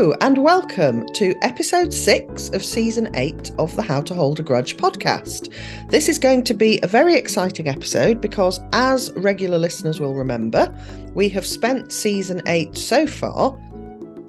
And 0.00 0.38
welcome 0.38 1.04
to 1.08 1.34
episode 1.42 1.92
six 1.92 2.48
of 2.54 2.64
season 2.64 3.14
eight 3.16 3.52
of 3.58 3.76
the 3.76 3.82
How 3.82 4.00
to 4.00 4.14
Hold 4.14 4.40
a 4.40 4.42
Grudge 4.42 4.78
podcast. 4.78 5.52
This 5.90 6.08
is 6.08 6.18
going 6.18 6.42
to 6.44 6.54
be 6.54 6.80
a 6.82 6.86
very 6.86 7.16
exciting 7.16 7.68
episode 7.68 8.18
because, 8.18 8.60
as 8.72 9.12
regular 9.12 9.58
listeners 9.58 10.00
will 10.00 10.14
remember, 10.14 10.74
we 11.12 11.28
have 11.28 11.44
spent 11.44 11.92
season 11.92 12.40
eight 12.46 12.78
so 12.78 13.06
far 13.06 13.54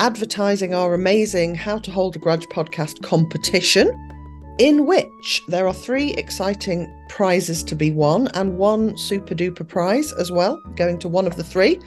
advertising 0.01 0.73
our 0.73 0.93
amazing 0.93 1.55
How 1.55 1.77
to 1.77 1.89
Hold 1.89 2.17
a 2.17 2.19
Grudge 2.19 2.47
podcast 2.47 3.01
competition, 3.01 3.87
in 4.57 4.85
which 4.85 5.41
there 5.47 5.67
are 5.67 5.73
three 5.73 6.13
exciting 6.13 6.91
prizes 7.09 7.63
to 7.63 7.75
be 7.75 7.91
won 7.91 8.27
and 8.29 8.57
one 8.57 8.97
super 8.97 9.35
duper 9.35 9.67
prize 9.67 10.13
as 10.13 10.31
well, 10.31 10.61
going 10.75 10.99
to 10.99 11.07
one 11.07 11.27
of 11.27 11.35
the 11.35 11.43
three. 11.43 11.79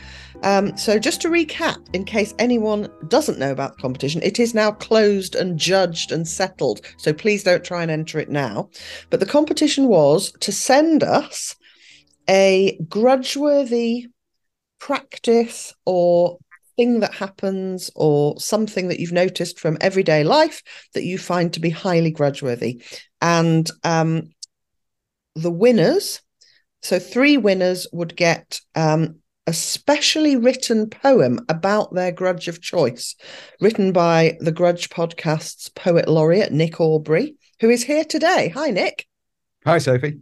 Um, 0.42 0.76
so, 0.76 0.98
just 0.98 1.22
to 1.22 1.28
recap, 1.28 1.78
in 1.94 2.04
case 2.04 2.34
anyone 2.38 2.88
doesn't 3.08 3.38
know 3.38 3.52
about 3.52 3.76
the 3.76 3.82
competition, 3.82 4.22
it 4.22 4.38
is 4.38 4.54
now 4.54 4.72
closed 4.72 5.34
and 5.34 5.58
judged 5.58 6.12
and 6.12 6.28
settled. 6.28 6.82
So, 6.98 7.12
please 7.12 7.44
don't 7.44 7.64
try 7.64 7.82
and 7.82 7.90
enter 7.90 8.18
it 8.18 8.28
now. 8.28 8.68
But 9.08 9.20
the 9.20 9.26
competition 9.26 9.88
was 9.88 10.32
to 10.40 10.52
send 10.52 11.02
us 11.02 11.56
a 12.28 12.78
grudge-worthy 12.88 14.08
practice 14.78 15.74
or 15.86 16.38
thing 16.76 17.00
that 17.00 17.14
happens 17.14 17.90
or 17.94 18.38
something 18.38 18.88
that 18.88 19.00
you've 19.00 19.12
noticed 19.12 19.58
from 19.58 19.78
everyday 19.80 20.24
life 20.24 20.62
that 20.94 21.04
you 21.04 21.18
find 21.18 21.52
to 21.52 21.60
be 21.60 21.70
highly 21.70 22.10
grudge-worthy. 22.10 22.82
And 23.20 23.70
um, 23.82 24.30
the 25.34 25.50
winners, 25.50 26.20
so 26.82 26.98
three 26.98 27.36
winners 27.36 27.86
would 27.92 28.16
get 28.16 28.60
um, 28.74 29.20
a 29.46 29.52
specially 29.52 30.36
written 30.36 30.88
poem 30.88 31.40
about 31.48 31.94
their 31.94 32.12
grudge 32.12 32.48
of 32.48 32.62
choice, 32.62 33.14
written 33.60 33.92
by 33.92 34.36
the 34.40 34.52
Grudge 34.52 34.88
Podcast's 34.88 35.68
poet 35.68 36.08
laureate, 36.08 36.52
Nick 36.52 36.80
Aubrey, 36.80 37.36
who 37.60 37.70
is 37.70 37.84
here 37.84 38.04
today. 38.04 38.48
Hi, 38.54 38.70
Nick. 38.70 39.06
Hi, 39.64 39.78
Sophie. 39.78 40.20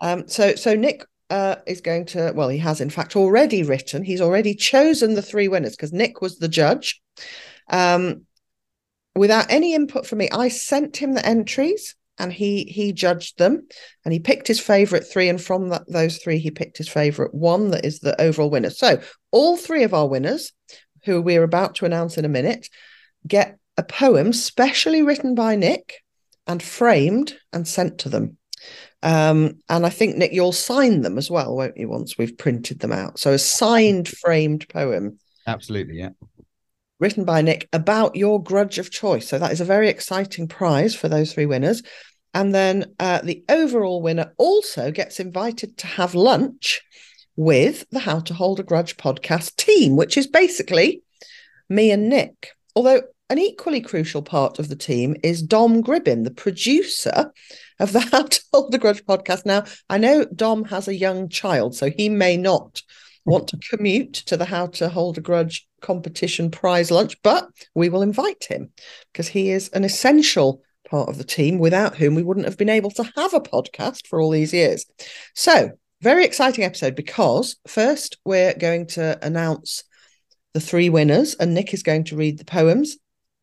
Um, 0.00 0.28
so, 0.28 0.54
so 0.54 0.74
Nick 0.74 1.04
uh, 1.30 1.56
is 1.66 1.80
going 1.80 2.06
to, 2.06 2.32
well, 2.34 2.48
he 2.48 2.58
has 2.58 2.80
in 2.80 2.90
fact 2.90 3.16
already 3.16 3.62
written, 3.62 4.04
he's 4.04 4.20
already 4.20 4.54
chosen 4.54 5.14
the 5.14 5.22
three 5.22 5.48
winners 5.48 5.76
because 5.76 5.92
Nick 5.92 6.20
was 6.20 6.38
the 6.38 6.48
judge. 6.48 7.00
Um, 7.68 8.26
without 9.14 9.50
any 9.50 9.74
input 9.74 10.06
from 10.06 10.18
me, 10.18 10.28
I 10.30 10.48
sent 10.48 10.96
him 10.96 11.14
the 11.14 11.26
entries 11.26 11.96
and 12.18 12.32
he 12.32 12.64
he 12.64 12.92
judged 12.92 13.38
them 13.38 13.66
and 14.04 14.12
he 14.12 14.20
picked 14.20 14.48
his 14.48 14.60
favorite 14.60 15.06
three 15.06 15.28
and 15.28 15.40
from 15.40 15.68
that, 15.70 15.84
those 15.88 16.18
three 16.18 16.38
he 16.38 16.50
picked 16.50 16.78
his 16.78 16.88
favorite 16.88 17.34
one 17.34 17.70
that 17.70 17.84
is 17.84 18.00
the 18.00 18.18
overall 18.20 18.50
winner 18.50 18.70
so 18.70 19.00
all 19.30 19.56
three 19.56 19.82
of 19.82 19.94
our 19.94 20.08
winners 20.08 20.52
who 21.04 21.20
we're 21.20 21.42
about 21.42 21.74
to 21.74 21.84
announce 21.84 22.16
in 22.16 22.24
a 22.24 22.28
minute 22.28 22.68
get 23.26 23.58
a 23.76 23.82
poem 23.82 24.32
specially 24.32 25.02
written 25.02 25.34
by 25.34 25.56
nick 25.56 26.02
and 26.46 26.62
framed 26.62 27.36
and 27.52 27.66
sent 27.66 27.98
to 27.98 28.08
them 28.08 28.36
um, 29.06 29.54
and 29.68 29.86
i 29.86 29.88
think 29.88 30.16
nick 30.16 30.32
you'll 30.32 30.52
sign 30.52 31.00
them 31.00 31.16
as 31.16 31.30
well 31.30 31.56
won't 31.56 31.76
you 31.76 31.88
once 31.88 32.18
we've 32.18 32.36
printed 32.36 32.80
them 32.80 32.92
out 32.92 33.18
so 33.18 33.32
a 33.32 33.38
signed 33.38 34.08
framed 34.08 34.68
poem 34.68 35.18
absolutely 35.46 35.98
yeah 35.98 36.10
written 36.98 37.24
by 37.24 37.42
Nick 37.42 37.68
about 37.72 38.16
your 38.16 38.42
grudge 38.42 38.78
of 38.78 38.90
choice. 38.90 39.28
So 39.28 39.38
that 39.38 39.52
is 39.52 39.60
a 39.60 39.66
very 39.66 39.88
exciting 39.88 40.48
prize 40.48 40.94
for 40.94 41.08
those 41.08 41.32
three 41.32 41.46
winners. 41.46 41.82
And 42.34 42.54
then 42.54 42.94
uh, 42.98 43.20
the 43.22 43.44
overall 43.48 44.02
winner 44.02 44.32
also 44.36 44.90
gets 44.90 45.20
invited 45.20 45.78
to 45.78 45.86
have 45.86 46.14
lunch 46.14 46.82
with 47.34 47.88
the 47.90 48.00
How 48.00 48.20
to 48.20 48.34
Hold 48.34 48.60
a 48.60 48.62
Grudge 48.62 48.96
podcast 48.96 49.56
team, 49.56 49.96
which 49.96 50.16
is 50.16 50.26
basically 50.26 51.02
me 51.68 51.90
and 51.90 52.08
Nick. 52.08 52.50
Although 52.74 53.02
an 53.28 53.38
equally 53.38 53.80
crucial 53.80 54.22
part 54.22 54.58
of 54.58 54.68
the 54.68 54.76
team 54.76 55.16
is 55.22 55.42
Dom 55.42 55.82
Gribbin, 55.82 56.24
the 56.24 56.30
producer 56.30 57.32
of 57.80 57.92
the 57.92 58.00
How 58.12 58.22
to 58.22 58.40
Hold 58.52 58.74
a 58.74 58.78
Grudge 58.78 59.04
podcast. 59.04 59.44
Now, 59.44 59.64
I 59.90 59.98
know 59.98 60.24
Dom 60.24 60.64
has 60.66 60.86
a 60.86 60.94
young 60.94 61.28
child, 61.28 61.74
so 61.74 61.90
he 61.90 62.08
may 62.08 62.36
not 62.36 62.82
want 63.24 63.48
to 63.48 63.58
commute 63.58 64.14
to 64.14 64.36
the 64.36 64.44
How 64.44 64.66
to 64.66 64.88
Hold 64.88 65.18
a 65.18 65.20
Grudge 65.20 65.66
competition 65.80 66.50
prize 66.50 66.90
lunch, 66.90 67.20
but 67.22 67.48
we 67.74 67.88
will 67.88 68.02
invite 68.02 68.44
him 68.44 68.70
because 69.12 69.28
he 69.28 69.50
is 69.50 69.68
an 69.70 69.82
essential 69.82 70.62
part 70.88 71.08
of 71.08 71.18
the 71.18 71.24
team 71.24 71.58
without 71.58 71.96
whom 71.96 72.14
we 72.14 72.22
wouldn't 72.22 72.46
have 72.46 72.56
been 72.56 72.68
able 72.68 72.92
to 72.92 73.10
have 73.16 73.34
a 73.34 73.40
podcast 73.40 74.06
for 74.06 74.20
all 74.20 74.30
these 74.30 74.54
years. 74.54 74.86
So, 75.34 75.70
very 76.00 76.24
exciting 76.24 76.62
episode 76.62 76.94
because 76.94 77.56
first 77.66 78.18
we're 78.24 78.54
going 78.54 78.86
to 78.88 79.18
announce 79.26 79.82
the 80.54 80.60
three 80.60 80.88
winners, 80.88 81.34
and 81.34 81.54
Nick 81.54 81.74
is 81.74 81.82
going 81.82 82.04
to 82.04 82.16
read 82.16 82.38
the 82.38 82.44
poems 82.44 82.96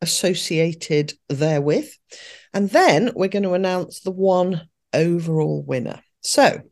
associated 0.04 1.14
therewith. 1.28 1.90
And 2.52 2.70
then 2.70 3.10
we're 3.16 3.28
going 3.28 3.42
to 3.44 3.54
announce 3.54 4.00
the 4.00 4.12
one 4.12 4.68
overall 4.92 5.64
winner. 5.66 6.02
So, 6.20 6.62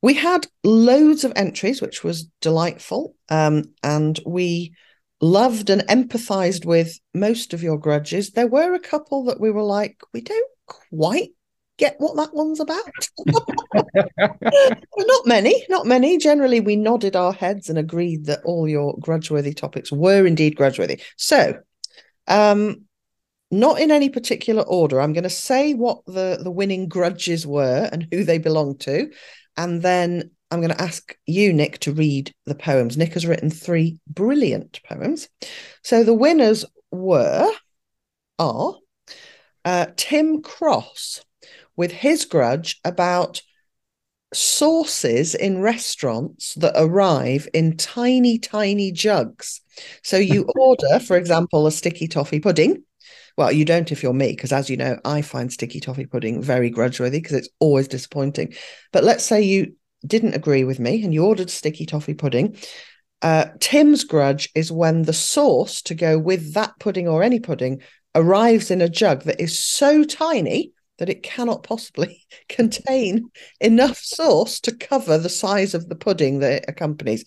we 0.00 0.14
had 0.14 0.48
loads 0.64 1.22
of 1.22 1.32
entries, 1.36 1.80
which 1.80 2.02
was 2.02 2.28
delightful. 2.40 3.14
Um, 3.28 3.74
and 3.84 4.18
we 4.26 4.74
loved 5.20 5.70
and 5.70 5.82
empathized 5.82 6.64
with 6.64 6.98
most 7.14 7.54
of 7.54 7.62
your 7.62 7.78
grudges. 7.78 8.32
There 8.32 8.48
were 8.48 8.74
a 8.74 8.80
couple 8.80 9.24
that 9.26 9.38
we 9.38 9.52
were 9.52 9.62
like, 9.62 10.00
we 10.12 10.22
don't 10.22 10.50
quite 10.66 11.30
get 11.78 11.96
what 11.98 12.16
that 12.16 12.34
one's 12.34 12.60
about. 12.60 13.08
not 14.96 15.26
many, 15.26 15.64
not 15.68 15.86
many. 15.86 16.18
Generally, 16.18 16.60
we 16.60 16.76
nodded 16.76 17.14
our 17.14 17.32
heads 17.32 17.68
and 17.68 17.78
agreed 17.78 18.26
that 18.26 18.42
all 18.44 18.68
your 18.68 18.96
grudge-worthy 18.98 19.54
topics 19.54 19.92
were 19.92 20.26
indeed 20.26 20.56
grudge-worthy. 20.56 21.00
So, 21.16 21.60
um, 22.28 22.82
not 23.50 23.80
in 23.80 23.90
any 23.90 24.08
particular 24.08 24.62
order. 24.62 25.00
I'm 25.00 25.12
going 25.12 25.24
to 25.24 25.30
say 25.30 25.74
what 25.74 26.04
the 26.06 26.38
the 26.42 26.50
winning 26.50 26.88
grudges 26.88 27.46
were 27.46 27.88
and 27.92 28.06
who 28.10 28.24
they 28.24 28.38
belong 28.38 28.78
to, 28.78 29.10
and 29.56 29.82
then 29.82 30.30
I'm 30.52 30.60
going 30.60 30.74
to 30.74 30.82
ask 30.82 31.16
you, 31.24 31.50
Nick, 31.52 31.78
to 31.80 31.92
read 31.92 32.34
the 32.44 32.54
poems. 32.54 32.98
Nick 32.98 33.14
has 33.14 33.26
written 33.26 33.48
three 33.48 33.98
brilliant 34.06 34.80
poems. 34.86 35.28
So 35.82 36.04
the 36.04 36.12
winners 36.12 36.66
were, 36.90 37.50
are 38.38 38.74
uh, 39.64 39.86
Tim 39.96 40.42
Cross 40.42 41.24
with 41.74 41.90
his 41.90 42.26
grudge 42.26 42.80
about 42.84 43.40
sauces 44.32 45.34
in 45.34 45.60
restaurants 45.60 46.54
that 46.54 46.74
arrive 46.76 47.48
in 47.54 47.76
tiny, 47.76 48.38
tiny 48.38 48.92
jugs. 48.92 49.60
So 50.02 50.16
you 50.16 50.44
order, 50.56 50.98
for 51.00 51.16
example, 51.16 51.66
a 51.66 51.72
sticky 51.72 52.08
toffee 52.08 52.40
pudding. 52.40 52.84
Well, 53.36 53.52
you 53.52 53.64
don't 53.64 53.90
if 53.90 54.02
you're 54.02 54.12
me, 54.12 54.28
because 54.28 54.52
as 54.52 54.68
you 54.68 54.76
know, 54.76 54.98
I 55.04 55.22
find 55.22 55.52
sticky 55.52 55.80
toffee 55.80 56.06
pudding 56.06 56.42
very 56.42 56.70
grudge 56.70 57.00
worthy 57.00 57.18
because 57.18 57.36
it's 57.36 57.48
always 57.60 57.88
disappointing. 57.88 58.54
But 58.92 59.04
let's 59.04 59.24
say 59.24 59.42
you 59.42 59.74
didn't 60.06 60.34
agree 60.34 60.64
with 60.64 60.78
me 60.78 61.02
and 61.02 61.14
you 61.14 61.24
ordered 61.24 61.50
sticky 61.50 61.86
toffee 61.86 62.14
pudding. 62.14 62.56
Uh, 63.22 63.46
Tim's 63.60 64.04
grudge 64.04 64.50
is 64.54 64.72
when 64.72 65.02
the 65.02 65.12
sauce 65.12 65.80
to 65.82 65.94
go 65.94 66.18
with 66.18 66.54
that 66.54 66.72
pudding 66.80 67.08
or 67.08 67.22
any 67.22 67.38
pudding 67.38 67.80
arrives 68.14 68.70
in 68.70 68.82
a 68.82 68.88
jug 68.88 69.22
that 69.22 69.40
is 69.40 69.58
so 69.58 70.04
tiny 70.04 70.72
that 71.02 71.10
it 71.10 71.24
cannot 71.24 71.64
possibly 71.64 72.24
contain 72.48 73.28
enough 73.60 73.98
sauce 73.98 74.60
to 74.60 74.72
cover 74.72 75.18
the 75.18 75.28
size 75.28 75.74
of 75.74 75.88
the 75.88 75.96
pudding 75.96 76.38
that 76.38 76.52
it 76.52 76.64
accompanies. 76.68 77.24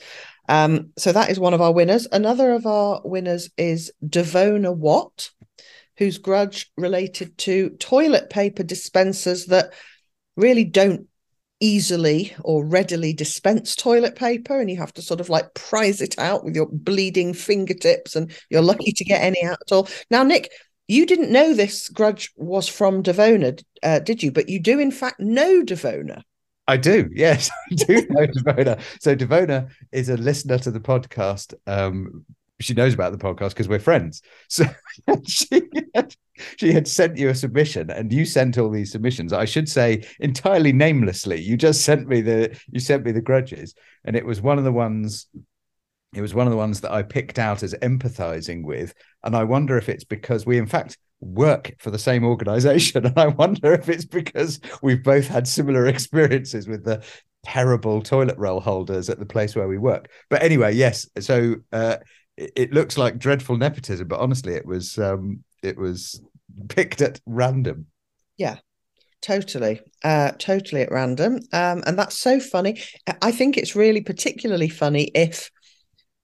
Um, 0.47 0.91
so 0.97 1.11
that 1.11 1.29
is 1.29 1.41
one 1.41 1.53
of 1.53 1.59
our 1.59 1.73
winners. 1.73 2.07
Another 2.09 2.53
of 2.53 2.65
our 2.65 3.01
winners 3.03 3.49
is 3.57 3.91
Devona 4.01 4.73
Watt 4.73 5.29
whose 5.97 6.17
grudge 6.17 6.71
related 6.77 7.37
to 7.39 7.71
toilet 7.71 8.29
paper 8.29 8.63
dispensers 8.63 9.47
that 9.47 9.73
really 10.37 10.63
don't 10.63 11.07
easily 11.59 12.33
or 12.43 12.65
readily 12.65 13.13
dispense 13.13 13.75
toilet 13.75 14.15
paper 14.15 14.59
and 14.59 14.69
you 14.69 14.77
have 14.77 14.93
to 14.93 15.01
sort 15.01 15.21
of 15.21 15.29
like 15.29 15.53
prize 15.53 16.01
it 16.01 16.17
out 16.19 16.43
with 16.45 16.55
your 16.55 16.67
bleeding 16.69 17.33
fingertips 17.33 18.15
and 18.15 18.31
you're 18.49 18.61
lucky 18.61 18.91
to 18.91 19.05
get 19.05 19.21
any 19.21 19.41
out 19.43 19.57
at 19.65 19.71
all 19.71 19.87
now 20.11 20.21
nick 20.21 20.49
you 20.87 21.05
didn't 21.05 21.31
know 21.31 21.53
this 21.53 21.89
grudge 21.89 22.31
was 22.35 22.67
from 22.67 23.03
devona 23.03 23.61
uh, 23.83 23.99
did 23.99 24.21
you 24.21 24.31
but 24.31 24.49
you 24.49 24.59
do 24.59 24.79
in 24.79 24.91
fact 24.91 25.19
know 25.19 25.63
devona 25.63 26.21
I 26.67 26.77
do, 26.77 27.07
yes, 27.13 27.51
I 27.71 27.75
do 27.75 28.07
know 28.09 28.25
Devona. 28.25 28.81
So 28.99 29.15
Devona 29.15 29.69
is 29.91 30.09
a 30.09 30.17
listener 30.17 30.57
to 30.57 30.71
the 30.71 30.79
podcast 30.79 31.53
um, 31.67 32.25
she 32.59 32.73
knows 32.73 32.93
about 32.93 33.11
the 33.11 33.17
podcast 33.17 33.49
because 33.49 33.67
we're 33.67 33.79
friends. 33.79 34.21
So 34.47 34.65
she 35.27 35.61
had, 35.93 36.15
she 36.57 36.71
had 36.71 36.87
sent 36.87 37.17
you 37.17 37.29
a 37.29 37.35
submission, 37.35 37.89
and 37.89 38.11
you 38.11 38.25
sent 38.25 38.57
all 38.57 38.69
these 38.69 38.91
submissions. 38.91 39.33
I 39.33 39.45
should 39.45 39.67
say 39.67 40.05
entirely 40.19 40.71
namelessly. 40.71 41.41
You 41.41 41.57
just 41.57 41.81
sent 41.81 42.07
me 42.07 42.21
the 42.21 42.57
you 42.71 42.79
sent 42.79 43.03
me 43.05 43.11
the 43.11 43.21
grudges, 43.21 43.75
and 44.03 44.15
it 44.15 44.25
was 44.25 44.41
one 44.41 44.57
of 44.57 44.63
the 44.63 44.71
ones. 44.71 45.27
It 46.15 46.21
was 46.21 46.33
one 46.33 46.47
of 46.47 46.51
the 46.51 46.57
ones 46.57 46.79
that 46.81 46.93
I 46.93 47.03
picked 47.03 47.37
out 47.37 47.61
as 47.61 47.73
empathizing 47.75 48.63
with, 48.63 48.93
and 49.23 49.35
I 49.35 49.43
wonder 49.43 49.77
if 49.77 49.89
it's 49.89 50.05
because 50.05 50.45
we, 50.45 50.57
in 50.57 50.65
fact, 50.65 50.97
work 51.19 51.75
for 51.79 51.91
the 51.91 51.99
same 51.99 52.23
organization, 52.23 53.05
and 53.05 53.19
I 53.19 53.27
wonder 53.27 53.73
if 53.73 53.89
it's 53.89 54.05
because 54.05 54.61
we've 54.81 55.03
both 55.03 55.27
had 55.27 55.47
similar 55.47 55.87
experiences 55.87 56.67
with 56.67 56.85
the 56.85 57.03
terrible 57.43 58.01
toilet 58.01 58.37
roll 58.37 58.61
holders 58.61 59.09
at 59.09 59.19
the 59.19 59.25
place 59.25 59.55
where 59.55 59.67
we 59.67 59.77
work. 59.77 60.09
But 60.29 60.41
anyway, 60.41 60.73
yes. 60.73 61.05
So 61.19 61.57
uh, 61.73 61.97
it, 62.37 62.73
looks 62.73 62.97
like 62.97 63.19
dreadful 63.19 63.57
nepotism, 63.57 64.07
but 64.07 64.21
honestly, 64.21 64.53
it 64.53 64.65
was 64.65 64.97
um, 64.97 65.43
it 65.61 65.77
was 65.77 66.21
picked 66.69 67.01
at 67.01 67.19
random. 67.25 67.87
Yeah, 68.37 68.57
totally 69.21 69.81
uh 70.03 70.31
totally 70.37 70.81
at 70.83 70.91
random 70.91 71.39
um 71.51 71.81
and 71.87 71.97
that's 71.97 72.19
so 72.19 72.39
funny 72.39 72.79
i 73.23 73.31
think 73.31 73.57
it's 73.57 73.75
really 73.75 74.01
particularly 74.01 74.69
funny 74.69 75.05
if 75.15 75.49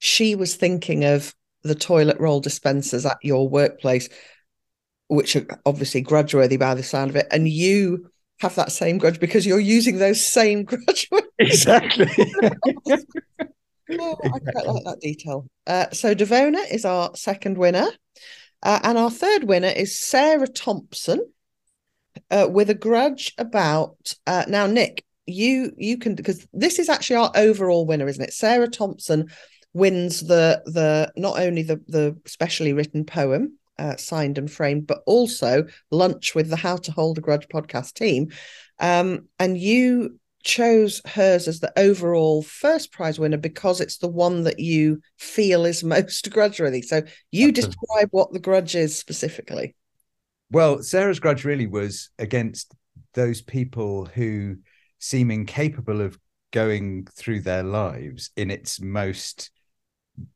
she 0.01 0.35
was 0.35 0.55
thinking 0.55 1.05
of 1.05 1.33
the 1.63 1.75
toilet 1.75 2.19
roll 2.19 2.39
dispensers 2.39 3.05
at 3.05 3.17
your 3.21 3.47
workplace 3.47 4.09
which 5.07 5.35
are 5.35 5.45
obviously 5.65 6.01
grudge 6.01 6.33
worthy 6.33 6.57
by 6.57 6.73
the 6.73 6.83
sound 6.83 7.09
of 7.09 7.15
it 7.15 7.27
and 7.31 7.47
you 7.47 8.09
have 8.39 8.55
that 8.55 8.71
same 8.71 8.97
grudge 8.97 9.19
because 9.19 9.45
you're 9.45 9.59
using 9.59 9.97
those 9.97 10.23
same 10.25 10.63
grudge 10.65 11.09
exactly 11.37 12.07
oh, 13.99 14.17
i 14.23 14.39
quite 14.51 14.67
like 14.67 14.83
that 14.83 14.99
detail 15.01 15.45
uh, 15.67 15.89
so 15.91 16.15
devona 16.15 16.59
is 16.71 16.83
our 16.85 17.15
second 17.15 17.57
winner 17.57 17.87
uh, 18.63 18.79
and 18.83 18.97
our 18.97 19.11
third 19.11 19.43
winner 19.43 19.69
is 19.69 19.99
sarah 19.99 20.47
thompson 20.47 21.21
uh, 22.29 22.47
with 22.49 22.69
a 22.69 22.73
grudge 22.73 23.33
about 23.37 24.13
uh, 24.27 24.45
now, 24.47 24.67
Nick. 24.67 25.03
You 25.27 25.71
you 25.77 25.97
can 25.97 26.15
because 26.15 26.45
this 26.51 26.79
is 26.79 26.89
actually 26.89 27.17
our 27.17 27.31
overall 27.35 27.85
winner, 27.85 28.07
isn't 28.07 28.23
it? 28.23 28.33
Sarah 28.33 28.67
Thompson 28.67 29.27
wins 29.73 30.21
the 30.21 30.61
the 30.65 31.11
not 31.15 31.39
only 31.39 31.63
the 31.63 31.81
the 31.87 32.17
specially 32.25 32.73
written 32.73 33.05
poem 33.05 33.57
uh, 33.77 33.95
signed 33.97 34.37
and 34.37 34.51
framed, 34.51 34.85
but 34.85 35.01
also 35.05 35.65
lunch 35.89 36.35
with 36.35 36.49
the 36.49 36.55
How 36.55 36.77
to 36.77 36.91
Hold 36.91 37.17
a 37.17 37.21
Grudge 37.21 37.47
podcast 37.47 37.93
team. 37.93 38.31
Um, 38.79 39.27
and 39.39 39.57
you 39.57 40.19
chose 40.43 41.01
hers 41.05 41.47
as 41.47 41.59
the 41.59 41.71
overall 41.77 42.41
first 42.41 42.91
prize 42.91 43.19
winner 43.19 43.37
because 43.37 43.79
it's 43.79 43.97
the 43.97 44.07
one 44.07 44.43
that 44.43 44.59
you 44.59 45.01
feel 45.17 45.65
is 45.65 45.83
most 45.83 46.31
grudge 46.31 46.59
worthy. 46.59 46.81
So 46.81 47.01
you 47.31 47.49
Absolutely. 47.49 47.61
describe 47.61 48.09
what 48.11 48.33
the 48.33 48.39
grudge 48.39 48.75
is 48.75 48.97
specifically. 48.97 49.75
Well, 50.51 50.83
Sarah's 50.83 51.19
grudge 51.19 51.45
really 51.45 51.67
was 51.67 52.09
against 52.19 52.75
those 53.13 53.41
people 53.41 54.05
who 54.05 54.57
seem 54.99 55.31
incapable 55.31 56.01
of 56.01 56.19
going 56.51 57.07
through 57.15 57.41
their 57.41 57.63
lives 57.63 58.29
in 58.35 58.51
its 58.51 58.81
most 58.81 59.49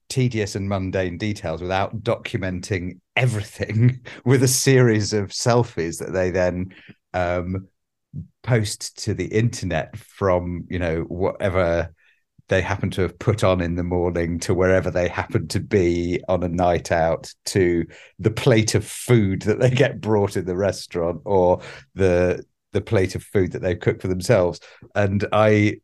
tedious 0.09 0.55
and 0.55 0.69
mundane 0.69 1.17
details 1.17 1.61
without 1.61 2.03
documenting 2.03 2.99
everything 3.15 3.99
with 4.25 4.43
a 4.43 4.47
series 4.47 5.13
of 5.13 5.29
selfies 5.29 5.99
that 5.99 6.13
they 6.13 6.31
then 6.31 6.73
um, 7.13 7.67
post 8.43 8.97
to 9.03 9.13
the 9.13 9.27
internet 9.27 9.97
from 9.97 10.65
you 10.69 10.79
know 10.79 11.01
whatever 11.01 11.93
they 12.47 12.61
happen 12.61 12.91
to 12.91 13.01
have 13.01 13.17
put 13.17 13.43
on 13.43 13.59
in 13.59 13.75
the 13.75 13.83
morning 13.83 14.39
to 14.39 14.53
wherever 14.53 14.91
they 14.91 15.07
happen 15.07 15.47
to 15.47 15.59
be 15.59 16.21
on 16.27 16.43
a 16.43 16.47
night 16.47 16.91
out 16.91 17.33
to 17.45 17.85
the 18.19 18.29
plate 18.29 18.75
of 18.75 18.85
food 18.85 19.41
that 19.43 19.59
they 19.59 19.69
get 19.69 19.99
brought 19.99 20.37
in 20.37 20.45
the 20.45 20.55
restaurant 20.55 21.21
or 21.25 21.61
the 21.95 22.43
the 22.71 22.81
plate 22.81 23.15
of 23.15 23.23
food 23.23 23.53
that 23.53 23.61
they've 23.61 23.79
cooked 23.79 24.01
for 24.01 24.09
themselves. 24.09 24.59
And 24.93 25.25
i 25.31 25.77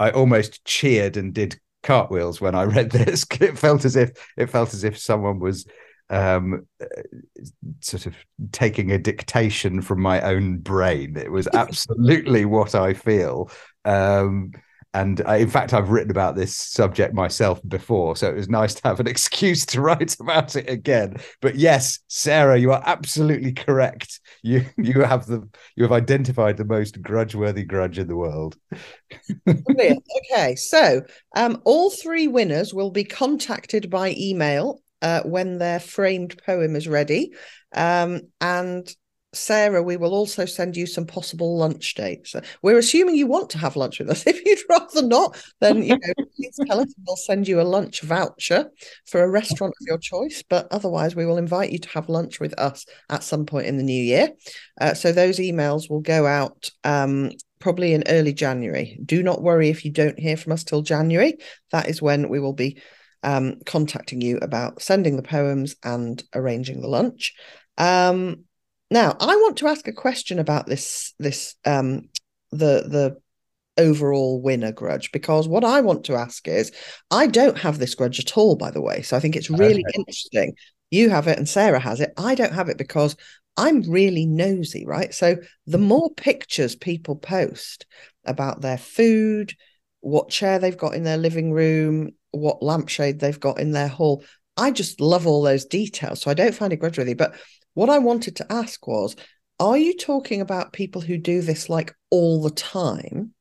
i 0.00 0.10
almost 0.10 0.64
cheered 0.64 1.16
and 1.16 1.32
did 1.32 1.60
cartwheels 1.84 2.40
when 2.40 2.54
i 2.54 2.64
read 2.64 2.90
this. 2.90 3.24
It 3.40 3.58
felt 3.58 3.84
as 3.84 3.96
if 3.96 4.10
it 4.36 4.50
felt 4.50 4.74
as 4.74 4.84
if 4.84 4.98
someone 4.98 5.38
was 5.38 5.66
um 6.10 6.66
sort 7.80 8.06
of 8.06 8.14
taking 8.52 8.92
a 8.92 8.98
dictation 8.98 9.80
from 9.80 10.00
my 10.00 10.20
own 10.20 10.58
brain. 10.58 11.16
It 11.16 11.30
was 11.30 11.48
absolutely 11.54 12.44
what 12.44 12.74
i 12.74 12.94
feel. 12.94 13.50
Um 13.84 14.52
and 14.94 15.20
I, 15.26 15.36
in 15.36 15.50
fact 15.50 15.74
i've 15.74 15.90
written 15.90 16.10
about 16.10 16.36
this 16.36 16.56
subject 16.56 17.12
myself 17.12 17.60
before 17.66 18.16
so 18.16 18.28
it 18.28 18.36
was 18.36 18.48
nice 18.48 18.74
to 18.74 18.88
have 18.88 19.00
an 19.00 19.06
excuse 19.14 19.66
to 19.66 19.80
write 19.80 20.18
about 20.20 20.56
it 20.56 20.68
again. 20.68 21.16
But 21.42 21.56
yes 21.56 21.98
sarah 22.08 22.58
you 22.58 22.72
are 22.72 22.82
absolutely 22.86 23.52
correct. 23.52 24.20
You 24.42 24.64
you 24.76 25.02
have 25.02 25.26
the 25.26 25.48
you 25.76 25.84
have 25.84 25.92
identified 25.92 26.56
the 26.56 26.64
most 26.64 27.02
grudge-worthy 27.02 27.64
grudge 27.64 27.98
in 27.98 28.08
the 28.08 28.16
world. 28.16 28.56
Okay 29.48 30.54
so 30.54 31.02
um, 31.36 31.60
all 31.64 31.90
three 31.90 32.28
winners 32.28 32.72
will 32.72 32.90
be 32.90 33.04
contacted 33.04 33.90
by 33.90 34.14
email 34.16 34.80
uh, 35.02 35.22
when 35.22 35.58
their 35.58 35.78
framed 35.78 36.40
poem 36.44 36.74
is 36.74 36.88
ready. 36.88 37.32
Um, 37.74 38.22
and 38.40 38.88
Sarah, 39.34 39.82
we 39.82 39.96
will 39.96 40.14
also 40.14 40.44
send 40.44 40.76
you 40.76 40.86
some 40.86 41.06
possible 41.06 41.56
lunch 41.56 41.94
dates. 41.94 42.34
We're 42.62 42.78
assuming 42.78 43.16
you 43.16 43.26
want 43.26 43.50
to 43.50 43.58
have 43.58 43.76
lunch 43.76 43.98
with 43.98 44.10
us. 44.10 44.24
If 44.34 44.44
you'd 44.44 44.58
rather 44.68 45.06
not, 45.06 45.36
then 45.60 45.82
you 45.82 45.90
know, 45.90 46.24
please 46.36 46.58
tell 46.66 46.80
us. 46.80 46.92
We'll 47.06 47.16
send 47.16 47.46
you 47.46 47.60
a 47.60 47.62
lunch 47.62 48.00
voucher 48.00 48.70
for 49.06 49.22
a 49.22 49.28
restaurant 49.28 49.74
of 49.80 49.86
your 49.86 49.98
choice. 49.98 50.42
But 50.48 50.68
otherwise, 50.70 51.14
we 51.14 51.26
will 51.26 51.38
invite 51.38 51.70
you 51.70 51.78
to 51.78 51.88
have 51.90 52.08
lunch 52.08 52.40
with 52.40 52.58
us 52.58 52.86
at 53.10 53.22
some 53.22 53.46
point 53.46 53.66
in 53.66 53.76
the 53.76 53.82
new 53.82 54.02
year. 54.02 54.30
Uh, 54.80 54.94
so 54.94 55.12
those 55.12 55.38
emails 55.38 55.88
will 55.88 56.00
go 56.00 56.26
out 56.26 56.70
um, 56.82 57.30
probably 57.58 57.94
in 57.94 58.04
early 58.08 58.32
January. 58.32 58.98
Do 59.04 59.22
not 59.22 59.42
worry 59.42 59.68
if 59.68 59.84
you 59.84 59.90
don't 59.90 60.18
hear 60.18 60.36
from 60.36 60.52
us 60.52 60.64
till 60.64 60.82
January. 60.82 61.34
That 61.70 61.88
is 61.88 62.02
when 62.02 62.28
we 62.28 62.40
will 62.40 62.52
be 62.52 62.80
um, 63.22 63.56
contacting 63.64 64.20
you 64.20 64.38
about 64.38 64.82
sending 64.82 65.16
the 65.16 65.22
poems 65.22 65.74
and 65.82 66.22
arranging 66.34 66.80
the 66.80 66.88
lunch. 66.88 67.34
Um, 67.78 68.44
now, 68.90 69.16
I 69.20 69.36
want 69.36 69.58
to 69.58 69.68
ask 69.68 69.88
a 69.88 69.92
question 69.92 70.38
about 70.38 70.66
this 70.66 71.14
this 71.18 71.54
um 71.64 72.08
the 72.50 72.84
the 72.88 73.16
overall 73.76 74.40
winner 74.40 74.72
grudge 74.72 75.10
because 75.10 75.48
what 75.48 75.64
I 75.64 75.80
want 75.80 76.04
to 76.04 76.14
ask 76.14 76.46
is 76.46 76.70
I 77.10 77.26
don't 77.26 77.58
have 77.58 77.78
this 77.78 77.94
grudge 77.94 78.20
at 78.20 78.36
all, 78.36 78.56
by 78.56 78.70
the 78.70 78.80
way. 78.80 79.02
So 79.02 79.16
I 79.16 79.20
think 79.20 79.36
it's 79.36 79.50
really 79.50 79.84
okay. 79.84 79.98
interesting. 79.98 80.54
You 80.90 81.10
have 81.10 81.26
it 81.26 81.38
and 81.38 81.48
Sarah 81.48 81.80
has 81.80 82.00
it. 82.00 82.12
I 82.16 82.34
don't 82.34 82.52
have 82.52 82.68
it 82.68 82.78
because 82.78 83.16
I'm 83.56 83.82
really 83.82 84.26
nosy, 84.26 84.84
right? 84.86 85.12
So 85.12 85.36
the 85.66 85.78
mm-hmm. 85.78 85.86
more 85.86 86.14
pictures 86.14 86.76
people 86.76 87.16
post 87.16 87.86
about 88.24 88.60
their 88.60 88.78
food, 88.78 89.54
what 90.00 90.28
chair 90.28 90.58
they've 90.58 90.76
got 90.76 90.94
in 90.94 91.04
their 91.04 91.16
living 91.16 91.52
room, 91.52 92.10
what 92.30 92.62
lampshade 92.62 93.20
they've 93.20 93.40
got 93.40 93.58
in 93.58 93.72
their 93.72 93.88
hall, 93.88 94.24
I 94.56 94.70
just 94.70 95.00
love 95.00 95.26
all 95.26 95.42
those 95.42 95.64
details. 95.64 96.20
So 96.20 96.30
I 96.30 96.34
don't 96.34 96.54
find 96.54 96.72
it 96.72 96.76
grudge 96.76 96.98
worthy. 96.98 97.14
But 97.14 97.34
what 97.74 97.90
I 97.90 97.98
wanted 97.98 98.36
to 98.36 98.52
ask 98.52 98.86
was 98.86 99.16
are 99.60 99.78
you 99.78 99.96
talking 99.96 100.40
about 100.40 100.72
people 100.72 101.00
who 101.00 101.16
do 101.16 101.40
this 101.40 101.68
like 101.68 101.94
all 102.10 102.42
the 102.42 102.50
time? 102.50 103.34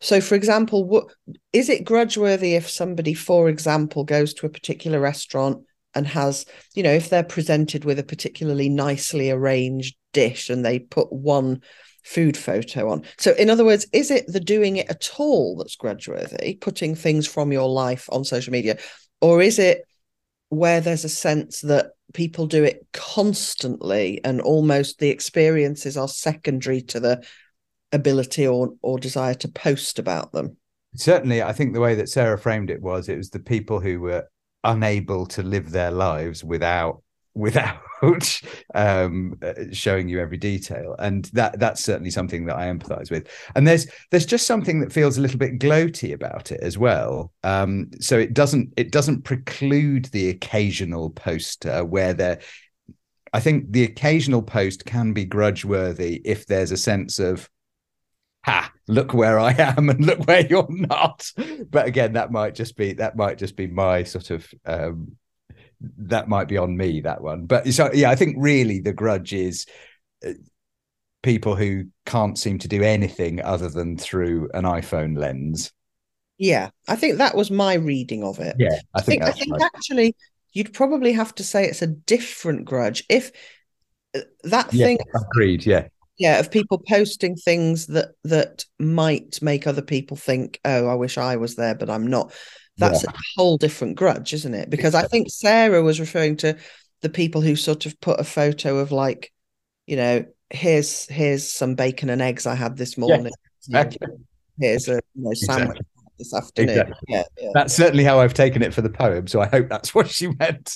So, 0.00 0.20
for 0.20 0.34
example, 0.34 0.84
what 0.84 1.06
is 1.52 1.68
it 1.68 1.84
grudge-worthy 1.84 2.54
if 2.54 2.68
somebody, 2.68 3.14
for 3.14 3.48
example, 3.48 4.02
goes 4.02 4.34
to 4.34 4.46
a 4.46 4.50
particular 4.50 4.98
restaurant 4.98 5.64
and 5.94 6.08
has, 6.08 6.44
you 6.74 6.82
know, 6.82 6.92
if 6.92 7.08
they're 7.08 7.22
presented 7.22 7.84
with 7.84 8.00
a 8.00 8.04
particularly 8.04 8.68
nicely 8.68 9.30
arranged 9.30 9.94
dish 10.12 10.50
and 10.50 10.64
they 10.64 10.80
put 10.80 11.12
one 11.12 11.62
food 12.04 12.36
photo 12.36 12.90
on? 12.90 13.04
So, 13.16 13.32
in 13.34 13.48
other 13.48 13.64
words, 13.64 13.86
is 13.92 14.10
it 14.10 14.26
the 14.26 14.40
doing 14.40 14.78
it 14.78 14.90
at 14.90 15.08
all 15.18 15.56
that's 15.56 15.76
grudge-worthy, 15.76 16.56
putting 16.56 16.96
things 16.96 17.28
from 17.28 17.52
your 17.52 17.68
life 17.68 18.08
on 18.10 18.24
social 18.24 18.50
media, 18.50 18.78
or 19.20 19.40
is 19.40 19.60
it 19.60 19.84
where 20.52 20.82
there's 20.82 21.04
a 21.04 21.08
sense 21.08 21.62
that 21.62 21.92
people 22.12 22.46
do 22.46 22.62
it 22.62 22.86
constantly 22.92 24.20
and 24.22 24.38
almost 24.42 24.98
the 24.98 25.08
experiences 25.08 25.96
are 25.96 26.06
secondary 26.06 26.82
to 26.82 27.00
the 27.00 27.24
ability 27.90 28.46
or 28.46 28.74
or 28.82 28.98
desire 28.98 29.32
to 29.32 29.48
post 29.48 29.98
about 29.98 30.30
them. 30.32 30.58
Certainly 30.94 31.42
i 31.42 31.54
think 31.54 31.72
the 31.72 31.80
way 31.80 31.94
that 31.94 32.10
sarah 32.10 32.38
framed 32.38 32.68
it 32.68 32.82
was 32.82 33.08
it 33.08 33.16
was 33.16 33.30
the 33.30 33.38
people 33.38 33.80
who 33.80 33.98
were 33.98 34.24
unable 34.62 35.24
to 35.24 35.42
live 35.42 35.70
their 35.70 35.90
lives 35.90 36.44
without 36.44 37.01
without 37.34 37.80
um, 38.74 39.38
uh, 39.42 39.52
showing 39.72 40.08
you 40.08 40.20
every 40.20 40.36
detail. 40.36 40.96
And 40.98 41.24
that 41.26 41.58
that's 41.58 41.84
certainly 41.84 42.10
something 42.10 42.46
that 42.46 42.56
i 42.56 42.66
empathize 42.66 43.10
with. 43.10 43.28
And 43.54 43.66
there's 43.66 43.86
there's 44.10 44.26
just 44.26 44.46
something 44.46 44.80
that 44.80 44.92
feels 44.92 45.18
a 45.18 45.20
little 45.20 45.38
bit 45.38 45.58
gloaty 45.58 46.12
about 46.12 46.52
it 46.52 46.60
as 46.60 46.76
well. 46.76 47.32
Um, 47.42 47.90
so 48.00 48.18
it 48.18 48.34
doesn't 48.34 48.72
it 48.76 48.90
doesn't 48.90 49.22
preclude 49.22 50.06
the 50.06 50.30
occasional 50.30 51.10
poster 51.10 51.84
where 51.84 52.12
there 52.12 52.40
i 53.32 53.40
think 53.40 53.72
the 53.72 53.84
occasional 53.84 54.42
post 54.42 54.84
can 54.84 55.12
be 55.12 55.24
grudge 55.24 55.64
worthy 55.64 56.20
if 56.24 56.46
there's 56.46 56.70
a 56.70 56.76
sense 56.76 57.18
of 57.18 57.48
ha 58.44 58.70
look 58.88 59.14
where 59.14 59.38
i 59.38 59.52
am 59.52 59.88
and 59.88 60.04
look 60.04 60.26
where 60.26 60.46
you're 60.46 60.66
not. 60.68 61.30
But 61.70 61.86
again 61.86 62.14
that 62.14 62.32
might 62.32 62.54
just 62.54 62.76
be 62.76 62.92
that 62.94 63.16
might 63.16 63.38
just 63.38 63.56
be 63.56 63.66
my 63.66 64.02
sort 64.02 64.30
of 64.30 64.46
um, 64.66 65.16
that 65.98 66.28
might 66.28 66.48
be 66.48 66.58
on 66.58 66.76
me 66.76 67.00
that 67.00 67.22
one. 67.22 67.46
But 67.46 67.72
so 67.72 67.90
yeah 67.92 68.10
i 68.10 68.16
think 68.16 68.36
really 68.38 68.80
the 68.80 68.92
grudge 68.92 69.32
is 69.32 69.66
uh, 70.26 70.32
people 71.22 71.54
who 71.54 71.84
can't 72.06 72.38
seem 72.38 72.58
to 72.58 72.68
do 72.68 72.82
anything 72.82 73.42
other 73.42 73.68
than 73.68 73.96
through 73.96 74.50
an 74.54 74.64
iphone 74.64 75.16
lens. 75.18 75.72
Yeah 76.38 76.70
i 76.88 76.96
think 76.96 77.18
that 77.18 77.36
was 77.36 77.50
my 77.50 77.74
reading 77.74 78.24
of 78.24 78.38
it. 78.38 78.56
Yeah 78.58 78.80
i 78.94 79.00
think 79.00 79.22
i 79.22 79.30
think, 79.30 79.36
I 79.36 79.38
think 79.38 79.52
right. 79.52 79.70
actually 79.74 80.16
you'd 80.52 80.72
probably 80.72 81.12
have 81.12 81.34
to 81.36 81.44
say 81.44 81.64
it's 81.64 81.82
a 81.82 81.86
different 81.86 82.64
grudge 82.64 83.04
if 83.08 83.32
uh, 84.14 84.20
that 84.44 84.72
yeah, 84.72 84.86
thing 84.86 84.98
agreed 85.14 85.66
yeah. 85.66 85.88
Yeah 86.18 86.38
of 86.38 86.50
people 86.50 86.82
posting 86.86 87.36
things 87.36 87.86
that 87.88 88.10
that 88.24 88.64
might 88.78 89.40
make 89.42 89.66
other 89.66 89.82
people 89.82 90.16
think 90.16 90.60
oh 90.64 90.86
i 90.86 90.94
wish 90.94 91.18
i 91.18 91.36
was 91.36 91.56
there 91.56 91.74
but 91.74 91.90
i'm 91.90 92.06
not 92.06 92.32
that's 92.78 93.04
yeah. 93.04 93.10
a 93.10 93.14
whole 93.36 93.56
different 93.56 93.96
grudge, 93.96 94.32
isn't 94.32 94.54
it? 94.54 94.70
Because 94.70 94.94
I 94.94 95.02
think 95.02 95.30
Sarah 95.30 95.82
was 95.82 96.00
referring 96.00 96.36
to 96.38 96.56
the 97.02 97.08
people 97.08 97.40
who 97.40 97.56
sort 97.56 97.86
of 97.86 98.00
put 98.00 98.20
a 98.20 98.24
photo 98.24 98.78
of 98.78 98.92
like, 98.92 99.32
you 99.86 99.96
know, 99.96 100.24
here's 100.50 101.06
here's 101.06 101.50
some 101.50 101.74
bacon 101.74 102.10
and 102.10 102.22
eggs 102.22 102.46
I 102.46 102.54
had 102.54 102.76
this 102.76 102.96
morning. 102.96 103.32
Yeah, 103.68 103.80
exactly. 103.82 104.08
Here's 104.60 104.88
a 104.88 105.00
you 105.14 105.24
know, 105.24 105.32
sandwich 105.34 105.78
exactly. 105.78 106.14
this 106.18 106.34
afternoon. 106.34 106.70
Exactly. 106.70 106.96
Yeah, 107.08 107.22
yeah, 107.40 107.50
that's 107.54 107.74
certainly 107.74 108.04
how 108.04 108.20
I've 108.20 108.34
taken 108.34 108.62
it 108.62 108.72
for 108.72 108.82
the 108.82 108.90
poem. 108.90 109.26
So 109.26 109.40
I 109.40 109.46
hope 109.46 109.68
that's 109.68 109.94
what 109.94 110.08
she 110.08 110.28
meant. 110.28 110.74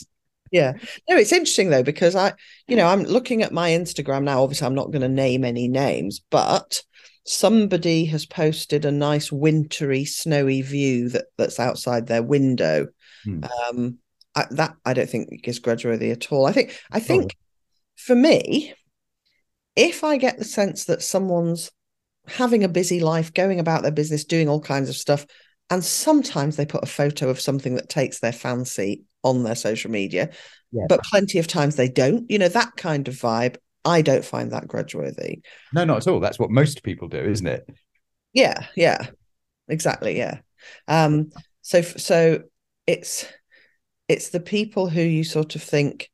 Yeah. 0.52 0.72
No, 1.08 1.16
it's 1.16 1.32
interesting 1.32 1.70
though, 1.70 1.82
because 1.82 2.14
I, 2.14 2.32
you 2.68 2.76
know, 2.76 2.86
I'm 2.86 3.02
looking 3.02 3.42
at 3.42 3.52
my 3.52 3.70
Instagram 3.70 4.22
now. 4.22 4.42
Obviously, 4.42 4.66
I'm 4.66 4.74
not 4.74 4.90
going 4.90 5.02
to 5.02 5.08
name 5.08 5.44
any 5.44 5.68
names, 5.68 6.20
but 6.30 6.82
somebody 7.26 8.04
has 8.06 8.24
posted 8.24 8.84
a 8.84 8.92
nice 8.92 9.30
wintry, 9.30 10.04
snowy 10.04 10.62
view 10.62 11.08
that 11.10 11.26
that's 11.36 11.60
outside 11.60 12.06
their 12.06 12.22
window. 12.22 12.88
Hmm. 13.24 13.44
Um, 13.44 13.98
I, 14.34 14.44
that 14.50 14.76
I 14.84 14.94
don't 14.94 15.08
think 15.08 15.46
is 15.48 15.60
grudgeworthy 15.60 16.12
at 16.12 16.30
all. 16.32 16.46
I 16.46 16.52
think 16.52 16.80
I 16.90 17.00
think 17.00 17.32
oh. 17.34 17.42
for 17.96 18.14
me, 18.14 18.74
if 19.74 20.04
I 20.04 20.16
get 20.16 20.38
the 20.38 20.44
sense 20.44 20.84
that 20.84 21.02
someone's 21.02 21.70
having 22.28 22.64
a 22.64 22.68
busy 22.68 23.00
life, 23.00 23.32
going 23.32 23.60
about 23.60 23.82
their 23.82 23.92
business, 23.92 24.24
doing 24.24 24.48
all 24.48 24.60
kinds 24.60 24.88
of 24.88 24.96
stuff, 24.96 25.26
and 25.70 25.84
sometimes 25.84 26.56
they 26.56 26.66
put 26.66 26.84
a 26.84 26.88
photo 26.88 27.28
of 27.28 27.40
something 27.40 27.74
that 27.74 27.88
takes 27.88 28.20
their 28.20 28.32
fancy 28.32 29.02
on 29.24 29.42
their 29.42 29.54
social 29.54 29.90
media, 29.90 30.30
yeah. 30.70 30.84
but 30.88 31.02
plenty 31.02 31.38
of 31.38 31.46
times 31.48 31.76
they 31.76 31.88
don't. 31.88 32.30
You 32.30 32.38
know 32.38 32.48
that 32.48 32.76
kind 32.76 33.08
of 33.08 33.14
vibe. 33.14 33.56
I 33.86 34.02
don't 34.02 34.24
find 34.24 34.52
that 34.52 34.66
grudgeworthy. 34.66 35.40
No, 35.72 35.84
not 35.84 35.98
at 35.98 36.08
all. 36.08 36.20
That's 36.20 36.38
what 36.38 36.50
most 36.50 36.82
people 36.82 37.08
do, 37.08 37.18
isn't 37.18 37.46
it? 37.46 37.66
Yeah, 38.32 38.66
yeah, 38.74 39.06
exactly. 39.68 40.18
Yeah. 40.18 40.40
Um, 40.88 41.30
so, 41.62 41.82
so 41.82 42.42
it's 42.86 43.26
it's 44.08 44.30
the 44.30 44.40
people 44.40 44.88
who 44.88 45.00
you 45.00 45.24
sort 45.24 45.54
of 45.56 45.62
think 45.62 46.10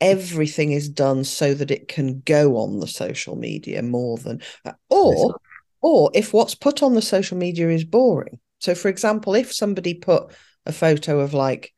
everything 0.00 0.72
is 0.72 0.88
done 0.88 1.24
so 1.24 1.54
that 1.54 1.70
it 1.70 1.88
can 1.88 2.20
go 2.20 2.56
on 2.56 2.80
the 2.80 2.86
social 2.86 3.36
media 3.36 3.82
more 3.82 4.18
than 4.18 4.40
uh, 4.64 4.72
or 4.90 5.36
or 5.80 6.10
if 6.14 6.32
what's 6.32 6.54
put 6.54 6.82
on 6.82 6.94
the 6.94 7.02
social 7.02 7.38
media 7.38 7.68
is 7.70 7.84
boring 7.84 8.38
so 8.58 8.74
for 8.74 8.88
example 8.88 9.34
if 9.34 9.54
somebody 9.54 9.94
put 9.94 10.34
a 10.66 10.72
photo 10.72 11.20
of 11.20 11.32
like 11.32 11.72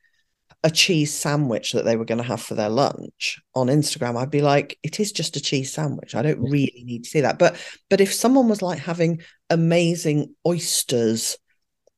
a 0.65 0.71
cheese 0.71 1.15
sandwich 1.15 1.73
that 1.73 1.85
they 1.85 1.97
were 1.97 2.05
going 2.05 2.19
to 2.19 2.25
have 2.25 2.43
for 2.43 2.55
their 2.55 2.69
lunch 2.69 3.41
on 3.55 3.69
Instagram, 3.69 4.17
I'd 4.17 4.31
be 4.31 4.43
like, 4.43 4.77
it 4.83 4.99
is 4.99 5.12
just 5.12 5.37
a 5.37 5.41
cheese 5.41 5.73
sandwich. 5.73 6.15
I 6.15 6.23
don't 6.23 6.41
really 6.41 6.83
need 6.85 7.05
to 7.05 7.11
see 7.11 7.21
that. 7.21 7.38
But 7.38 7.57
but 7.88 8.00
if 8.00 8.12
someone 8.12 8.49
was 8.49 8.62
like 8.62 8.81
having 8.81 9.23
amazing 9.50 10.35
oysters 10.47 11.38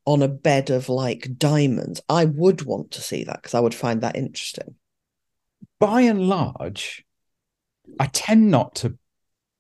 on 0.05 0.23
a 0.23 0.29
bed 0.29 0.71
of 0.71 0.89
like 0.89 1.39
diamonds, 1.39 2.03
I 2.09 2.27
would 2.27 2.63
want 2.63 2.93
to 2.93 3.01
see 3.01 3.25
that 3.25 3.37
because 3.37 3.55
I 3.55 3.61
would 3.61 3.75
find 3.75 4.03
that 4.03 4.17
interesting. 4.17 4.75
By 5.79 6.03
and 6.03 6.29
large, 6.29 7.05
I 7.99 8.07
tend 8.07 8.51
not 8.51 8.75
to 8.77 8.99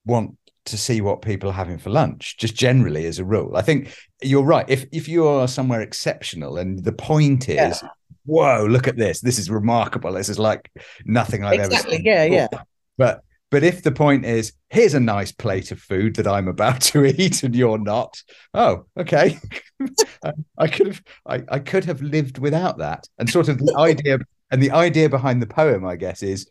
want 0.04 0.36
to 0.66 0.76
see 0.76 1.00
what 1.00 1.22
people 1.22 1.48
are 1.48 1.54
having 1.54 1.78
for 1.78 1.88
lunch, 1.88 2.36
just 2.36 2.54
generally 2.54 3.06
as 3.06 3.18
a 3.18 3.24
rule. 3.24 3.56
I 3.56 3.62
think 3.62 3.94
you're 4.22 4.44
right. 4.44 4.68
If 4.68 4.84
if 4.92 5.08
you 5.08 5.26
are 5.26 5.48
somewhere 5.48 5.80
exceptional 5.80 6.58
and 6.58 6.84
the 6.84 6.92
point 6.92 7.48
is 7.48 7.80
yeah 7.82 7.88
whoa, 8.30 8.66
look 8.66 8.88
at 8.88 8.96
this. 8.96 9.20
This 9.20 9.38
is 9.38 9.50
remarkable. 9.50 10.12
This 10.12 10.28
is 10.28 10.38
like 10.38 10.70
nothing 11.04 11.44
I've 11.44 11.60
exactly. 11.60 11.76
ever 11.78 11.90
seen. 11.96 12.04
Yeah, 12.04 12.24
before. 12.26 12.48
yeah. 12.52 12.62
But 12.96 13.24
but 13.50 13.64
if 13.64 13.82
the 13.82 13.90
point 13.90 14.24
is, 14.24 14.52
here's 14.68 14.94
a 14.94 15.00
nice 15.00 15.32
plate 15.32 15.72
of 15.72 15.80
food 15.80 16.14
that 16.16 16.28
I'm 16.28 16.46
about 16.48 16.80
to 16.92 17.04
eat 17.04 17.42
and 17.42 17.54
you're 17.54 17.78
not, 17.78 18.22
oh, 18.54 18.86
okay. 18.96 19.38
I 20.58 20.68
could 20.68 20.86
have 20.86 21.02
I, 21.26 21.42
I 21.48 21.58
could 21.58 21.84
have 21.84 22.00
lived 22.00 22.38
without 22.38 22.78
that. 22.78 23.08
And 23.18 23.28
sort 23.28 23.48
of 23.48 23.58
the 23.58 23.74
idea 23.78 24.18
and 24.50 24.62
the 24.62 24.70
idea 24.70 25.08
behind 25.08 25.42
the 25.42 25.46
poem, 25.46 25.84
I 25.84 25.96
guess, 25.96 26.22
is 26.22 26.50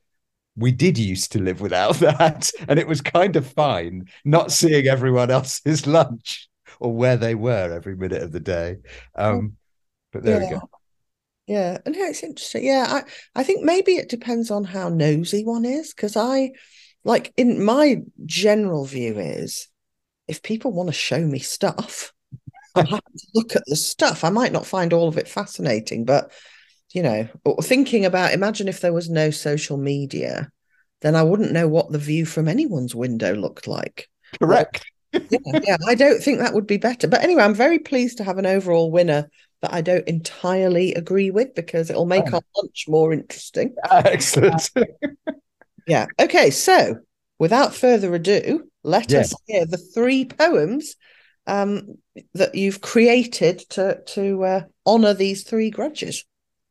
we 0.56 0.72
did 0.72 0.98
used 0.98 1.32
to 1.34 1.40
live 1.42 1.62
without 1.62 1.96
that. 1.96 2.50
And 2.68 2.78
it 2.78 2.88
was 2.88 3.02
kind 3.02 3.36
of 3.36 3.48
fine 3.48 4.06
not 4.26 4.52
seeing 4.52 4.88
everyone 4.88 5.32
else's 5.32 5.88
lunch 5.88 6.50
or 6.80 6.94
where 6.94 7.18
they 7.18 7.36
were 7.36 7.74
every 7.74 7.96
minute 7.96 8.22
of 8.22 8.32
the 8.32 8.40
day. 8.40 8.78
Um, 9.16 9.56
but 10.12 10.24
there 10.24 10.42
yeah. 10.42 10.50
we 10.50 10.56
go. 10.56 10.70
Yeah, 11.50 11.80
and 11.84 11.96
yeah, 11.96 12.10
it's 12.10 12.22
interesting. 12.22 12.64
Yeah, 12.64 12.86
I 12.88 13.40
I 13.40 13.44
think 13.44 13.64
maybe 13.64 13.94
it 13.94 14.08
depends 14.08 14.52
on 14.52 14.64
how 14.64 14.88
nosy 14.88 15.44
one 15.44 15.66
is 15.66 15.96
because 15.96 16.16
I 16.16 16.52
like 17.04 17.34
in 17.38 17.64
my 17.64 18.04
general 18.28 18.86
view 18.86 19.18
is 19.18 19.68
if 20.28 20.44
people 20.44 20.72
want 20.72 20.90
to 20.90 20.94
show 20.94 21.20
me 21.20 21.40
stuff, 21.40 22.14
I 22.76 22.82
have 22.82 23.00
to 23.02 23.28
look 23.34 23.56
at 23.56 23.64
the 23.66 23.76
stuff. 23.76 24.24
I 24.24 24.30
might 24.30 24.52
not 24.52 24.68
find 24.68 24.94
all 24.94 25.08
of 25.08 25.18
it 25.18 25.28
fascinating, 25.28 26.06
but 26.06 26.32
you 26.94 27.02
know, 27.02 27.28
thinking 27.64 28.06
about 28.06 28.34
imagine 28.34 28.68
if 28.68 28.82
there 28.82 28.94
was 28.94 29.10
no 29.10 29.32
social 29.32 29.78
media, 29.78 30.52
then 31.02 31.16
I 31.16 31.24
wouldn't 31.24 31.52
know 31.52 31.68
what 31.68 31.92
the 31.92 31.98
view 31.98 32.28
from 32.28 32.48
anyone's 32.48 32.94
window 32.94 33.34
looked 33.34 33.66
like. 33.66 34.08
Correct. 34.40 34.86
yeah, 35.14 35.40
yeah, 35.64 35.78
I 35.88 35.96
don't 35.96 36.22
think 36.22 36.38
that 36.38 36.54
would 36.54 36.68
be 36.68 36.78
better. 36.78 37.08
But 37.08 37.24
anyway, 37.24 37.42
I'm 37.42 37.56
very 37.56 37.80
pleased 37.80 38.20
to 38.20 38.24
have 38.24 38.38
an 38.38 38.46
overall 38.46 38.92
winner 38.92 39.28
that 39.62 39.74
I 39.74 39.82
don't 39.82 40.08
entirely 40.08 40.94
agree 40.94 41.32
with 41.32 41.56
because 41.56 41.90
it'll 41.90 42.06
make 42.06 42.32
oh. 42.32 42.36
our 42.36 42.42
lunch 42.58 42.86
more 42.88 43.12
interesting. 43.14 43.76
Excellent. 43.92 44.70
yeah. 45.88 46.08
Okay. 46.20 46.50
So 46.50 47.00
without 47.40 47.76
further 47.76 48.14
ado, 48.16 48.70
let 48.84 49.12
yeah. 49.12 49.20
us 49.20 49.34
hear 49.48 49.66
the 49.66 49.78
three 49.78 50.26
poems 50.26 50.96
um, 51.48 51.96
that 52.34 52.56
you've 52.56 52.82
created 52.82 53.60
to 53.72 54.02
to 54.08 54.44
uh, 54.44 54.62
honor 54.86 55.14
these 55.14 55.44
three 55.44 55.70
grudges. 55.70 56.26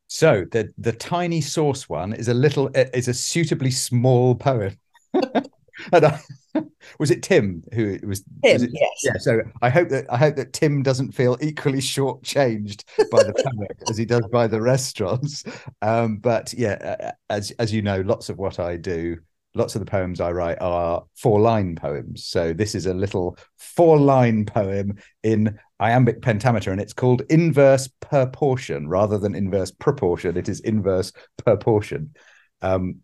So 0.06 0.46
the 0.50 0.72
the 0.78 0.92
tiny 0.92 1.40
sauce 1.40 1.88
one 1.88 2.12
is 2.14 2.28
a 2.28 2.34
little 2.34 2.70
is 2.74 3.08
a 3.08 3.14
suitably 3.14 3.70
small 3.70 4.34
poem. 4.34 4.78
and 5.12 6.06
I, 6.06 6.20
was 6.98 7.10
it 7.10 7.22
Tim 7.22 7.62
who 7.72 7.98
was 8.06 8.22
Tim? 8.44 8.54
Was 8.54 8.62
it, 8.62 8.70
yes. 8.72 8.90
Yeah. 9.02 9.18
So 9.18 9.40
I 9.62 9.68
hope 9.68 9.88
that 9.90 10.06
I 10.12 10.16
hope 10.16 10.36
that 10.36 10.52
Tim 10.52 10.82
doesn't 10.82 11.12
feel 11.12 11.36
equally 11.40 11.78
shortchanged 11.78 12.84
by 13.10 13.22
the 13.22 13.34
poet 13.34 13.76
as 13.90 13.96
he 13.96 14.04
does 14.04 14.26
by 14.32 14.46
the 14.46 14.60
restaurants. 14.60 15.44
Um, 15.82 16.16
but 16.18 16.52
yeah, 16.54 17.12
as 17.30 17.50
as 17.58 17.72
you 17.72 17.82
know, 17.82 18.00
lots 18.00 18.28
of 18.28 18.38
what 18.38 18.58
I 18.58 18.76
do, 18.76 19.18
lots 19.54 19.74
of 19.74 19.80
the 19.80 19.90
poems 19.90 20.20
I 20.20 20.32
write 20.32 20.58
are 20.60 21.04
four 21.16 21.40
line 21.40 21.76
poems. 21.76 22.24
So 22.24 22.52
this 22.52 22.74
is 22.74 22.86
a 22.86 22.94
little 22.94 23.36
four 23.56 23.98
line 23.98 24.46
poem 24.46 24.98
in 25.22 25.58
iambic 25.80 26.22
pentameter, 26.22 26.72
and 26.72 26.80
it's 26.80 26.92
called 26.92 27.22
inverse 27.30 27.88
proportion 28.00 28.88
rather 28.88 29.18
than 29.18 29.34
inverse 29.34 29.70
proportion. 29.70 30.36
It 30.36 30.48
is 30.48 30.60
inverse 30.60 31.12
proportion. 31.36 32.14
Um, 32.62 32.96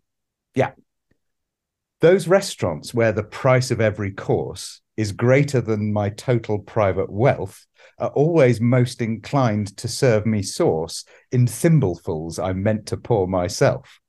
yeah, 0.55 0.71
those 2.05 2.27
restaurants 2.27 2.93
where 2.93 3.11
the 3.11 3.23
price 3.23 3.71
of 3.71 3.81
every 3.81 4.11
course 4.11 4.79
is 4.95 5.11
greater 5.11 5.59
than 5.59 5.91
my 5.91 6.07
total 6.09 6.59
private 6.59 7.11
wealth 7.11 7.65
are 7.97 8.09
always 8.09 8.61
most 8.61 9.01
inclined 9.01 9.75
to 9.77 9.87
serve 9.87 10.23
me 10.27 10.43
sauce 10.43 11.03
in 11.31 11.47
thimblefuls 11.47 12.37
I'm 12.37 12.61
meant 12.61 12.85
to 12.87 12.97
pour 12.97 13.27
myself. 13.27 13.99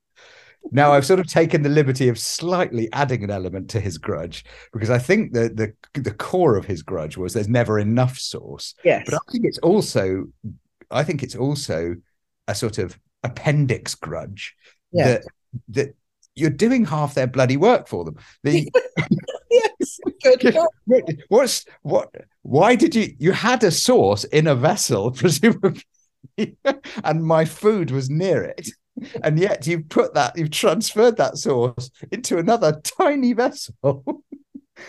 Now 0.73 0.93
I've 0.93 1.07
sort 1.07 1.21
of 1.21 1.27
taken 1.27 1.63
the 1.63 1.71
liberty 1.71 2.11
of 2.11 2.19
slightly 2.19 2.93
adding 2.93 3.25
an 3.25 3.31
element 3.31 3.71
to 3.71 3.81
his 3.81 3.97
grudge 3.97 4.45
because 4.75 4.91
I 4.91 4.99
think 4.99 5.33
that 5.33 5.57
the 5.57 5.73
the 5.99 6.13
core 6.13 6.57
of 6.57 6.67
his 6.67 6.83
grudge 6.83 7.17
was 7.17 7.33
there's 7.33 7.49
never 7.49 7.79
enough 7.79 8.19
sauce. 8.19 8.75
Yes. 8.85 9.05
But 9.07 9.15
I 9.15 9.33
think 9.33 9.47
it's 9.47 9.59
also 9.61 10.27
I 10.91 11.03
think 11.03 11.23
it's 11.23 11.37
also 11.37 11.97
a 12.47 12.55
sort 12.55 12.77
of 12.77 12.99
appendix 13.23 13.95
grudge 13.95 14.55
yeah. 14.93 15.05
that 15.07 15.23
that 15.69 15.97
you're 16.37 16.51
doing 16.51 16.85
half 16.85 17.15
their 17.15 17.27
bloody 17.27 17.57
work 17.57 17.89
for 17.89 18.05
them. 18.05 18.17
The, 18.43 18.71
yes, 19.51 20.01
good. 20.23 20.57
What's 21.29 21.65
what? 21.83 22.15
Why 22.43 22.77
did 22.77 22.95
you? 22.95 23.15
You 23.19 23.33
had 23.33 23.65
a 23.65 23.71
sauce 23.71 24.25
in 24.25 24.47
a 24.47 24.55
vessel, 24.55 25.11
presumably, 25.13 25.83
and 27.03 27.25
my 27.25 27.45
food 27.45 27.91
was 27.91 28.11
near 28.11 28.45
it, 28.45 28.69
and 29.25 29.39
yet 29.39 29.67
you've 29.67 29.89
put 29.89 30.15
that, 30.15 30.37
you've 30.37 30.51
transferred 30.51 31.17
that 31.17 31.39
sauce 31.39 31.91
into 32.13 32.39
another 32.39 32.81
tiny 32.99 33.33
vessel. 33.33 34.23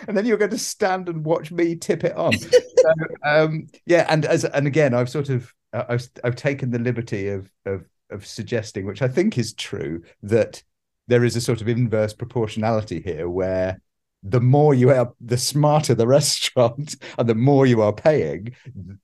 and 0.07 0.17
then 0.17 0.25
you're 0.25 0.37
going 0.37 0.51
to 0.51 0.57
stand 0.57 1.07
and 1.07 1.25
watch 1.25 1.49
me 1.49 1.73
tip 1.73 2.03
it 2.03 2.15
on. 2.15 2.37
so, 2.37 2.93
um, 3.25 3.67
yeah, 3.85 4.05
and 4.09 4.25
as 4.25 4.43
and 4.43 4.67
again, 4.67 4.93
I've 4.93 5.09
sort 5.09 5.29
of 5.29 5.53
uh, 5.71 5.85
I've 5.87 6.09
I've 6.23 6.35
taken 6.35 6.71
the 6.71 6.79
liberty 6.79 7.29
of 7.29 7.49
of 7.65 7.85
of 8.09 8.25
suggesting, 8.25 8.85
which 8.85 9.01
I 9.01 9.07
think 9.07 9.37
is 9.37 9.53
true, 9.53 10.03
that 10.23 10.61
there 11.07 11.23
is 11.23 11.35
a 11.35 11.41
sort 11.41 11.61
of 11.61 11.67
inverse 11.67 12.13
proportionality 12.13 13.01
here 13.01 13.29
where 13.29 13.79
the 14.23 14.41
more 14.41 14.73
you 14.73 14.89
are 14.89 15.13
the 15.21 15.37
smarter 15.37 15.93
the 15.93 16.07
restaurant 16.19 16.95
and 17.17 17.29
the 17.29 17.35
more 17.35 17.65
you 17.65 17.81
are 17.81 17.93
paying 17.93 18.53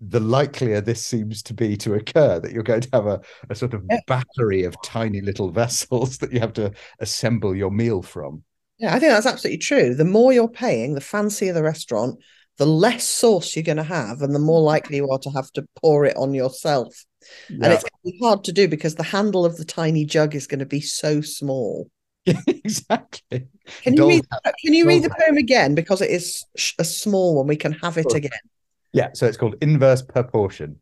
the 0.02 0.20
likelier 0.20 0.82
this 0.82 1.06
seems 1.06 1.44
to 1.44 1.54
be 1.54 1.78
to 1.78 1.94
occur 1.94 2.40
that 2.40 2.52
you're 2.52 2.64
going 2.64 2.82
to 2.82 2.90
have 2.94 3.06
a, 3.06 3.22
a 3.50 3.56
sort 3.56 3.74
of 3.74 3.84
battery 4.08 4.64
of 4.64 4.76
tiny 4.84 5.22
little 5.22 5.50
vessels 5.50 6.18
that 6.20 6.32
you 6.32 6.40
have 6.40 6.54
to 6.54 6.72
assemble 7.00 7.56
your 7.56 7.72
meal 7.72 8.02
from. 8.02 8.44
Yeah 8.80 8.96
i 8.96 9.00
think 9.00 9.12
that's 9.12 9.26
absolutely 9.26 9.60
true. 9.60 9.94
The 9.94 10.06
more 10.06 10.34
you're 10.34 10.50
paying 10.50 10.96
the 10.96 11.02
fancier 11.02 11.54
the 11.54 11.64
restaurant 11.64 12.20
the 12.58 12.66
less 12.66 13.08
sauce 13.08 13.56
you're 13.56 13.64
going 13.64 13.78
to 13.78 13.84
have, 13.84 14.22
and 14.22 14.34
the 14.34 14.40
more 14.40 14.62
mm. 14.62 14.66
likely 14.66 14.98
you 14.98 15.10
are 15.10 15.20
to 15.20 15.30
have 15.32 15.52
to 15.54 15.66
pour 15.82 16.06
it 16.06 16.16
on 16.18 16.34
yourself. 16.34 17.06
Yeah. 17.50 17.66
And 17.66 17.74
it's 17.74 17.84
going 17.84 18.00
to 18.06 18.12
be 18.12 18.20
hard 18.22 18.44
to 18.46 18.52
do 18.52 18.68
because 18.68 18.96
the 18.96 19.04
handle 19.04 19.46
of 19.46 19.58
the 19.58 19.66
tiny 19.66 20.06
jug 20.06 20.36
is 20.36 20.48
going 20.48 20.60
to 20.60 20.66
be 20.66 20.82
so 20.82 21.22
small. 21.22 21.90
exactly. 22.26 23.48
Can 23.82 23.96
you 23.96 24.08
read? 24.08 24.26
Can 24.64 24.74
you 24.74 24.88
read 24.88 25.04
the 25.04 25.10
poem 25.10 25.38
again 25.38 25.76
because 25.76 26.02
it 26.02 26.10
is 26.10 26.46
a 26.80 26.84
small 26.84 27.36
one? 27.36 27.48
We 27.48 27.56
can 27.56 27.74
have 27.74 27.98
it 27.98 28.14
again. 28.14 28.32
Yeah. 28.94 29.10
So 29.14 29.26
it's 29.26 29.38
called 29.38 29.56
inverse 29.62 30.02
proportion. 30.02 30.80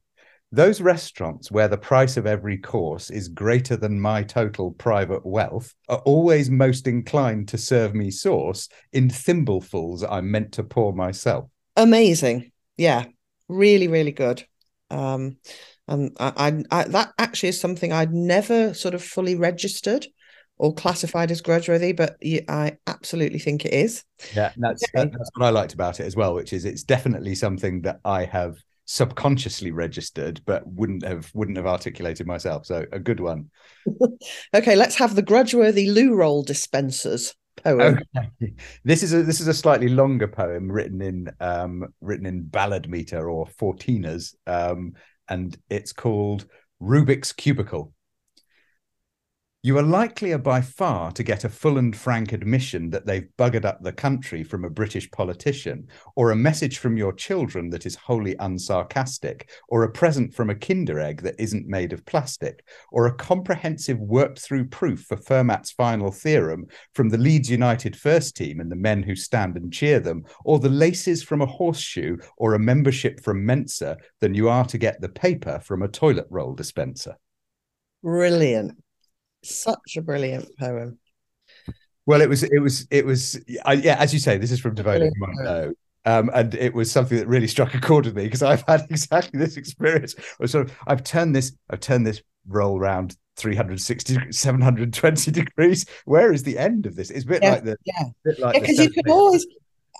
Those 0.53 0.81
restaurants 0.81 1.49
where 1.49 1.69
the 1.69 1.77
price 1.77 2.17
of 2.17 2.27
every 2.27 2.57
course 2.57 3.09
is 3.09 3.29
greater 3.29 3.77
than 3.77 4.01
my 4.01 4.21
total 4.21 4.71
private 4.71 5.25
wealth 5.25 5.73
are 5.87 5.99
always 5.99 6.49
most 6.49 6.87
inclined 6.87 7.47
to 7.49 7.57
serve 7.57 7.95
me 7.95 8.11
sauce 8.11 8.67
in 8.91 9.07
thimblefuls 9.07 10.05
I'm 10.07 10.29
meant 10.29 10.51
to 10.53 10.63
pour 10.63 10.91
myself. 10.91 11.49
Amazing. 11.75 12.51
Yeah. 12.77 13.05
Really, 13.47 13.87
really 13.87 14.11
good. 14.11 14.45
Um, 14.89 15.37
and 15.87 16.15
I, 16.19 16.33
I, 16.37 16.79
I, 16.79 16.83
that 16.89 17.13
actually 17.17 17.49
is 17.49 17.59
something 17.59 17.91
I'd 17.91 18.13
never 18.13 18.73
sort 18.73 18.93
of 18.93 19.03
fully 19.03 19.35
registered 19.35 20.07
or 20.57 20.73
classified 20.73 21.31
as 21.31 21.41
grudgeworthy, 21.41 21.95
but 21.95 22.17
I 22.47 22.77
absolutely 22.85 23.39
think 23.39 23.65
it 23.65 23.73
is. 23.73 24.03
Yeah, 24.35 24.51
that's 24.57 24.83
okay. 24.95 25.09
that's 25.11 25.31
what 25.33 25.45
I 25.45 25.49
liked 25.49 25.73
about 25.73 25.99
it 25.99 26.05
as 26.05 26.15
well, 26.15 26.35
which 26.35 26.53
is 26.53 26.65
it's 26.65 26.83
definitely 26.83 27.35
something 27.35 27.81
that 27.81 27.99
I 28.05 28.25
have 28.25 28.57
subconsciously 28.85 29.71
registered 29.71 30.41
but 30.45 30.67
wouldn't 30.67 31.03
have 31.03 31.31
wouldn't 31.33 31.55
have 31.55 31.65
articulated 31.65 32.27
myself 32.27 32.65
so 32.65 32.83
a 32.91 32.99
good 32.99 33.21
one 33.21 33.49
okay 34.53 34.75
let's 34.75 34.95
have 34.95 35.15
the 35.15 35.23
grudgeworthy 35.23 35.87
loo 35.87 36.13
roll 36.13 36.43
dispensers 36.43 37.33
poem 37.57 37.99
okay. 38.17 38.53
this 38.83 39.03
is 39.03 39.13
a 39.13 39.23
this 39.23 39.39
is 39.39 39.47
a 39.47 39.53
slightly 39.53 39.89
longer 39.89 40.27
poem 40.27 40.71
written 40.71 41.01
in 41.01 41.29
um 41.39 41.85
written 42.01 42.25
in 42.25 42.43
ballad 42.43 42.89
meter 42.89 43.29
or 43.29 43.45
fourteeners 43.45 44.33
um 44.47 44.93
and 45.29 45.57
it's 45.69 45.93
called 45.93 46.45
rubik's 46.81 47.33
cubicle 47.33 47.93
you 49.63 49.77
are 49.77 49.83
likelier 49.83 50.39
by 50.39 50.59
far 50.59 51.11
to 51.11 51.21
get 51.21 51.43
a 51.43 51.49
full 51.49 51.77
and 51.77 51.95
frank 51.95 52.33
admission 52.33 52.89
that 52.89 53.05
they've 53.05 53.27
buggered 53.37 53.63
up 53.63 53.79
the 53.83 53.93
country 53.93 54.43
from 54.43 54.65
a 54.65 54.69
British 54.71 55.09
politician, 55.11 55.87
or 56.15 56.31
a 56.31 56.35
message 56.35 56.79
from 56.79 56.97
your 56.97 57.13
children 57.13 57.69
that 57.69 57.85
is 57.85 57.95
wholly 57.95 58.33
unsarcastic, 58.37 59.43
or 59.69 59.83
a 59.83 59.91
present 59.91 60.33
from 60.33 60.49
a 60.49 60.55
Kinder 60.55 60.99
egg 60.99 61.21
that 61.21 61.35
isn't 61.37 61.67
made 61.67 61.93
of 61.93 62.03
plastic, 62.07 62.65
or 62.91 63.05
a 63.05 63.13
comprehensive 63.13 63.99
worked 63.99 64.39
through 64.39 64.67
proof 64.67 65.01
for 65.01 65.15
Fermat's 65.15 65.71
final 65.71 66.11
theorem 66.11 66.65
from 66.95 67.09
the 67.09 67.19
Leeds 67.19 67.51
United 67.51 67.95
first 67.95 68.35
team 68.35 68.59
and 68.61 68.71
the 68.71 68.75
men 68.75 69.03
who 69.03 69.15
stand 69.15 69.57
and 69.57 69.71
cheer 69.71 69.99
them, 69.99 70.23
or 70.43 70.57
the 70.57 70.69
laces 70.69 71.21
from 71.21 71.39
a 71.39 71.45
horseshoe 71.45 72.17
or 72.35 72.55
a 72.55 72.59
membership 72.59 73.19
from 73.19 73.45
Mensa 73.45 73.97
than 74.21 74.33
you 74.33 74.49
are 74.49 74.65
to 74.65 74.79
get 74.79 74.99
the 75.01 75.09
paper 75.09 75.59
from 75.63 75.83
a 75.83 75.87
toilet 75.87 76.25
roll 76.31 76.55
dispenser. 76.55 77.15
Brilliant 78.01 78.80
such 79.43 79.97
a 79.97 80.01
brilliant 80.01 80.47
poem. 80.57 80.99
Well, 82.05 82.21
it 82.21 82.29
was, 82.29 82.43
it 82.43 82.59
was, 82.59 82.87
it 82.89 83.05
was, 83.05 83.39
I, 83.65 83.73
yeah, 83.73 83.95
as 83.99 84.13
you 84.13 84.19
say, 84.19 84.37
this 84.37 84.51
is 84.51 84.59
from 84.59 84.75
might 84.75 85.35
know. 85.43 85.73
Um, 86.03 86.31
and 86.33 86.55
it 86.55 86.73
was 86.73 86.91
something 86.91 87.17
that 87.17 87.27
really 87.27 87.47
struck 87.47 87.75
a 87.75 87.79
chord 87.79 88.05
with 88.05 88.15
me 88.15 88.23
because 88.23 88.41
I've 88.41 88.63
had 88.67 88.81
exactly 88.89 89.39
this 89.39 89.57
experience. 89.57 90.15
Or 90.39 90.47
sort 90.47 90.69
of, 90.69 90.77
I've 90.87 91.03
turned 91.03 91.35
this, 91.35 91.53
I've 91.69 91.79
turned 91.79 92.07
this 92.07 92.21
roll 92.47 92.79
around 92.79 93.15
360, 93.37 94.31
720 94.31 95.31
degrees. 95.31 95.85
Where 96.05 96.33
is 96.33 96.43
the 96.43 96.57
end 96.57 96.85
of 96.85 96.95
this? 96.95 97.11
It's 97.11 97.23
a 97.23 97.27
bit 97.27 97.43
yeah, 97.43 97.51
like 97.51 97.63
the, 97.63 97.77
yeah, 97.85 98.03
because 98.23 98.77
yeah, 98.77 98.83
you 98.83 98.89
can 98.89 99.09
always. 99.09 99.45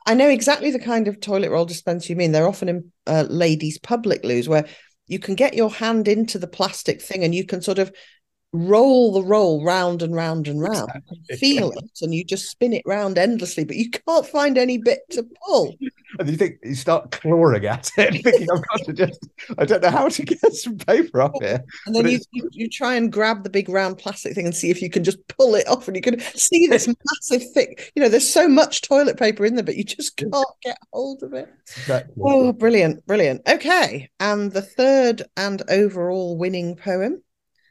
I 0.08 0.16
know 0.16 0.30
exactly 0.30 0.72
the 0.72 0.80
kind 0.80 1.08
of 1.08 1.20
toilet 1.20 1.52
roll 1.52 1.66
dispenser 1.66 2.12
you 2.12 2.16
mean. 2.16 2.32
They're 2.32 2.48
often 2.48 2.70
in 2.70 2.92
uh, 3.06 3.26
ladies' 3.30 3.78
public 3.78 4.24
loos 4.24 4.50
where 4.50 4.66
you 5.06 5.20
can 5.20 5.36
get 5.36 5.54
your 5.54 5.70
hand 5.70 6.08
into 6.08 6.40
the 6.40 6.48
plastic 6.48 7.02
thing 7.02 7.24
and 7.24 7.36
you 7.36 7.46
can 7.46 7.62
sort 7.62 7.78
of 7.78 7.92
roll 8.54 9.14
the 9.14 9.24
roll 9.24 9.64
round 9.64 10.02
and 10.02 10.14
round 10.14 10.48
and 10.48 10.62
round. 10.62 10.90
Exactly. 10.90 11.38
feel 11.38 11.72
it 11.72 11.90
and 12.02 12.14
you 12.14 12.24
just 12.24 12.50
spin 12.50 12.74
it 12.74 12.84
round 12.86 13.18
endlessly 13.18 13.64
but 13.64 13.78
you 13.78 13.90
can't 13.90 14.26
find 14.26 14.58
any 14.58 14.78
bit 14.78 15.00
to 15.12 15.26
pull. 15.46 15.76
And 16.20 16.30
you 16.30 16.36
think 16.36 16.58
you 16.64 16.76
start 16.76 17.12
clawing 17.12 17.66
at 17.66 17.90
it 17.98 18.12
thinking 18.24 18.48
i've 18.52 18.68
got 18.68 18.86
to 18.86 18.94
just 18.94 19.28
i 19.58 19.64
don't 19.64 19.82
know 19.82 19.90
how 19.90 20.10
to 20.10 20.24
get 20.24 20.40
some 20.54 20.78
paper 20.78 21.22
off 21.22 21.32
here. 21.40 21.64
And 21.86 21.96
then 21.96 22.08
you, 22.08 22.20
you, 22.32 22.50
you 22.52 22.70
try 22.70 22.96
and 22.96 23.12
grab 23.12 23.44
the 23.44 23.50
big 23.50 23.70
round 23.70 23.98
plastic 23.98 24.36
thing 24.36 24.46
and 24.46 24.56
see 24.56 24.70
if 24.70 24.82
you 24.82 24.90
can 24.90 25.04
just 25.04 25.26
pull 25.28 25.56
it 25.56 25.68
off 25.68 25.88
and 25.88 25.96
you 25.96 26.02
can 26.02 26.20
see 26.20 26.68
this 26.68 26.88
massive 26.88 27.50
thick 27.54 27.92
you 27.96 28.02
know 28.02 28.10
there's 28.10 28.28
so 28.28 28.48
much 28.48 28.82
toilet 28.82 29.18
paper 29.18 29.46
in 29.46 29.56
there 29.56 29.64
but 29.64 29.78
you 29.78 29.84
just 29.84 30.18
can't 30.18 30.34
get 30.62 30.78
hold 30.92 31.24
of 31.24 31.34
it. 31.34 31.50
Exactly. 31.78 32.14
oh 32.22 32.52
brilliant 32.52 33.06
brilliant. 33.08 33.42
Okay 33.48 34.10
and 34.20 34.52
the 34.52 34.62
third 34.62 35.24
and 35.38 35.64
overall 35.70 36.38
winning 36.38 36.76
poem 36.76 37.22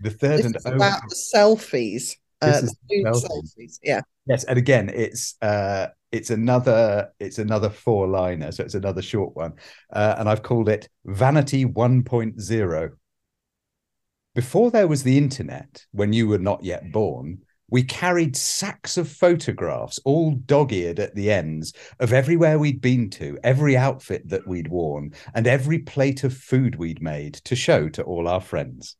the 0.01 0.11
third 0.11 0.39
this 0.39 0.47
and 0.47 0.57
is 0.57 0.67
about 0.67 1.03
the 1.09 1.15
selfies. 1.15 2.17
Uh, 2.43 2.61
the 2.63 2.75
selfies. 2.91 3.25
selfies. 3.25 3.79
Yeah. 3.83 4.01
Yes, 4.27 4.45
and 4.45 4.59
again, 4.59 4.91
it's 4.95 5.37
uh, 5.43 5.89
it's 6.13 6.31
another 6.31 7.11
it's 7.19 7.39
another 7.39 7.71
four 7.71 8.07
liner, 8.09 8.53
so 8.53 8.65
it's 8.65 8.75
another 8.75 9.03
short 9.03 9.35
one, 9.37 9.55
uh, 9.93 10.17
and 10.19 10.29
I've 10.29 10.43
called 10.43 10.69
it 10.69 10.89
Vanity 11.05 11.65
1.0. 11.65 12.91
Before 14.35 14.71
there 14.71 14.87
was 14.87 15.03
the 15.03 15.19
internet, 15.19 15.85
when 15.91 16.13
you 16.13 16.29
were 16.29 16.39
not 16.39 16.63
yet 16.63 16.93
born, 16.93 17.41
we 17.71 17.83
carried 17.83 18.37
sacks 18.37 18.97
of 18.97 19.09
photographs, 19.09 19.99
all 20.05 20.33
dog 20.33 20.73
eared 20.73 20.99
at 20.99 21.15
the 21.15 21.31
ends, 21.31 21.73
of 22.01 22.13
everywhere 22.13 22.59
we'd 22.59 22.81
been 22.81 23.11
to, 23.11 23.39
every 23.45 23.77
outfit 23.77 24.29
that 24.29 24.47
we'd 24.47 24.69
worn, 24.69 25.15
and 25.35 25.47
every 25.47 25.79
plate 25.79 26.25
of 26.25 26.37
food 26.37 26.77
we'd 26.77 27.01
made 27.01 27.35
to 27.35 27.55
show 27.55 27.89
to 27.91 28.03
all 28.03 28.27
our 28.29 28.41
friends. 28.41 28.97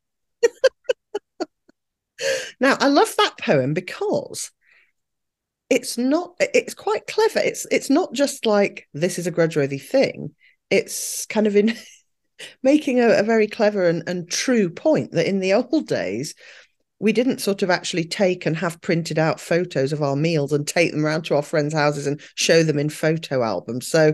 Now, 2.61 2.77
I 2.79 2.89
love 2.89 3.15
that 3.17 3.39
poem 3.39 3.75
because 3.75 4.51
it's 5.71 5.97
not 5.97 6.35
it's 6.41 6.75
quite 6.75 7.07
clever. 7.07 7.39
It's 7.39 7.67
it's 7.71 7.91
not 7.91 8.13
just 8.13 8.45
like 8.45 8.89
this 8.93 9.19
is 9.19 9.27
a 9.27 9.33
grudgeworthy 9.33 9.81
thing. 9.81 10.35
It's 10.69 11.27
kind 11.27 11.47
of 11.47 11.57
in 11.57 11.77
making 12.63 13.01
a, 13.01 13.09
a 13.09 13.23
very 13.23 13.47
clever 13.47 13.89
and, 13.89 14.03
and 14.07 14.31
true 14.31 14.69
point 14.69 15.13
that 15.13 15.29
in 15.29 15.41
the 15.41 15.55
old 15.55 15.87
days 15.87 16.35
we 16.99 17.13
didn't 17.13 17.41
sort 17.41 17.63
of 17.63 17.71
actually 17.71 18.05
take 18.05 18.45
and 18.45 18.57
have 18.59 18.81
printed 18.83 19.19
out 19.19 19.41
photos 19.41 19.93
of 19.93 20.03
our 20.03 20.17
meals 20.17 20.53
and 20.53 20.69
take 20.69 20.93
them 20.93 21.05
around 21.05 21.23
to 21.23 21.35
our 21.35 21.43
friends' 21.43 21.73
houses 21.73 22.07
and 22.07 22.21
show 22.35 22.63
them 22.63 22.79
in 22.79 22.91
photo 22.91 23.43
albums. 23.43 23.89
So 23.89 24.13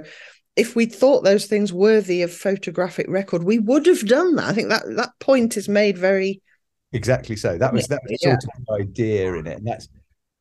if 0.55 0.77
we 0.77 0.87
thought 0.87 1.25
those 1.25 1.47
things 1.47 1.73
worthy 1.73 2.23
of 2.23 2.33
photographic 2.33 3.07
record, 3.09 3.43
we 3.43 3.59
would 3.59 3.87
have 3.87 4.07
done 4.07 4.37
that. 4.37 4.47
I 4.47 4.53
think 4.53 4.69
that 4.69 4.85
that 4.97 5.11
point 5.19 5.57
is 5.57 5.69
made 5.69 5.99
very 5.99 6.41
Exactly 6.97 7.37
so. 7.37 7.59
That 7.59 7.73
was 7.73 7.87
that 7.89 8.01
was 8.09 8.21
sort 8.21 8.39
yeah. 8.43 8.57
of 8.57 8.67
the 8.67 8.85
idea 8.85 9.35
in 9.35 9.47
it, 9.47 9.59
and 9.59 9.67
that's 9.67 9.89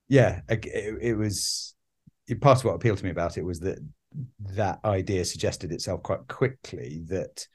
yeah. 0.08 0.41
It, 0.50 0.65
it 1.02 1.13
was 1.15 1.76
part 2.41 2.60
of 2.60 2.65
what 2.65 2.76
appealed 2.76 2.98
to 2.98 3.06
me 3.06 3.12
about 3.12 3.38
it 3.38 3.46
was 3.46 3.60
that 3.60 3.78
that 4.39 4.80
idea 4.86 5.26
suggested 5.26 5.72
itself 5.72 6.02
quite 6.02 6.28
quickly 6.28 7.02
that 7.08 7.46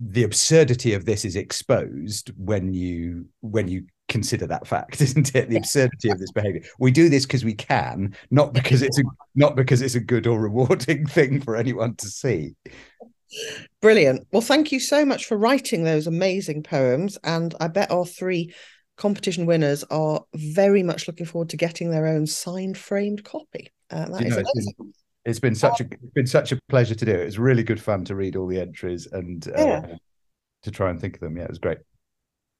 the 0.00 0.24
absurdity 0.24 0.94
of 0.94 1.04
this 1.04 1.24
is 1.24 1.36
exposed 1.36 2.32
when 2.36 2.72
you 2.72 3.26
when 3.40 3.68
you 3.68 3.84
consider 4.08 4.46
that 4.46 4.66
fact 4.66 5.00
isn't 5.00 5.34
it 5.34 5.48
the 5.48 5.56
absurdity 5.56 6.10
of 6.10 6.18
this 6.18 6.32
behavior 6.32 6.62
we 6.78 6.90
do 6.90 7.08
this 7.08 7.24
because 7.24 7.44
we 7.44 7.54
can 7.54 8.14
not 8.30 8.52
because 8.52 8.82
it's 8.82 8.98
a 8.98 9.02
not 9.34 9.56
because 9.56 9.82
it's 9.82 9.94
a 9.94 10.00
good 10.00 10.26
or 10.26 10.40
rewarding 10.40 11.06
thing 11.18 11.40
for 11.40 11.56
anyone 11.56 11.94
to 11.94 12.06
see 12.06 12.54
Brilliant. 13.80 14.26
Well, 14.32 14.42
thank 14.42 14.72
you 14.72 14.80
so 14.80 15.04
much 15.04 15.26
for 15.26 15.36
writing 15.36 15.84
those 15.84 16.06
amazing 16.06 16.62
poems. 16.62 17.18
And 17.24 17.54
I 17.60 17.68
bet 17.68 17.90
our 17.90 18.06
three 18.06 18.54
competition 18.96 19.46
winners 19.46 19.84
are 19.90 20.22
very 20.34 20.82
much 20.82 21.08
looking 21.08 21.26
forward 21.26 21.50
to 21.50 21.56
getting 21.56 21.90
their 21.90 22.06
own 22.06 22.26
signed 22.26 22.78
framed 22.78 23.24
copy. 23.24 23.72
Uh, 23.90 24.06
that 24.06 24.24
is 24.24 24.36
know, 24.36 24.42
it's, 24.54 24.72
it's 25.24 25.40
been 25.40 25.54
such 25.54 25.80
a 25.80 25.84
it's 25.84 26.12
been 26.14 26.26
such 26.26 26.52
a 26.52 26.58
pleasure 26.68 26.94
to 26.94 27.04
do. 27.04 27.12
It 27.12 27.24
was 27.24 27.38
really 27.38 27.62
good 27.62 27.80
fun 27.80 28.04
to 28.06 28.14
read 28.14 28.36
all 28.36 28.46
the 28.46 28.60
entries 28.60 29.06
and 29.10 29.46
uh, 29.48 29.52
yeah. 29.56 29.86
to 30.62 30.70
try 30.70 30.90
and 30.90 31.00
think 31.00 31.14
of 31.14 31.20
them. 31.20 31.36
Yeah, 31.36 31.44
it 31.44 31.50
was 31.50 31.58
great. 31.58 31.78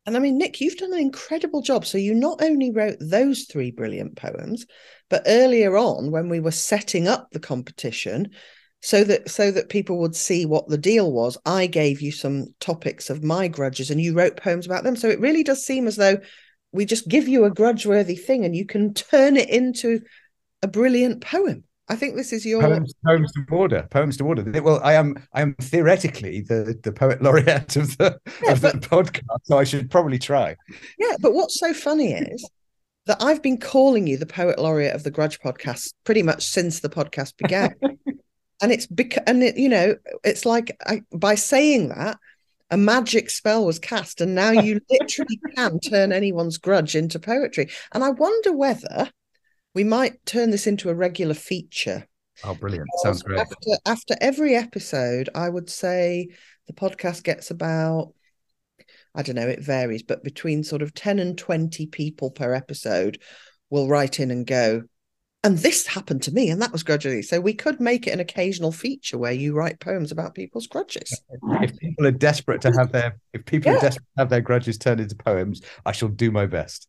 And 0.07 0.17
I 0.17 0.21
mean, 0.21 0.37
Nick, 0.37 0.61
you've 0.61 0.77
done 0.77 0.93
an 0.93 1.01
incredible 1.01 1.63
job. 1.63 1.87
So 1.87 1.97
you 1.97 2.15
not 2.15 2.43
only 2.43 2.71
wrote 2.71 2.97
those 3.01 3.45
three 3.45 3.71
brilliant 3.71 4.17
poems, 4.17 4.67
but 5.09 5.23
earlier 5.27 5.79
on, 5.79 6.11
when 6.11 6.29
we 6.29 6.41
were 6.41 6.51
setting 6.51 7.09
up 7.09 7.29
the 7.33 7.41
competition, 7.41 8.31
so 8.85 9.03
that 9.03 9.31
so 9.31 9.51
that 9.51 9.71
people 9.71 9.99
would 9.99 10.15
see 10.15 10.45
what 10.45 10.69
the 10.69 10.79
deal 10.79 11.11
was 11.11 11.39
i 11.47 11.67
gave 11.67 12.03
you 12.03 12.13
some 12.13 12.47
topics 12.61 13.11
of 13.11 13.25
my 13.25 13.49
grudges 13.49 13.91
and 13.91 14.01
you 14.01 14.15
wrote 14.15 14.37
poems 14.37 14.67
about 14.67 14.85
them. 14.85 14.97
So 14.97 15.09
it 15.09 15.21
really 15.21 15.43
does 15.43 15.65
seem 15.65 15.87
as 15.87 15.97
though 15.97 16.19
we 16.73 16.85
just 16.85 17.09
give 17.09 17.29
you 17.29 17.45
a 17.45 17.51
grudge 17.51 17.87
worthy 17.87 18.17
thing 18.17 18.45
and 18.45 18.55
you 18.55 18.67
can 18.67 18.95
turn 18.95 19.37
it 19.37 19.49
into 19.49 20.01
a 20.63 20.69
brilliant 20.69 21.21
poem. 21.21 21.65
I 21.89 21.97
think 21.97 22.17
this 22.17 22.33
is 22.33 22.47
your 22.47 22.63
poems, 22.63 22.95
poems 23.05 23.31
to 23.33 23.45
order 23.51 23.87
poems 23.91 24.17
to 24.17 24.25
order. 24.25 24.63
Well 24.63 24.81
i 24.83 24.95
am 24.95 25.17
i 25.33 25.43
am 25.43 25.55
theoretically 25.61 26.41
the 26.41 26.79
the 26.83 26.93
poet 26.93 27.23
laureate 27.23 27.77
of 27.77 27.97
the 27.99 28.19
yeah, 28.43 28.53
of 28.53 28.63
but, 28.63 28.81
the 28.81 28.89
podcast 28.89 29.41
so 29.45 29.59
i 29.59 29.65
should 29.65 29.91
probably 29.91 30.19
try. 30.19 30.57
Yeah 30.99 31.17
but 31.21 31.35
what's 31.35 31.59
so 31.59 31.75
funny 31.75 32.15
is 32.15 32.49
that 33.07 33.23
I've 33.23 33.43
been 33.43 33.59
calling 33.59 34.07
you 34.07 34.17
the 34.17 34.25
poet 34.25 34.59
laureate 34.59 34.95
of 34.95 35.03
the 35.03 35.11
Grudge 35.11 35.39
podcast 35.41 35.93
pretty 36.05 36.23
much 36.23 36.47
since 36.47 36.81
the 36.81 36.89
podcast 36.89 37.37
began. 37.37 37.75
and 38.65 38.73
it's 38.73 38.87
because 38.87 39.23
and 39.27 39.43
it, 39.43 39.59
you 39.59 39.69
know 39.69 39.95
it's 40.25 40.47
like 40.47 40.75
I, 40.87 41.03
by 41.13 41.35
saying 41.35 41.91
that 41.91 42.19
a 42.71 42.79
magic 42.79 43.29
spell 43.29 43.67
was 43.67 43.79
cast 43.79 44.23
and 44.23 44.35
now 44.35 44.51
you 44.51 44.81
literally 44.91 45.39
can 45.55 45.79
turn 45.81 46.13
anyone's 46.13 46.57
grudge 46.57 46.97
into 46.97 47.19
poetry. 47.21 47.69
And 47.93 48.03
i 48.03 48.09
wonder 48.09 48.53
whether 48.53 49.11
we 49.75 49.85
might 49.85 50.25
turn 50.25 50.51
this 50.51 50.67
into 50.67 50.89
a 50.89 50.95
regular 50.95 51.35
feature. 51.35 52.07
Oh 52.43 52.55
brilliant. 52.55 52.89
Sounds 53.03 53.23
great. 53.23 53.41
after, 53.41 53.57
after 53.85 54.17
every 54.21 54.57
episode 54.57 55.29
i 55.35 55.49
would 55.49 55.69
say 55.69 56.29
the 56.67 56.73
podcast 56.73 57.23
gets 57.23 57.51
about 57.51 58.15
i 59.15 59.23
don't 59.23 59.37
know 59.37 59.47
it 59.47 59.63
varies 59.63 60.03
but 60.03 60.25
between 60.25 60.65
sort 60.65 60.81
of 60.81 60.95
10 60.95 61.19
and 61.19 61.37
20 61.37 61.87
people 61.89 62.31
per 62.31 62.55
episode 62.55 63.21
will 63.69 63.89
write 63.89 64.21
in 64.21 64.31
and 64.31 64.47
go 64.47 64.85
and 65.45 65.59
this 65.59 65.87
happened 65.87 66.23
to 66.23 66.33
me 66.33 66.49
and 66.49 66.61
that 66.63 66.73
was 66.73 66.83
grudgingly. 66.83 67.21
So 67.21 67.39
we 67.39 67.53
could 67.53 67.79
make 67.79 68.07
it 68.07 68.13
an 68.13 68.21
occasional 68.21 68.73
feature 68.73 69.19
where 69.19 69.33
you 69.33 69.55
write 69.55 69.79
poems 69.79 70.11
about 70.11 70.35
people's 70.35 70.67
grudges. 70.67 71.21
If 71.61 71.79
people 71.79 72.07
are 72.07 72.13
desperate 72.13 72.63
to 72.63 72.73
have 72.73 72.93
their 72.93 73.19
if 73.35 73.45
people 73.45 73.71
yeah. 73.71 73.79
are 73.79 73.83
desperate 73.83 74.07
to 74.17 74.23
have 74.23 74.31
their 74.31 74.41
grudges 74.41 74.79
turned 74.79 75.01
into 75.01 75.15
poems 75.15 75.61
i 75.85 75.93
shall 75.93 76.09
do 76.09 76.31
my 76.31 76.47
best. 76.47 76.89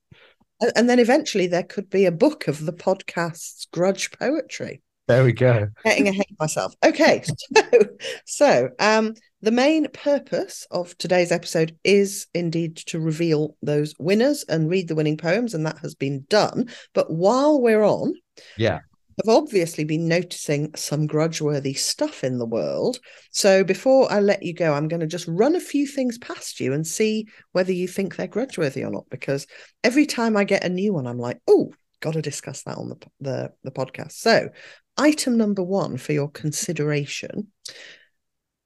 And 0.75 0.89
then 0.89 0.99
eventually 0.99 1.47
there 1.47 1.63
could 1.63 1.89
be 1.89 2.05
a 2.05 2.13
book 2.13 2.47
of 2.47 2.65
the 2.65 2.71
podcast's 2.71 3.67
grudge 3.73 4.09
poetry. 4.17 4.81
There 5.07 5.25
we 5.25 5.33
go. 5.33 5.67
Getting 5.83 6.07
ahead 6.07 6.25
of 6.31 6.39
myself. 6.39 6.73
Okay 6.83 7.23
so 7.55 7.79
so 8.25 8.69
um 8.79 9.15
the 9.41 9.51
main 9.51 9.89
purpose 9.89 10.65
of 10.71 10.97
today's 10.97 11.31
episode 11.31 11.77
is 11.83 12.25
indeed 12.33 12.77
to 12.77 12.99
reveal 13.01 13.57
those 13.61 13.93
winners 13.99 14.45
and 14.47 14.69
read 14.69 14.87
the 14.87 14.95
winning 14.95 15.17
poems 15.17 15.53
and 15.53 15.65
that 15.65 15.79
has 15.79 15.93
been 15.93 16.25
done. 16.29 16.69
But 16.93 17.11
while 17.11 17.61
we're 17.61 17.83
on 17.83 18.13
yeah. 18.57 18.79
I've 19.17 19.33
obviously 19.33 19.85
been 19.85 20.09
noticing 20.09 20.75
some 20.75 21.07
grudge-worthy 21.07 21.73
stuff 21.73 22.23
in 22.23 22.37
the 22.37 22.45
world. 22.45 22.99
So 23.31 23.63
before 23.63 24.11
I 24.11 24.19
let 24.19 24.43
you 24.43 24.53
go, 24.53 24.73
I'm 24.73 24.89
going 24.89 24.99
to 24.99 25.07
just 25.07 25.27
run 25.29 25.55
a 25.55 25.61
few 25.61 25.87
things 25.87 26.17
past 26.17 26.59
you 26.59 26.73
and 26.73 26.85
see 26.85 27.27
whether 27.53 27.71
you 27.71 27.87
think 27.87 28.15
they're 28.15 28.27
grudge-worthy 28.27 28.83
or 28.83 28.91
not. 28.91 29.09
Because 29.09 29.47
every 29.85 30.05
time 30.05 30.35
I 30.35 30.43
get 30.43 30.65
a 30.65 30.69
new 30.69 30.93
one, 30.93 31.07
I'm 31.07 31.17
like, 31.17 31.39
oh, 31.47 31.71
got 32.01 32.13
to 32.13 32.21
discuss 32.21 32.63
that 32.63 32.77
on 32.77 32.89
the, 32.89 32.97
the, 33.21 33.53
the 33.63 33.71
podcast. 33.71 34.13
So 34.13 34.49
item 34.97 35.37
number 35.37 35.63
one 35.63 35.95
for 35.95 36.11
your 36.11 36.29
consideration. 36.29 37.47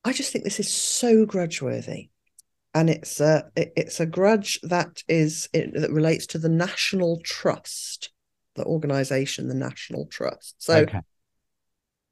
I 0.03 0.13
just 0.13 0.31
think 0.31 0.45
this 0.45 0.59
is 0.59 0.73
so 0.73 1.27
grudge-worthy 1.27 2.09
and 2.73 2.89
it's 2.89 3.19
a 3.19 3.49
it, 3.55 3.73
it's 3.75 3.99
a 3.99 4.05
grudge 4.05 4.59
that 4.63 5.03
is 5.07 5.49
it, 5.53 5.73
that 5.73 5.91
relates 5.91 6.27
to 6.27 6.37
the 6.37 6.49
national 6.49 7.19
trust 7.23 8.11
the 8.59 8.65
organization, 8.65 9.47
the 9.47 9.55
National 9.55 10.05
Trust. 10.07 10.55
So, 10.59 10.79
okay. 10.79 10.99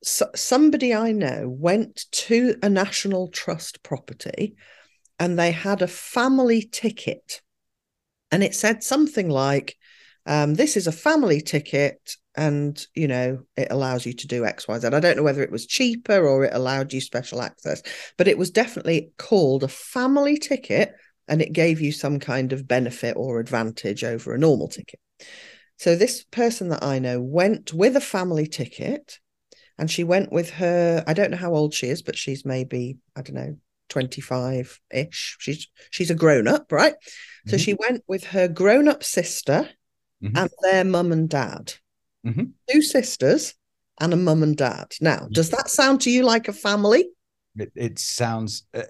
so 0.01 0.29
somebody 0.33 0.93
I 0.93 1.11
know 1.11 1.47
went 1.47 2.05
to 2.11 2.55
a 2.63 2.69
National 2.69 3.27
Trust 3.27 3.83
property 3.83 4.55
and 5.19 5.37
they 5.37 5.51
had 5.51 5.81
a 5.81 5.87
family 5.87 6.61
ticket. 6.71 7.41
And 8.31 8.43
it 8.43 8.55
said 8.55 8.83
something 8.83 9.29
like, 9.29 9.75
um, 10.25 10.55
this 10.55 10.77
is 10.77 10.87
a 10.87 10.91
family 10.91 11.41
ticket 11.41 12.15
and 12.35 12.85
you 12.93 13.07
know 13.07 13.39
it 13.55 13.69
allows 13.71 14.05
you 14.05 14.13
to 14.13 14.27
do 14.27 14.43
xyz 14.43 14.93
i 14.93 14.99
don't 14.99 15.17
know 15.17 15.23
whether 15.23 15.41
it 15.41 15.51
was 15.51 15.65
cheaper 15.65 16.27
or 16.27 16.43
it 16.43 16.53
allowed 16.53 16.93
you 16.93 17.01
special 17.01 17.41
access 17.41 17.81
but 18.15 18.27
it 18.27 18.37
was 18.37 18.51
definitely 18.51 19.09
called 19.17 19.63
a 19.63 19.67
family 19.67 20.37
ticket 20.37 20.93
and 21.27 21.41
it 21.41 21.51
gave 21.51 21.81
you 21.81 21.91
some 21.91 22.19
kind 22.19 22.53
of 22.53 22.67
benefit 22.67 23.15
or 23.17 23.39
advantage 23.39 24.03
over 24.03 24.35
a 24.35 24.37
normal 24.37 24.67
ticket 24.67 24.99
so 25.77 25.95
this 25.95 26.23
person 26.25 26.69
that 26.69 26.83
I 26.83 26.99
know 26.99 27.21
went 27.21 27.73
with 27.73 27.95
a 27.95 28.01
family 28.01 28.47
ticket 28.47 29.19
and 29.77 29.89
she 29.89 30.03
went 30.03 30.31
with 30.31 30.49
her 30.51 31.03
I 31.07 31.13
don't 31.13 31.31
know 31.31 31.37
how 31.37 31.53
old 31.53 31.73
she 31.73 31.87
is 31.87 32.01
but 32.01 32.17
she's 32.17 32.45
maybe 32.45 32.97
I 33.15 33.21
don't 33.21 33.35
know 33.35 33.57
25ish 33.89 35.35
she's 35.39 35.67
she's 35.91 36.11
a 36.11 36.15
grown 36.15 36.47
up 36.47 36.71
right 36.71 36.93
mm-hmm. 36.93 37.49
so 37.49 37.57
she 37.57 37.73
went 37.73 38.03
with 38.07 38.25
her 38.25 38.47
grown 38.47 38.87
up 38.87 39.03
sister 39.03 39.69
mm-hmm. 40.21 40.35
and 40.35 40.49
their 40.61 40.83
mum 40.83 41.11
and 41.11 41.29
dad 41.29 41.73
mm-hmm. 42.25 42.43
two 42.69 42.81
sisters 42.81 43.53
and 43.99 44.13
a 44.13 44.17
mum 44.17 44.43
and 44.43 44.57
dad 44.57 44.91
now 44.99 45.27
does 45.31 45.51
that 45.51 45.69
sound 45.69 46.01
to 46.01 46.11
you 46.11 46.23
like 46.23 46.47
a 46.47 46.53
family 46.53 47.07
it, 47.57 47.71
it 47.75 47.99
sounds 47.99 48.63
uh, 48.73 48.83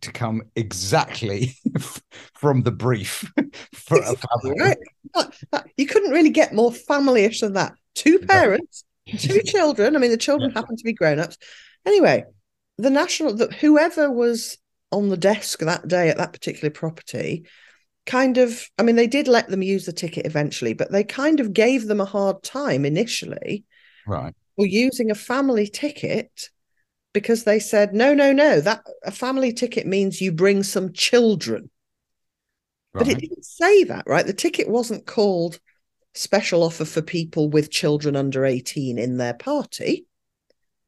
to 0.00 0.12
come 0.12 0.42
exactly 0.56 1.54
from 2.34 2.62
the 2.62 2.70
brief 2.70 3.30
for 3.74 3.98
a 3.98 4.14
family. 4.14 4.60
Right. 4.60 4.78
You 5.76 5.86
couldn't 5.86 6.10
really 6.10 6.30
get 6.30 6.54
more 6.54 6.72
family-ish 6.72 7.40
than 7.40 7.54
that. 7.54 7.74
Two 7.94 8.18
parents, 8.20 8.84
two 9.18 9.42
children. 9.44 9.96
I 9.96 9.98
mean, 9.98 10.10
the 10.10 10.16
children 10.16 10.50
happen 10.50 10.76
to 10.76 10.84
be 10.84 10.92
grown-ups. 10.92 11.36
Anyway, 11.86 12.24
the 12.76 12.90
national, 12.90 13.34
the, 13.34 13.46
whoever 13.46 14.10
was 14.10 14.58
on 14.90 15.08
the 15.08 15.16
desk 15.16 15.60
that 15.60 15.88
day 15.88 16.08
at 16.08 16.18
that 16.18 16.32
particular 16.32 16.70
property, 16.70 17.46
kind 18.06 18.38
of, 18.38 18.66
I 18.78 18.82
mean, 18.82 18.96
they 18.96 19.06
did 19.06 19.28
let 19.28 19.48
them 19.48 19.62
use 19.62 19.84
the 19.84 19.92
ticket 19.92 20.26
eventually, 20.26 20.72
but 20.72 20.90
they 20.90 21.04
kind 21.04 21.40
of 21.40 21.52
gave 21.52 21.86
them 21.86 22.00
a 22.00 22.06
hard 22.06 22.42
time 22.42 22.84
initially. 22.84 23.64
Right. 24.06 24.34
For 24.56 24.66
using 24.66 25.10
a 25.10 25.14
family 25.14 25.68
ticket 25.68 26.50
because 27.18 27.42
they 27.42 27.58
said 27.58 27.92
no 27.92 28.14
no 28.14 28.32
no 28.32 28.60
that 28.60 28.84
a 29.02 29.10
family 29.10 29.52
ticket 29.52 29.86
means 29.86 30.20
you 30.20 30.30
bring 30.30 30.62
some 30.62 30.92
children. 30.92 31.68
Right. 32.94 33.04
but 33.04 33.08
it 33.08 33.20
didn't 33.20 33.44
say 33.44 33.84
that 33.84 34.04
right? 34.06 34.24
The 34.24 34.32
ticket 34.32 34.68
wasn't 34.68 35.04
called 35.04 35.58
special 36.14 36.62
offer 36.62 36.84
for 36.84 37.02
people 37.02 37.50
with 37.50 37.70
children 37.70 38.14
under 38.14 38.44
18 38.44 38.98
in 38.98 39.16
their 39.16 39.34
party 39.34 40.06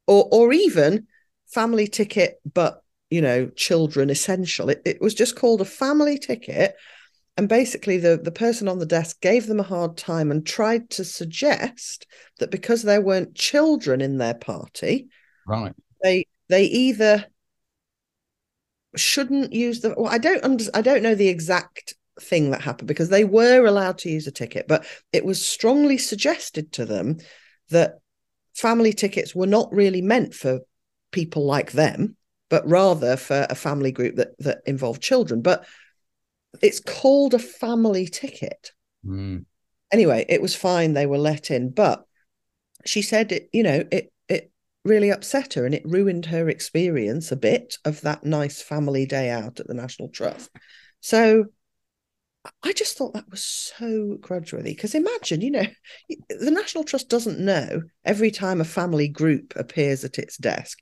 or 0.07 0.27
or 0.31 0.53
even 0.53 1.07
family 1.47 1.87
ticket 1.87 2.39
but 2.53 2.81
you 3.09 3.21
know 3.21 3.47
children 3.47 4.09
essential. 4.09 4.69
It, 4.69 4.81
it 4.85 5.01
was 5.01 5.13
just 5.13 5.35
called 5.35 5.61
a 5.61 5.65
family 5.65 6.17
ticket. 6.17 6.75
And 7.37 7.47
basically 7.47 7.97
the, 7.97 8.19
the 8.21 8.31
person 8.31 8.67
on 8.67 8.79
the 8.79 8.85
desk 8.85 9.19
gave 9.21 9.47
them 9.47 9.59
a 9.59 9.63
hard 9.63 9.97
time 9.97 10.31
and 10.31 10.45
tried 10.45 10.89
to 10.91 11.03
suggest 11.03 12.05
that 12.39 12.51
because 12.51 12.83
there 12.83 13.01
weren't 13.01 13.35
children 13.35 14.01
in 14.01 14.17
their 14.17 14.33
party 14.33 15.07
right 15.47 15.73
they 16.03 16.25
they 16.49 16.65
either 16.65 17.25
shouldn't 18.95 19.53
use 19.53 19.81
the 19.81 19.93
well 19.97 20.11
i 20.11 20.17
don't 20.17 20.43
under, 20.43 20.65
i 20.73 20.81
don't 20.81 21.03
know 21.03 21.15
the 21.15 21.29
exact 21.29 21.93
thing 22.19 22.51
that 22.51 22.61
happened 22.61 22.87
because 22.87 23.09
they 23.09 23.23
were 23.23 23.65
allowed 23.65 23.97
to 23.97 24.09
use 24.09 24.27
a 24.27 24.31
ticket 24.31 24.67
but 24.67 24.85
it 25.13 25.23
was 25.23 25.43
strongly 25.43 25.97
suggested 25.97 26.71
to 26.73 26.85
them 26.85 27.17
that 27.69 27.99
family 28.53 28.91
tickets 28.91 29.33
were 29.33 29.47
not 29.47 29.71
really 29.73 30.01
meant 30.01 30.33
for 30.33 30.59
people 31.11 31.45
like 31.45 31.71
them 31.71 32.15
but 32.51 32.67
rather 32.67 33.15
for 33.15 33.47
a 33.49 33.55
family 33.55 33.93
group 33.93 34.17
that 34.17 34.37
that 34.37 34.59
involved 34.65 35.01
children. 35.01 35.41
But 35.41 35.65
it's 36.61 36.81
called 36.81 37.33
a 37.33 37.39
family 37.39 38.05
ticket. 38.05 38.73
Mm. 39.03 39.45
anyway 39.91 40.25
it 40.29 40.43
was 40.43 40.53
fine. 40.53 40.93
They 40.93 41.07
were 41.07 41.17
let 41.17 41.49
in. 41.49 41.71
But 41.71 42.03
she 42.85 43.01
said 43.01 43.31
it 43.31 43.49
you 43.53 43.63
know 43.63 43.83
it 43.91 44.10
really 44.83 45.09
upset 45.09 45.53
her 45.53 45.65
and 45.65 45.75
it 45.75 45.85
ruined 45.85 46.25
her 46.25 46.49
experience 46.49 47.31
a 47.31 47.35
bit 47.35 47.77
of 47.85 48.01
that 48.01 48.23
nice 48.23 48.61
family 48.61 49.05
day 49.05 49.29
out 49.29 49.59
at 49.59 49.67
the 49.67 49.73
National 49.73 50.09
Trust. 50.09 50.49
So 50.99 51.45
I 52.63 52.73
just 52.73 52.97
thought 52.97 53.13
that 53.13 53.29
was 53.29 53.43
so 53.43 54.17
grudgeworthy 54.19 54.75
because 54.75 54.95
imagine, 54.95 55.41
you 55.41 55.51
know, 55.51 55.67
the 56.29 56.51
National 56.51 56.83
Trust 56.83 57.09
doesn't 57.09 57.39
know 57.39 57.83
every 58.03 58.31
time 58.31 58.59
a 58.59 58.65
family 58.65 59.07
group 59.07 59.53
appears 59.55 60.03
at 60.03 60.17
its 60.17 60.37
desk, 60.37 60.79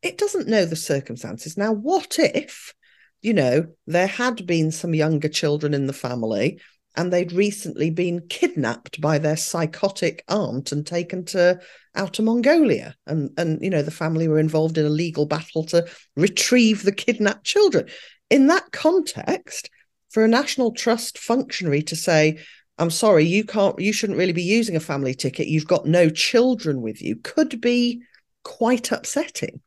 it 0.00 0.16
doesn't 0.16 0.48
know 0.48 0.64
the 0.64 0.76
circumstances. 0.76 1.58
Now, 1.58 1.72
what 1.72 2.16
if, 2.18 2.72
you 3.20 3.34
know, 3.34 3.66
there 3.86 4.06
had 4.06 4.46
been 4.46 4.70
some 4.70 4.94
younger 4.94 5.28
children 5.28 5.74
in 5.74 5.86
the 5.86 5.92
family 5.92 6.60
and 6.96 7.12
they'd 7.12 7.32
recently 7.32 7.90
been 7.90 8.26
kidnapped 8.28 9.00
by 9.00 9.18
their 9.18 9.36
psychotic 9.36 10.24
aunt 10.28 10.72
and 10.72 10.86
taken 10.86 11.24
to 11.24 11.58
outer 11.94 12.22
Mongolia. 12.22 12.94
And, 13.06 13.30
and 13.38 13.62
you 13.62 13.70
know, 13.70 13.82
the 13.82 13.90
family 13.90 14.28
were 14.28 14.38
involved 14.38 14.78
in 14.78 14.84
a 14.84 14.90
legal 14.90 15.26
battle 15.26 15.64
to 15.66 15.86
retrieve 16.16 16.82
the 16.82 16.92
kidnapped 16.92 17.44
children. 17.44 17.88
In 18.30 18.46
that 18.48 18.72
context, 18.72 19.70
for 20.10 20.24
a 20.24 20.28
national 20.28 20.72
trust 20.72 21.18
functionary 21.18 21.82
to 21.82 21.96
say, 21.96 22.38
I'm 22.78 22.90
sorry, 22.90 23.24
you 23.24 23.44
can't, 23.44 23.78
you 23.78 23.92
shouldn't 23.92 24.18
really 24.18 24.32
be 24.32 24.42
using 24.42 24.76
a 24.76 24.80
family 24.80 25.14
ticket. 25.14 25.48
You've 25.48 25.66
got 25.66 25.86
no 25.86 26.10
children 26.10 26.82
with 26.82 27.00
you, 27.00 27.16
could 27.16 27.60
be 27.60 28.02
quite 28.44 28.92
upsetting. 28.92 29.60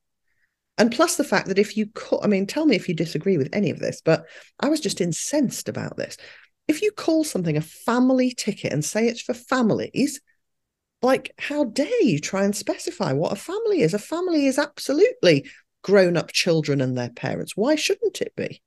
And 0.78 0.92
plus 0.92 1.16
the 1.16 1.24
fact 1.24 1.48
that 1.48 1.58
if 1.58 1.78
you, 1.78 1.88
could, 1.94 2.20
I 2.22 2.28
mean, 2.28 2.46
tell 2.46 2.66
me 2.66 2.76
if 2.76 2.90
you 2.90 2.94
disagree 2.94 3.38
with 3.38 3.50
any 3.54 3.70
of 3.70 3.80
this, 3.80 4.02
but 4.04 4.26
I 4.60 4.68
was 4.68 4.82
just 4.82 5.02
incensed 5.02 5.70
about 5.70 5.96
this 5.96 6.18
if 6.68 6.82
you 6.82 6.92
call 6.92 7.24
something 7.24 7.58
a 7.58 7.62
family 7.62 8.32
ticket 8.32 8.74
and 8.74 8.84
say 8.84 9.08
it's 9.08 9.22
for 9.22 9.34
families, 9.34 10.22
like 11.02 11.32
how 11.38 11.66
dare 11.66 12.02
you 12.02 12.20
try 12.20 12.44
and 12.44 12.56
specify 12.56 13.14
what 13.14 13.32
a 13.32 13.36
family 13.36 13.82
is? 13.82 13.94
A 13.94 14.00
family 14.00 14.48
is 14.48 14.58
absolutely 14.58 15.48
grown 15.84 16.18
up 16.18 16.32
children 16.32 16.82
and 16.82 16.98
their 16.98 17.12
parents. 17.12 17.56
Why 17.56 17.76
shouldn't 17.76 18.22
it 18.22 18.36
be? 18.36 18.62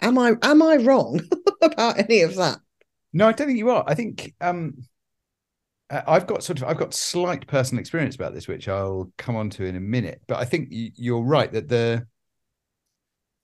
Am 0.00 0.18
I 0.18 0.32
am 0.42 0.62
I 0.62 0.76
wrong 0.76 1.20
about 1.62 1.98
any 1.98 2.22
of 2.22 2.36
that? 2.36 2.58
No, 3.12 3.28
I 3.28 3.32
don't 3.32 3.46
think 3.46 3.58
you 3.58 3.70
are. 3.70 3.84
I 3.86 3.94
think 3.94 4.34
um 4.40 4.84
I've 5.90 6.26
got 6.26 6.42
sort 6.42 6.58
of 6.58 6.64
I've 6.64 6.78
got 6.78 6.94
slight 6.94 7.46
personal 7.46 7.80
experience 7.80 8.14
about 8.14 8.32
this, 8.32 8.48
which 8.48 8.66
I'll 8.66 9.12
come 9.18 9.36
on 9.36 9.50
to 9.50 9.64
in 9.64 9.76
a 9.76 9.80
minute. 9.80 10.22
But 10.26 10.38
I 10.38 10.46
think 10.46 10.68
you're 10.70 11.22
right 11.22 11.52
that 11.52 11.68
the 11.68 12.06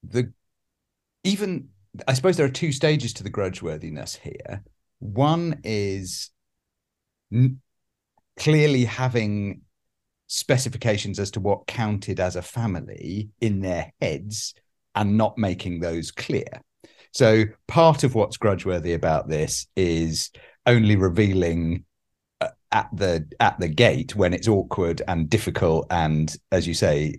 the 0.02 0.32
even 1.24 1.68
I 2.06 2.14
suppose 2.14 2.36
there 2.36 2.46
are 2.46 2.50
two 2.50 2.72
stages 2.72 3.12
to 3.14 3.24
the 3.24 3.30
grudgeworthiness 3.30 4.18
here. 4.18 4.62
One 5.00 5.60
is 5.64 6.30
n- 7.32 7.60
clearly 8.36 8.84
having 8.84 9.62
specifications 10.26 11.18
as 11.18 11.30
to 11.32 11.40
what 11.40 11.66
counted 11.66 12.20
as 12.20 12.36
a 12.36 12.42
family 12.42 13.30
in 13.40 13.60
their 13.60 13.92
heads 14.00 14.54
and 14.94 15.16
not 15.16 15.38
making 15.38 15.80
those 15.80 16.10
clear. 16.10 16.62
So 17.12 17.44
part 17.66 18.04
of 18.04 18.14
what's 18.14 18.36
grudgeworthy 18.36 18.94
about 18.94 19.28
this 19.28 19.66
is 19.74 20.30
only 20.66 20.96
revealing 20.96 21.84
uh, 22.40 22.48
at 22.70 22.88
the 22.92 23.26
at 23.40 23.58
the 23.58 23.68
gate 23.68 24.14
when 24.14 24.34
it's 24.34 24.48
awkward 24.48 25.02
and 25.08 25.30
difficult 25.30 25.86
and 25.90 26.34
as 26.52 26.68
you 26.68 26.74
say 26.74 27.14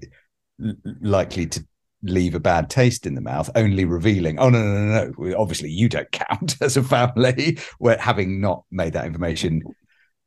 likely 1.01 1.47
to 1.47 1.65
leave 2.03 2.35
a 2.35 2.39
bad 2.39 2.69
taste 2.69 3.05
in 3.05 3.15
the 3.15 3.21
mouth, 3.21 3.49
only 3.55 3.85
revealing, 3.85 4.39
oh 4.39 4.49
no, 4.49 4.61
no, 4.61 4.85
no, 4.85 5.11
no. 5.17 5.37
Obviously, 5.37 5.69
you 5.69 5.89
don't 5.89 6.11
count 6.11 6.55
as 6.61 6.77
a 6.77 6.83
family, 6.83 7.57
where 7.77 7.97
having 7.97 8.41
not 8.41 8.63
made 8.71 8.93
that 8.93 9.05
information 9.05 9.61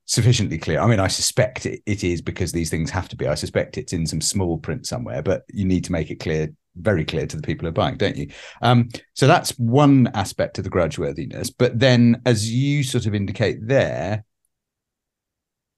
sufficiently 0.04 0.58
clear. 0.58 0.80
I 0.80 0.86
mean, 0.86 1.00
I 1.00 1.08
suspect 1.08 1.66
it, 1.66 1.80
it 1.86 2.04
is 2.04 2.20
because 2.20 2.52
these 2.52 2.70
things 2.70 2.90
have 2.90 3.08
to 3.10 3.16
be. 3.16 3.26
I 3.26 3.34
suspect 3.34 3.78
it's 3.78 3.92
in 3.92 4.06
some 4.06 4.20
small 4.20 4.58
print 4.58 4.86
somewhere, 4.86 5.22
but 5.22 5.42
you 5.48 5.64
need 5.64 5.84
to 5.84 5.92
make 5.92 6.10
it 6.10 6.20
clear, 6.20 6.52
very 6.76 7.04
clear 7.04 7.26
to 7.26 7.36
the 7.36 7.42
people 7.42 7.64
who 7.64 7.70
are 7.70 7.72
buying, 7.72 7.96
don't 7.96 8.16
you? 8.16 8.30
Um, 8.60 8.88
so 9.14 9.26
that's 9.26 9.52
one 9.58 10.10
aspect 10.14 10.58
of 10.58 10.64
the 10.64 10.70
grudgeworthiness. 10.70 11.52
But 11.56 11.78
then, 11.78 12.20
as 12.26 12.50
you 12.50 12.82
sort 12.82 13.06
of 13.06 13.14
indicate 13.14 13.66
there, 13.66 14.24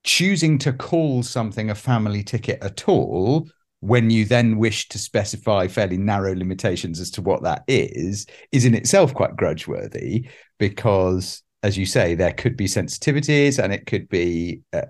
choosing 0.05 0.59
to 0.59 0.73
call 0.73 1.23
something 1.23 1.71
a 1.71 1.75
family 1.75 2.23
ticket 2.23 2.63
at 2.63 2.89
all 2.89 3.49
when 3.85 4.09
you 4.09 4.25
then 4.25 4.57
wish 4.57 4.89
to 4.89 4.99
specify 4.99 5.69
fairly 5.69 5.99
narrow 5.99 6.35
limitations 6.35 6.99
as 6.99 7.11
to 7.11 7.21
what 7.21 7.43
that 7.43 7.63
is, 7.69 8.25
is 8.51 8.65
in 8.65 8.75
itself 8.75 9.13
quite 9.13 9.37
grudgeworthy 9.37 10.27
because, 10.59 11.43
as 11.63 11.77
you 11.77 11.85
say, 11.85 12.15
there 12.15 12.33
could 12.33 12.57
be 12.57 12.65
sensitivities 12.65 13.63
and 13.63 13.75
it 13.75 13.85
could 13.85 14.09
be. 14.09 14.63
Uh, 14.73 14.81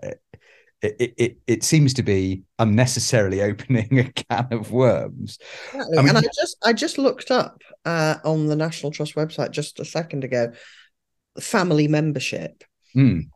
it, 0.80 1.14
it, 1.16 1.36
it 1.46 1.64
seems 1.64 1.94
to 1.94 2.02
be 2.02 2.42
unnecessarily 2.58 3.40
opening 3.50 3.98
a 3.98 4.12
can 4.12 4.46
of 4.52 4.70
worms. 4.70 5.38
Exactly. 5.72 5.98
I 5.98 6.02
mean, 6.02 6.08
and 6.10 6.18
I 6.18 6.22
just 6.40 6.56
I 6.62 6.72
just 6.72 6.98
looked 6.98 7.32
up 7.32 7.62
uh, 7.84 8.16
on 8.24 8.46
the 8.46 8.56
National 8.56 8.92
Trust 8.92 9.16
website 9.16 9.50
just 9.50 9.80
a 9.80 9.84
second 9.84 10.22
ago, 10.22 10.52
family 11.40 11.88
membership. 11.88 12.62
Mm. 12.94 13.28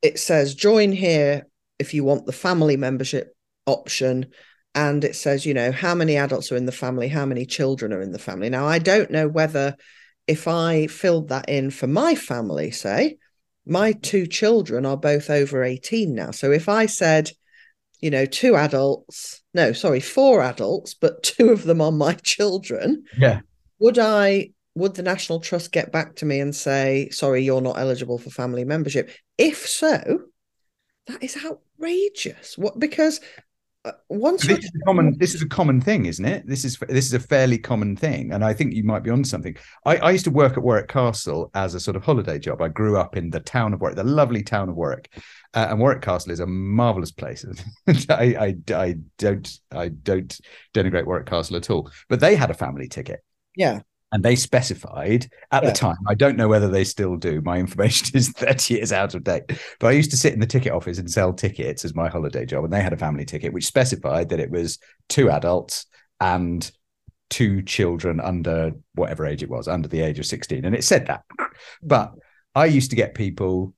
It 0.00 0.18
says 0.18 0.54
join 0.54 0.92
here 0.92 1.48
if 1.78 1.92
you 1.92 2.02
want 2.04 2.24
the 2.24 2.32
family 2.32 2.78
membership 2.78 3.36
option 3.66 4.26
and 4.76 5.04
it 5.04 5.16
says, 5.16 5.46
you 5.46 5.54
know, 5.54 5.72
how 5.72 5.94
many 5.94 6.18
adults 6.18 6.52
are 6.52 6.56
in 6.56 6.66
the 6.66 6.70
family, 6.70 7.08
how 7.08 7.24
many 7.24 7.46
children 7.46 7.94
are 7.94 8.02
in 8.02 8.12
the 8.12 8.18
family. 8.18 8.50
Now, 8.50 8.66
I 8.66 8.78
don't 8.78 9.10
know 9.10 9.26
whether 9.26 9.74
if 10.26 10.46
I 10.46 10.86
filled 10.86 11.30
that 11.30 11.48
in 11.48 11.70
for 11.70 11.86
my 11.86 12.14
family, 12.14 12.70
say, 12.70 13.16
my 13.64 13.92
two 13.92 14.26
children 14.26 14.84
are 14.84 14.98
both 14.98 15.30
over 15.30 15.64
18 15.64 16.14
now. 16.14 16.30
So 16.30 16.52
if 16.52 16.68
I 16.68 16.84
said, 16.84 17.30
you 18.00 18.10
know, 18.10 18.26
two 18.26 18.54
adults, 18.54 19.42
no, 19.54 19.72
sorry, 19.72 20.00
four 20.00 20.42
adults, 20.42 20.92
but 20.92 21.22
two 21.22 21.48
of 21.48 21.64
them 21.64 21.80
are 21.80 21.90
my 21.90 22.12
children. 22.22 23.04
Yeah. 23.16 23.40
Would 23.78 23.98
I, 23.98 24.50
would 24.74 24.94
the 24.94 25.02
National 25.02 25.40
Trust 25.40 25.72
get 25.72 25.90
back 25.90 26.16
to 26.16 26.26
me 26.26 26.38
and 26.38 26.54
say, 26.54 27.08
sorry, 27.08 27.42
you're 27.42 27.62
not 27.62 27.78
eligible 27.78 28.18
for 28.18 28.28
family 28.28 28.64
membership? 28.64 29.10
If 29.38 29.66
so, 29.66 30.20
that 31.06 31.22
is 31.22 31.38
outrageous. 31.42 32.58
What 32.58 32.78
because 32.78 33.20
once 34.08 34.46
this 34.46 34.58
is 34.58 34.72
a 34.74 34.84
common 34.84 35.16
this 35.18 35.34
is 35.34 35.42
a 35.42 35.48
common 35.48 35.80
thing 35.80 36.06
isn't 36.06 36.24
it? 36.24 36.46
This 36.46 36.64
is 36.64 36.78
this 36.88 37.06
is 37.06 37.14
a 37.14 37.20
fairly 37.20 37.58
common 37.58 37.96
thing 37.96 38.32
and 38.32 38.44
i 38.44 38.52
think 38.52 38.74
you 38.74 38.84
might 38.84 39.02
be 39.02 39.10
on 39.10 39.24
something. 39.24 39.56
I, 39.84 39.96
I 39.96 40.10
used 40.10 40.24
to 40.24 40.30
work 40.30 40.56
at 40.56 40.62
warwick 40.62 40.88
castle 40.88 41.50
as 41.54 41.74
a 41.74 41.80
sort 41.80 41.96
of 41.96 42.04
holiday 42.04 42.38
job. 42.38 42.60
I 42.62 42.68
grew 42.68 42.96
up 42.96 43.16
in 43.16 43.30
the 43.30 43.40
town 43.40 43.74
of 43.74 43.80
warwick 43.80 43.96
the 43.96 44.04
lovely 44.04 44.42
town 44.42 44.68
of 44.68 44.76
warwick. 44.76 45.12
Uh, 45.54 45.68
and 45.70 45.80
warwick 45.80 46.02
castle 46.02 46.32
is 46.32 46.40
a 46.40 46.46
marvelous 46.46 47.12
place. 47.12 47.44
I, 48.08 48.56
I 48.68 48.74
i 48.74 48.94
don't 49.18 49.60
i 49.72 49.88
don't 49.88 50.38
denigrate 50.74 51.06
warwick 51.06 51.26
castle 51.26 51.56
at 51.56 51.70
all. 51.70 51.90
But 52.08 52.20
they 52.20 52.36
had 52.36 52.50
a 52.50 52.54
family 52.54 52.88
ticket. 52.88 53.22
Yeah 53.56 53.80
and 54.12 54.22
they 54.22 54.36
specified 54.36 55.28
at 55.50 55.62
yeah. 55.62 55.70
the 55.70 55.76
time 55.76 55.96
i 56.06 56.14
don't 56.14 56.36
know 56.36 56.48
whether 56.48 56.68
they 56.68 56.84
still 56.84 57.16
do 57.16 57.40
my 57.42 57.58
information 57.58 58.08
is 58.14 58.30
30 58.30 58.74
years 58.74 58.92
out 58.92 59.14
of 59.14 59.24
date 59.24 59.44
but 59.80 59.88
i 59.88 59.90
used 59.90 60.10
to 60.10 60.16
sit 60.16 60.32
in 60.32 60.40
the 60.40 60.46
ticket 60.46 60.72
office 60.72 60.98
and 60.98 61.10
sell 61.10 61.32
tickets 61.32 61.84
as 61.84 61.94
my 61.94 62.08
holiday 62.08 62.44
job 62.44 62.64
and 62.64 62.72
they 62.72 62.82
had 62.82 62.92
a 62.92 62.98
family 62.98 63.24
ticket 63.24 63.52
which 63.52 63.66
specified 63.66 64.28
that 64.28 64.40
it 64.40 64.50
was 64.50 64.78
two 65.08 65.30
adults 65.30 65.86
and 66.20 66.70
two 67.28 67.60
children 67.62 68.20
under 68.20 68.72
whatever 68.94 69.26
age 69.26 69.42
it 69.42 69.50
was 69.50 69.66
under 69.66 69.88
the 69.88 70.00
age 70.00 70.18
of 70.18 70.26
16 70.26 70.64
and 70.64 70.76
it 70.76 70.84
said 70.84 71.06
that. 71.06 71.24
Hmm. 71.38 71.44
But 71.82 72.12
i 72.54 72.66
used 72.66 72.90
to 72.90 72.96
get 72.96 73.14
people 73.14 73.74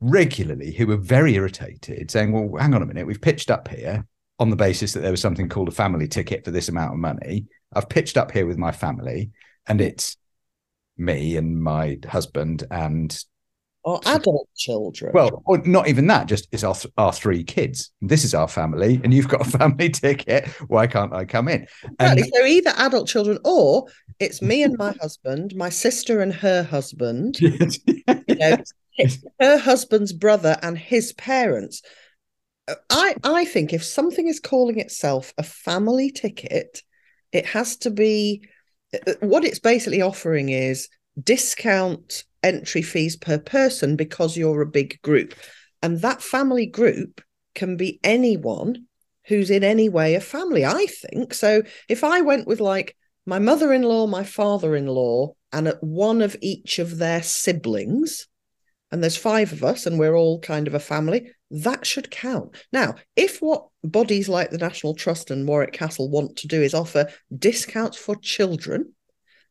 regularly 0.00 0.72
who 0.72 0.86
were 0.86 0.98
very 0.98 1.34
irritated 1.34 2.10
saying 2.10 2.32
well 2.32 2.60
hang 2.60 2.74
on 2.74 2.82
a 2.82 2.86
minute 2.86 3.06
we've 3.06 3.20
pitched 3.20 3.50
up 3.50 3.68
here 3.68 4.06
on 4.40 4.48
the 4.48 4.56
basis 4.56 4.94
that 4.94 5.00
there 5.00 5.10
was 5.10 5.20
something 5.20 5.48
called 5.48 5.68
a 5.68 5.72
family 5.72 6.08
ticket 6.08 6.44
for 6.44 6.50
this 6.50 6.70
amount 6.70 6.94
of 6.94 6.98
money. 6.98 7.44
I've 7.74 7.90
pitched 7.90 8.16
up 8.16 8.32
here 8.32 8.46
with 8.46 8.56
my 8.56 8.72
family 8.72 9.30
and 9.66 9.80
it's 9.80 10.16
me 10.96 11.36
and 11.36 11.62
my 11.62 11.98
husband 12.08 12.64
and 12.70 13.18
or 13.82 13.98
adult 14.04 14.48
children. 14.56 15.12
Well, 15.14 15.42
or 15.46 15.58
not 15.58 15.88
even 15.88 16.06
that. 16.08 16.26
Just 16.26 16.48
it's 16.52 16.64
our 16.64 16.74
our 16.98 17.12
three 17.12 17.42
kids. 17.42 17.90
This 18.02 18.24
is 18.24 18.34
our 18.34 18.48
family, 18.48 19.00
and 19.02 19.14
you've 19.14 19.28
got 19.28 19.46
a 19.46 19.50
family 19.58 19.88
ticket. 19.88 20.48
Why 20.68 20.86
can't 20.86 21.14
I 21.14 21.24
come 21.24 21.48
in? 21.48 21.66
And 21.98 22.18
exactly. 22.18 22.30
So 22.34 22.44
either 22.44 22.72
adult 22.76 23.08
children, 23.08 23.38
or 23.44 23.86
it's 24.18 24.42
me 24.42 24.62
and 24.62 24.76
my 24.76 24.94
husband, 25.00 25.54
my 25.56 25.70
sister 25.70 26.20
and 26.20 26.32
her 26.34 26.62
husband. 26.62 27.40
you 27.40 28.02
know, 28.28 28.56
her 29.40 29.58
husband's 29.58 30.12
brother 30.12 30.58
and 30.62 30.76
his 30.76 31.12
parents. 31.14 31.82
I 32.90 33.16
I 33.24 33.46
think 33.46 33.72
if 33.72 33.82
something 33.82 34.28
is 34.28 34.40
calling 34.40 34.78
itself 34.78 35.32
a 35.38 35.42
family 35.42 36.10
ticket, 36.10 36.82
it 37.32 37.46
has 37.46 37.76
to 37.78 37.90
be 37.90 38.42
uh, 38.44 38.48
Uh, 38.94 39.14
what 39.20 39.44
it's 39.44 39.58
basically 39.58 40.02
offering 40.02 40.48
is 40.48 40.88
discount 41.22 42.24
entry 42.42 42.82
fees 42.82 43.16
per 43.16 43.38
person 43.38 43.96
because 43.96 44.36
you're 44.36 44.62
a 44.62 44.66
big 44.66 45.00
group. 45.02 45.34
And 45.82 46.00
that 46.00 46.22
family 46.22 46.66
group 46.66 47.20
can 47.54 47.76
be 47.76 48.00
anyone 48.04 48.86
who's 49.26 49.50
in 49.50 49.64
any 49.64 49.88
way 49.88 50.14
a 50.14 50.20
family, 50.20 50.64
I 50.64 50.86
think. 50.86 51.34
So 51.34 51.62
if 51.88 52.04
I 52.04 52.20
went 52.20 52.46
with 52.46 52.60
like 52.60 52.96
my 53.26 53.38
mother 53.38 53.72
in 53.72 53.82
law, 53.82 54.06
my 54.06 54.24
father 54.24 54.74
in 54.74 54.86
law, 54.86 55.34
and 55.52 55.68
at 55.68 55.82
one 55.82 56.22
of 56.22 56.36
each 56.40 56.78
of 56.78 56.98
their 56.98 57.22
siblings, 57.22 58.26
and 58.90 59.02
there's 59.02 59.16
five 59.16 59.52
of 59.52 59.64
us, 59.64 59.86
and 59.86 59.98
we're 59.98 60.16
all 60.16 60.40
kind 60.40 60.66
of 60.66 60.74
a 60.74 60.80
family, 60.80 61.30
that 61.50 61.86
should 61.86 62.10
count. 62.10 62.54
Now, 62.72 62.94
if 63.16 63.38
what 63.38 63.66
bodies 63.82 64.28
like 64.28 64.50
the 64.50 64.58
National 64.58 64.94
Trust 64.94 65.30
and 65.30 65.46
Warwick 65.46 65.72
Castle 65.72 66.10
want 66.10 66.36
to 66.36 66.48
do 66.48 66.62
is 66.62 66.74
offer 66.74 67.08
discounts 67.36 67.96
for 67.96 68.16
children, 68.16 68.92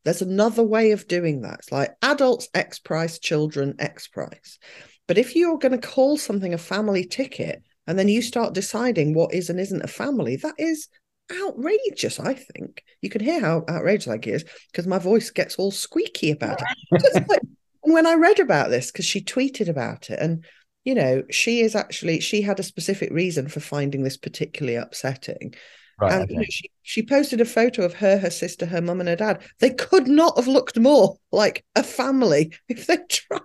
there's 0.04 0.22
another 0.22 0.62
way 0.62 0.92
of 0.92 1.08
doing 1.08 1.42
that. 1.42 1.60
It's 1.60 1.72
like 1.72 1.94
adults 2.02 2.48
X 2.54 2.78
price, 2.78 3.18
children 3.18 3.74
X 3.78 4.08
price. 4.08 4.58
But 5.06 5.18
if 5.18 5.36
you're 5.36 5.58
going 5.58 5.78
to 5.78 5.88
call 5.88 6.16
something 6.16 6.54
a 6.54 6.58
family 6.58 7.04
ticket 7.04 7.62
and 7.86 7.98
then 7.98 8.08
you 8.08 8.22
start 8.22 8.54
deciding 8.54 9.12
what 9.14 9.34
is 9.34 9.50
and 9.50 9.60
isn't 9.60 9.82
a 9.82 9.88
family, 9.88 10.36
that 10.36 10.54
is 10.56 10.88
outrageous, 11.32 12.18
I 12.18 12.34
think. 12.34 12.82
You 13.02 13.10
can 13.10 13.20
hear 13.20 13.40
how 13.40 13.64
outrageous 13.68 14.06
that 14.06 14.26
is 14.26 14.44
because 14.70 14.86
my 14.86 14.98
voice 14.98 15.30
gets 15.30 15.56
all 15.56 15.70
squeaky 15.70 16.30
about 16.30 16.62
it. 16.92 17.38
like, 17.82 17.94
when 17.94 18.06
I 18.06 18.14
read 18.14 18.40
about 18.40 18.70
this, 18.70 18.90
because 18.90 19.04
she 19.04 19.22
tweeted 19.22 19.68
about 19.68 20.10
it, 20.10 20.18
and 20.20 20.44
you 20.84 20.94
know, 20.94 21.22
she 21.30 21.60
is 21.60 21.74
actually 21.74 22.20
she 22.20 22.42
had 22.42 22.58
a 22.58 22.64
specific 22.64 23.10
reason 23.12 23.48
for 23.48 23.60
finding 23.60 24.02
this 24.02 24.16
particularly 24.16 24.76
upsetting. 24.76 25.54
Right, 26.00 26.12
and 26.12 26.30
okay. 26.30 26.46
she, 26.46 26.70
she 26.82 27.02
posted 27.02 27.42
a 27.42 27.44
photo 27.44 27.84
of 27.84 27.94
her, 27.94 28.16
her 28.18 28.30
sister, 28.30 28.64
her 28.64 28.80
mum, 28.80 29.00
and 29.00 29.08
her 29.08 29.16
dad. 29.16 29.42
They 29.58 29.70
could 29.70 30.08
not 30.08 30.36
have 30.36 30.48
looked 30.48 30.78
more 30.78 31.18
like 31.30 31.64
a 31.76 31.82
family 31.82 32.54
if 32.68 32.86
they 32.86 32.98
tried. 33.08 33.42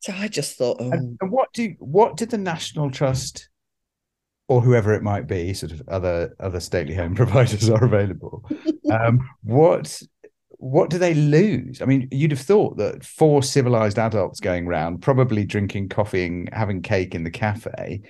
So 0.00 0.12
I 0.14 0.28
just 0.28 0.56
thought, 0.56 0.78
oh. 0.80 0.90
and, 0.90 1.18
and 1.20 1.30
what 1.30 1.52
do 1.52 1.74
what 1.78 2.16
did 2.16 2.30
the 2.30 2.38
National 2.38 2.90
Trust 2.90 3.48
or 4.48 4.60
whoever 4.60 4.94
it 4.94 5.02
might 5.02 5.26
be, 5.26 5.52
sort 5.52 5.72
of 5.72 5.82
other 5.88 6.34
other 6.40 6.60
stately 6.60 6.94
home 6.94 7.14
providers 7.16 7.68
are 7.68 7.84
available. 7.84 8.48
um, 8.90 9.28
what 9.42 10.00
what 10.58 10.90
do 10.90 10.98
they 10.98 11.14
lose? 11.14 11.82
I 11.82 11.84
mean, 11.84 12.08
you'd 12.10 12.30
have 12.30 12.40
thought 12.40 12.78
that 12.78 13.04
four 13.04 13.42
civilized 13.42 13.98
adults 13.98 14.40
going 14.40 14.66
around, 14.66 15.02
probably 15.02 15.44
drinking 15.44 15.88
coffee 15.88 16.26
and 16.26 16.48
having 16.52 16.82
cake 16.82 17.14
in 17.14 17.24
the 17.24 17.30
cafe, 17.30 18.02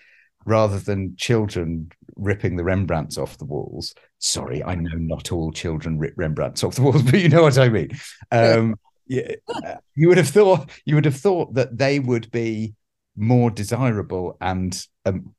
rather 0.44 0.78
than 0.78 1.16
children 1.16 1.90
ripping 2.14 2.56
the 2.56 2.64
Rembrandts 2.64 3.18
off 3.18 3.38
the 3.38 3.44
walls. 3.44 3.94
Sorry, 4.18 4.62
I 4.62 4.74
know 4.74 4.96
not 4.96 5.32
all 5.32 5.52
children 5.52 5.98
rip 5.98 6.14
Rembrandts 6.16 6.64
off 6.64 6.76
the 6.76 6.82
walls, 6.82 7.02
but 7.11 7.20
you 7.20 7.28
know 7.28 7.42
what 7.42 7.59
I 7.59 7.68
mean. 7.68 7.90
Um, 8.30 8.76
yeah, 9.06 9.32
you 9.94 10.09
would 10.09 10.18
have 10.18 10.28
thought 10.28 10.70
you 10.85 10.94
would 10.94 11.04
have 11.04 11.16
thought 11.16 11.54
that 11.54 11.76
they 11.76 11.98
would 11.98 12.30
be 12.30 12.74
more 13.16 13.50
desirable 13.50 14.37
and 14.40 14.87
um, 15.04 15.35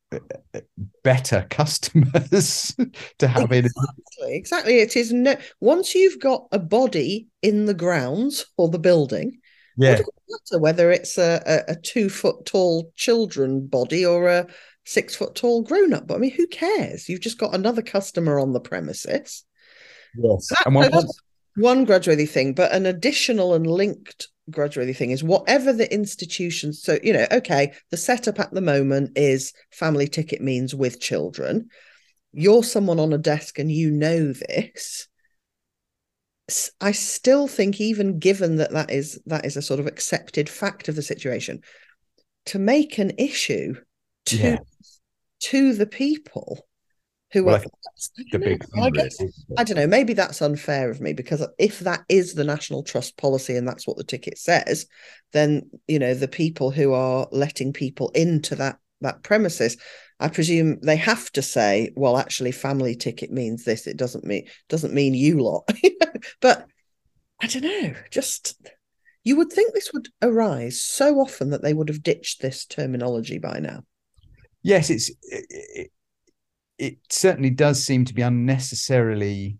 better 1.02 1.46
customers 1.50 2.74
to 3.18 3.28
have 3.28 3.52
exactly, 3.52 3.58
in. 3.58 4.34
Exactly 4.34 4.78
it 4.80 4.96
is 4.96 5.12
no 5.12 5.36
once 5.60 5.94
you've 5.94 6.20
got 6.20 6.48
a 6.52 6.58
body 6.58 7.28
in 7.42 7.66
the 7.66 7.74
grounds 7.74 8.46
or 8.56 8.68
the 8.68 8.78
building 8.78 9.38
yeah. 9.76 9.90
what 9.90 9.98
does 9.98 10.06
it 10.06 10.14
matter 10.28 10.62
whether 10.62 10.90
it's 10.90 11.18
a, 11.18 11.42
a, 11.46 11.72
a 11.72 11.76
two 11.76 12.08
foot 12.08 12.46
tall 12.46 12.90
children 12.96 13.66
body 13.66 14.04
or 14.04 14.28
a 14.28 14.46
six 14.86 15.14
foot 15.14 15.34
tall 15.34 15.62
grown 15.62 15.92
up 15.92 16.06
but 16.06 16.14
i 16.14 16.18
mean 16.18 16.32
who 16.32 16.46
cares? 16.46 17.08
You've 17.08 17.20
just 17.20 17.38
got 17.38 17.54
another 17.54 17.82
customer 17.82 18.38
on 18.38 18.52
the 18.52 18.60
premises. 18.60 19.44
Yes 20.16 20.48
that, 20.48 20.66
and 20.66 20.74
one, 20.74 21.06
one 21.56 21.86
grudgeworthy 21.86 22.28
thing 22.28 22.54
but 22.54 22.72
an 22.72 22.86
additional 22.86 23.52
and 23.54 23.66
linked 23.66 24.28
grudgeworthy 24.50 24.96
thing 24.96 25.10
is 25.10 25.22
whatever 25.22 25.72
the 25.72 25.92
institution 25.92 26.72
so 26.72 26.98
you 27.02 27.12
know 27.12 27.26
okay 27.30 27.72
the 27.90 27.96
setup 27.96 28.38
at 28.40 28.50
the 28.52 28.60
moment 28.60 29.10
is 29.16 29.52
family 29.70 30.08
ticket 30.08 30.40
means 30.40 30.74
with 30.74 31.00
children 31.00 31.68
you're 32.32 32.62
someone 32.64 33.00
on 33.00 33.12
a 33.12 33.18
desk 33.18 33.58
and 33.58 33.70
you 33.70 33.90
know 33.90 34.32
this 34.32 35.06
i 36.80 36.92
still 36.92 37.46
think 37.46 37.80
even 37.80 38.18
given 38.18 38.56
that 38.56 38.72
that 38.72 38.90
is 38.90 39.20
that 39.26 39.44
is 39.44 39.56
a 39.56 39.62
sort 39.62 39.80
of 39.80 39.86
accepted 39.86 40.48
fact 40.48 40.88
of 40.88 40.96
the 40.96 41.02
situation 41.02 41.60
to 42.46 42.58
make 42.58 42.98
an 42.98 43.12
issue 43.18 43.74
to 44.26 44.36
Yeah. 44.36 44.58
to 45.40 45.74
the 45.74 45.86
people 45.86 46.67
who 47.32 47.44
Well, 47.44 47.56
I 47.56 47.58
are 47.58 47.62
I 47.62 48.22
the 48.32 48.38
don't 48.38 48.44
big 48.44 48.64
know, 48.74 48.82
I 48.84 48.90
guess. 48.90 49.18
I 49.56 49.64
don't 49.64 49.76
know. 49.76 49.86
Maybe 49.86 50.12
that's 50.14 50.40
unfair 50.40 50.90
of 50.90 51.00
me 51.00 51.12
because 51.12 51.46
if 51.58 51.80
that 51.80 52.04
is 52.08 52.34
the 52.34 52.44
national 52.44 52.82
trust 52.82 53.16
policy 53.16 53.56
and 53.56 53.66
that's 53.66 53.86
what 53.86 53.96
the 53.96 54.04
ticket 54.04 54.38
says, 54.38 54.86
then 55.32 55.70
you 55.86 55.98
know 55.98 56.14
the 56.14 56.28
people 56.28 56.70
who 56.70 56.92
are 56.92 57.28
letting 57.30 57.72
people 57.72 58.10
into 58.10 58.54
that 58.56 58.78
that 59.00 59.22
premises, 59.22 59.76
I 60.18 60.28
presume 60.28 60.80
they 60.80 60.96
have 60.96 61.30
to 61.32 61.42
say, 61.42 61.92
well, 61.94 62.16
actually, 62.18 62.52
family 62.52 62.96
ticket 62.96 63.30
means 63.30 63.64
this. 63.64 63.86
It 63.86 63.96
doesn't 63.96 64.24
mean 64.24 64.46
doesn't 64.68 64.94
mean 64.94 65.14
you 65.14 65.40
lot. 65.40 65.68
but 66.40 66.66
I 67.40 67.46
don't 67.46 67.62
know. 67.62 67.94
Just 68.10 68.56
you 69.22 69.36
would 69.36 69.52
think 69.52 69.74
this 69.74 69.92
would 69.92 70.08
arise 70.22 70.80
so 70.80 71.20
often 71.20 71.50
that 71.50 71.62
they 71.62 71.74
would 71.74 71.88
have 71.88 72.02
ditched 72.02 72.40
this 72.40 72.64
terminology 72.64 73.38
by 73.38 73.58
now. 73.58 73.84
yes 74.62 74.90
it's 74.90 75.10
it, 75.22 75.90
it, 76.78 76.98
certainly 77.10 77.50
does 77.50 77.82
seem 77.84 78.04
to 78.04 78.14
be 78.14 78.22
unnecessarily 78.22 79.58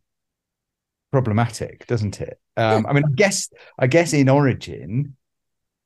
problematic 1.10 1.86
doesn't 1.86 2.20
it? 2.20 2.38
Um 2.56 2.86
i 2.86 2.92
mean 2.92 3.04
i 3.06 3.10
guess 3.14 3.48
i 3.78 3.86
guess 3.86 4.12
in 4.12 4.28
origin 4.28 5.16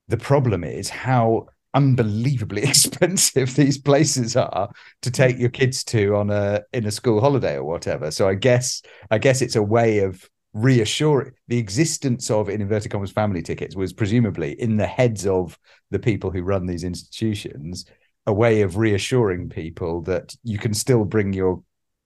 the 0.09 0.17
problem 0.17 0.65
is 0.65 0.89
how 0.89 1.47
unbelievably 1.75 2.63
expensive 2.69 3.55
these 3.55 3.79
places 3.79 4.37
are 4.37 4.71
to 5.01 5.11
take 5.11 5.39
your 5.39 5.49
kids 5.49 5.85
to 5.85 6.17
on 6.17 6.31
a 6.31 6.63
in 6.73 6.87
a 6.87 6.91
school 6.91 7.21
holiday 7.21 7.57
or 7.57 7.65
whatever. 7.65 8.11
So 8.11 8.29
i 8.29 8.35
guess 8.35 8.83
i 9.11 9.19
guess 9.19 9.43
it's 9.43 9.57
a 9.57 9.63
way 9.63 10.01
of 10.01 10.29
reassuring 10.55 11.33
the 11.49 11.59
existence 11.59 12.31
of 12.31 12.51
in 12.51 12.61
inverted 12.61 12.91
commas 12.91 13.11
family 13.11 13.43
tickets 13.43 13.75
was 13.75 13.93
presumably 13.93 14.53
in 14.61 14.77
the 14.77 14.87
heads 14.87 15.27
of 15.27 15.59
the 15.91 15.99
people 15.99 16.31
who 16.31 16.43
run 16.43 16.67
these 16.67 16.85
institutions 16.85 17.87
a 18.27 18.33
way 18.33 18.63
of 18.63 18.77
reassuring 18.77 19.49
people 19.49 20.03
that 20.03 20.35
you 20.43 20.59
can 20.59 20.75
still 20.75 21.05
bring 21.05 21.33
your 21.33 21.63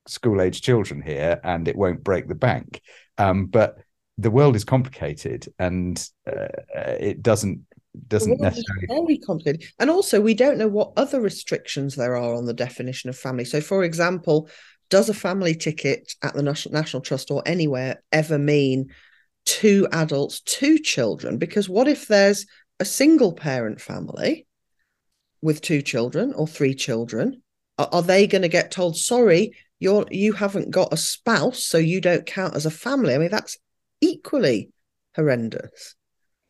school 0.07 0.41
age 0.41 0.63
children 0.63 1.03
here 1.03 1.41
and 1.43 1.69
it 1.69 1.77
won't 1.77 2.05
break 2.05 2.29
the 2.29 2.35
bank 2.35 2.81
um, 3.19 3.47
but 3.47 3.79
the 4.19 4.31
world 4.31 4.57
is 4.57 4.65
complicated 4.65 5.47
and 5.59 6.09
uh, 6.27 6.49
it 6.75 7.23
doesn't 7.23 7.61
doesn't 8.09 8.41
necessarily 8.41 8.87
very 8.89 9.19
complicated. 9.19 9.65
And 9.79 9.91
also, 9.91 10.21
we 10.21 10.35
don't 10.35 10.59
know 10.59 10.69
what 10.69 10.93
other 10.97 11.21
restrictions 11.21 11.97
there 11.97 12.17
are 12.17 12.35
on 12.35 12.47
the 12.47 12.55
definition 12.55 13.11
of 13.11 13.17
family. 13.17 13.45
So, 13.45 13.61
for 13.61 13.85
example, 13.85 14.49
does 14.91 15.09
a 15.09 15.15
family 15.15 15.55
ticket 15.55 16.15
at 16.23 16.35
the 16.35 16.43
National, 16.43 16.75
National 16.75 17.03
Trust 17.03 17.31
or 17.31 17.43
anywhere 17.47 18.03
ever 18.13 18.39
mean 18.39 18.91
two 19.45 19.89
adults, 19.93 20.41
two 20.41 20.79
children? 20.79 21.39
Because 21.39 21.69
what 21.69 21.89
if 21.89 22.07
there's 22.07 22.47
a 22.81 22.85
single 22.85 23.33
parent 23.33 23.81
family 23.81 24.47
with 25.47 25.63
two 25.63 25.81
children 25.81 26.35
or 26.35 26.47
three 26.47 26.75
children? 26.75 27.41
Are, 27.79 27.89
are 27.93 28.03
they 28.03 28.27
going 28.27 28.43
to 28.43 28.49
get 28.49 28.71
told, 28.71 28.97
sorry, 28.97 29.53
you're 29.79 30.07
you 30.11 30.33
haven't 30.33 30.71
got 30.71 30.93
a 30.93 30.97
spouse, 30.97 31.63
so 31.65 31.79
you 31.79 32.01
don't 32.01 32.27
count 32.27 32.55
as 32.55 32.67
a 32.67 32.71
family? 32.71 33.15
I 33.15 33.19
mean, 33.19 33.31
that's 33.31 33.57
equally 34.01 34.71
horrendous. 35.15 35.95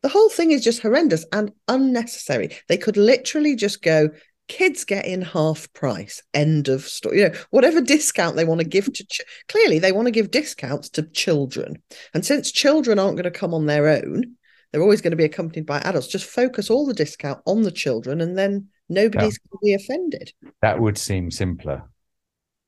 The 0.01 0.09
whole 0.09 0.29
thing 0.29 0.51
is 0.51 0.63
just 0.63 0.81
horrendous 0.81 1.25
and 1.31 1.51
unnecessary. 1.67 2.57
They 2.67 2.77
could 2.77 2.97
literally 2.97 3.55
just 3.55 3.81
go, 3.81 4.09
kids 4.47 4.83
get 4.83 5.05
in 5.05 5.21
half 5.21 5.71
price, 5.73 6.23
end 6.33 6.67
of 6.67 6.83
story. 6.83 7.19
You 7.19 7.29
know, 7.29 7.35
whatever 7.49 7.81
discount 7.81 8.35
they 8.35 8.45
want 8.45 8.61
to 8.61 8.67
give 8.67 8.91
to, 8.91 9.05
ch- 9.05 9.21
clearly 9.47 9.79
they 9.79 9.91
want 9.91 10.07
to 10.07 10.11
give 10.11 10.31
discounts 10.31 10.89
to 10.91 11.03
children. 11.03 11.81
And 12.13 12.25
since 12.25 12.51
children 12.51 12.99
aren't 12.99 13.17
going 13.17 13.31
to 13.31 13.39
come 13.39 13.53
on 13.53 13.65
their 13.65 13.87
own, 13.87 14.37
they're 14.71 14.81
always 14.81 15.01
going 15.01 15.11
to 15.11 15.17
be 15.17 15.25
accompanied 15.25 15.65
by 15.65 15.79
adults. 15.79 16.07
Just 16.07 16.25
focus 16.25 16.69
all 16.69 16.85
the 16.85 16.93
discount 16.93 17.41
on 17.45 17.63
the 17.63 17.71
children 17.71 18.21
and 18.21 18.37
then 18.37 18.67
nobody's 18.89 19.37
going 19.37 19.51
to 19.51 19.65
be 19.65 19.73
offended. 19.73 20.33
that 20.61 20.79
would 20.79 20.97
seem 20.97 21.31
simpler 21.31 21.83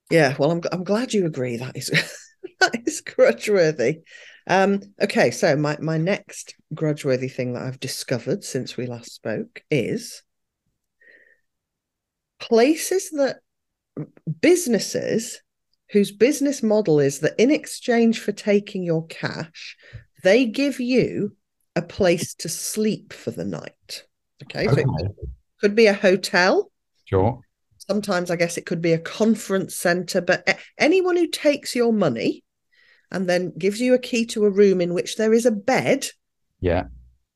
Yeah, 0.10 0.36
well, 0.38 0.52
I'm 0.52 0.62
I'm 0.72 0.84
glad 0.84 1.14
you 1.14 1.26
agree. 1.26 1.58
That 1.58 1.78
is 1.78 1.90
that 2.60 2.82
is 2.86 3.02
grudge-worthy. 3.02 4.00
Um, 4.48 4.82
okay, 5.02 5.32
so 5.32 5.56
my 5.56 5.78
my 5.80 5.98
next 5.98 6.56
grudge-worthy 6.74 7.30
thing 7.30 7.54
that 7.54 7.64
I've 7.64 7.80
discovered 7.80 8.44
since 8.44 8.78
we 8.78 8.88
last 8.88 9.14
spoke 9.14 9.64
is 9.70 10.24
places 12.40 13.10
that 13.12 13.38
businesses 14.42 15.42
whose 15.92 16.12
business 16.12 16.62
model 16.64 17.00
is 17.00 17.20
that 17.20 17.34
in 17.38 17.52
exchange 17.52 18.20
for 18.20 18.32
taking 18.32 18.84
your 18.84 19.06
cash, 19.08 19.76
they 20.24 20.46
give 20.46 20.80
you 20.80 21.36
a 21.76 21.82
place 21.82 22.34
to 22.36 22.50
sleep 22.50 23.12
for 23.14 23.32
the 23.32 23.46
night. 23.46 24.06
Okay, 24.44 24.66
so 24.66 24.72
okay 24.72 24.86
could 25.60 25.76
be 25.76 25.88
a 25.88 25.94
hotel. 25.94 26.72
Sure. 27.06 27.42
Sometimes 27.78 28.30
I 28.30 28.36
guess 28.36 28.58
it 28.58 28.66
could 28.66 28.82
be 28.82 28.94
a 28.94 29.00
conference 29.00 29.76
center, 29.76 30.22
but 30.22 30.60
anyone 30.78 31.18
who 31.18 31.28
takes 31.28 31.76
your 31.76 31.92
money 31.92 32.44
and 33.12 33.28
then 33.28 33.52
gives 33.58 33.80
you 33.80 33.94
a 33.94 34.00
key 34.00 34.26
to 34.28 34.46
a 34.46 34.50
room 34.50 34.82
in 34.82 34.94
which 34.94 35.16
there 35.16 35.34
is 35.34 35.46
a 35.46 35.52
bed, 35.52 36.08
yeah. 36.62 36.84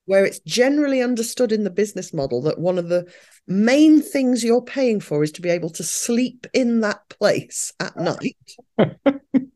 where 0.05 0.25
it's 0.25 0.39
generally 0.41 1.01
understood 1.01 1.51
in 1.51 1.63
the 1.63 1.71
business 1.71 2.13
model 2.13 2.41
that 2.43 2.59
one 2.59 2.77
of 2.77 2.89
the 2.89 3.11
main 3.47 4.01
things 4.01 4.43
you're 4.43 4.61
paying 4.61 4.99
for 4.99 5.23
is 5.23 5.31
to 5.31 5.41
be 5.41 5.49
able 5.49 5.71
to 5.71 5.83
sleep 5.83 6.45
in 6.53 6.81
that 6.81 7.09
place 7.09 7.73
at 7.79 7.97
night. 7.97 8.37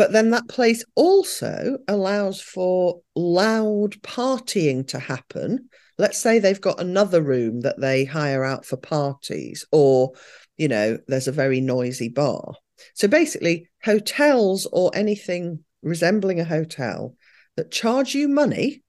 but 0.00 0.12
then 0.12 0.30
that 0.30 0.48
place 0.48 0.82
also 0.94 1.76
allows 1.86 2.40
for 2.40 3.02
loud 3.14 4.00
partying 4.00 4.88
to 4.88 4.98
happen. 4.98 5.68
Let's 5.98 6.16
say 6.16 6.38
they've 6.38 6.58
got 6.58 6.80
another 6.80 7.20
room 7.20 7.60
that 7.60 7.78
they 7.78 8.06
hire 8.06 8.42
out 8.42 8.64
for 8.64 8.78
parties, 8.78 9.66
or, 9.72 10.12
you 10.56 10.68
know, 10.68 10.96
there's 11.06 11.28
a 11.28 11.32
very 11.32 11.60
noisy 11.60 12.08
bar. 12.08 12.54
So 12.94 13.08
basically, 13.08 13.68
hotels 13.84 14.66
or 14.72 14.90
anything 14.94 15.64
resembling 15.82 16.40
a 16.40 16.44
hotel 16.44 17.14
that 17.58 17.70
charge 17.70 18.14
you 18.14 18.26
money 18.26 18.82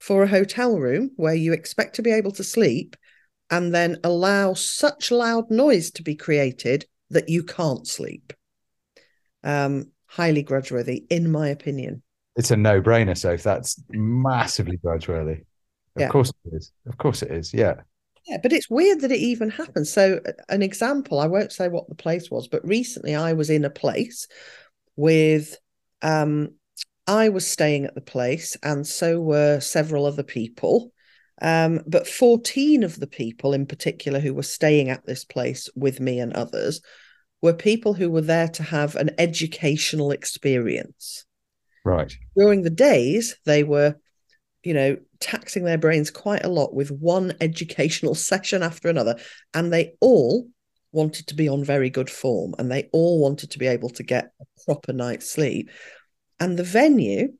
for 0.00 0.22
a 0.22 0.26
hotel 0.28 0.78
room 0.78 1.10
where 1.16 1.34
you 1.34 1.52
expect 1.52 1.96
to 1.96 2.02
be 2.02 2.12
able 2.12 2.32
to 2.32 2.42
sleep 2.42 2.96
and 3.50 3.74
then 3.74 3.98
allow 4.04 4.54
such 4.54 5.10
loud 5.10 5.50
noise 5.50 5.90
to 5.90 6.02
be 6.02 6.14
created 6.14 6.86
that 7.10 7.28
you 7.28 7.42
can't 7.42 7.86
sleep. 7.86 8.32
Um, 9.44 9.90
highly 10.16 10.42
grudge-worthy, 10.42 11.04
in 11.10 11.30
my 11.30 11.48
opinion. 11.48 12.02
it's 12.36 12.50
a 12.50 12.56
no-brainer 12.56 13.16
so 13.16 13.30
if 13.32 13.42
that's 13.42 13.80
massively 13.90 14.76
grudge-worthy 14.78 15.40
of 15.96 16.02
Yeah. 16.02 16.08
course 16.08 16.30
it 16.44 16.54
is 16.54 16.72
of 16.86 16.96
course 16.98 17.22
it 17.22 17.30
is 17.30 17.52
yeah 17.54 17.74
Yeah, 18.26 18.38
but 18.42 18.52
it's 18.52 18.68
weird 18.68 19.00
that 19.02 19.12
it 19.12 19.20
even 19.20 19.50
happens. 19.50 19.92
So, 19.92 20.20
an 20.48 20.62
example, 20.62 21.20
I 21.20 21.28
won't 21.28 21.52
say 21.52 21.68
what 21.68 21.88
the 21.88 21.94
place 21.94 22.30
was, 22.30 22.48
but 22.48 22.66
recently 22.66 23.14
I 23.14 23.34
was 23.34 23.50
in 23.50 23.64
a 23.64 23.70
place 23.70 24.26
with, 24.96 25.56
um, 26.02 26.54
I 27.06 27.28
was 27.28 27.46
staying 27.46 27.84
at 27.84 27.94
the 27.94 28.00
place, 28.00 28.56
and 28.62 28.84
so 28.86 29.20
were 29.20 29.60
several 29.60 30.06
other 30.06 30.24
people. 30.24 30.92
Um, 31.40 31.82
but 31.86 32.08
14 32.08 32.82
of 32.82 32.98
the 32.98 33.06
people 33.06 33.52
in 33.52 33.66
particular 33.66 34.18
who 34.20 34.34
were 34.34 34.42
staying 34.42 34.88
at 34.90 35.06
this 35.06 35.24
place 35.24 35.68
with 35.76 36.00
me 36.00 36.18
and 36.18 36.32
others 36.32 36.80
were 37.42 37.52
people 37.52 37.94
who 37.94 38.10
were 38.10 38.22
there 38.22 38.48
to 38.48 38.62
have 38.62 38.96
an 38.96 39.10
educational 39.18 40.10
experience. 40.10 41.24
right 41.84 42.12
During 42.36 42.62
the 42.62 42.70
days, 42.70 43.36
they 43.44 43.62
were 43.62 43.96
you 44.66 44.74
know, 44.74 44.96
taxing 45.20 45.62
their 45.62 45.78
brains 45.78 46.10
quite 46.10 46.44
a 46.44 46.48
lot 46.48 46.74
with 46.74 46.90
one 46.90 47.32
educational 47.40 48.14
session 48.30 48.64
after 48.64 48.88
another. 48.88 49.16
And 49.54 49.72
they 49.72 49.92
all 50.00 50.48
wanted 50.90 51.28
to 51.28 51.36
be 51.36 51.48
on 51.48 51.62
very 51.62 51.88
good 51.88 52.10
form 52.10 52.54
and 52.58 52.68
they 52.68 52.88
all 52.92 53.20
wanted 53.20 53.52
to 53.52 53.60
be 53.60 53.68
able 53.68 53.90
to 53.90 54.02
get 54.02 54.32
a 54.40 54.44
proper 54.64 54.92
night's 54.92 55.30
sleep. 55.30 55.70
And 56.40 56.58
the 56.58 56.64
venue, 56.64 57.34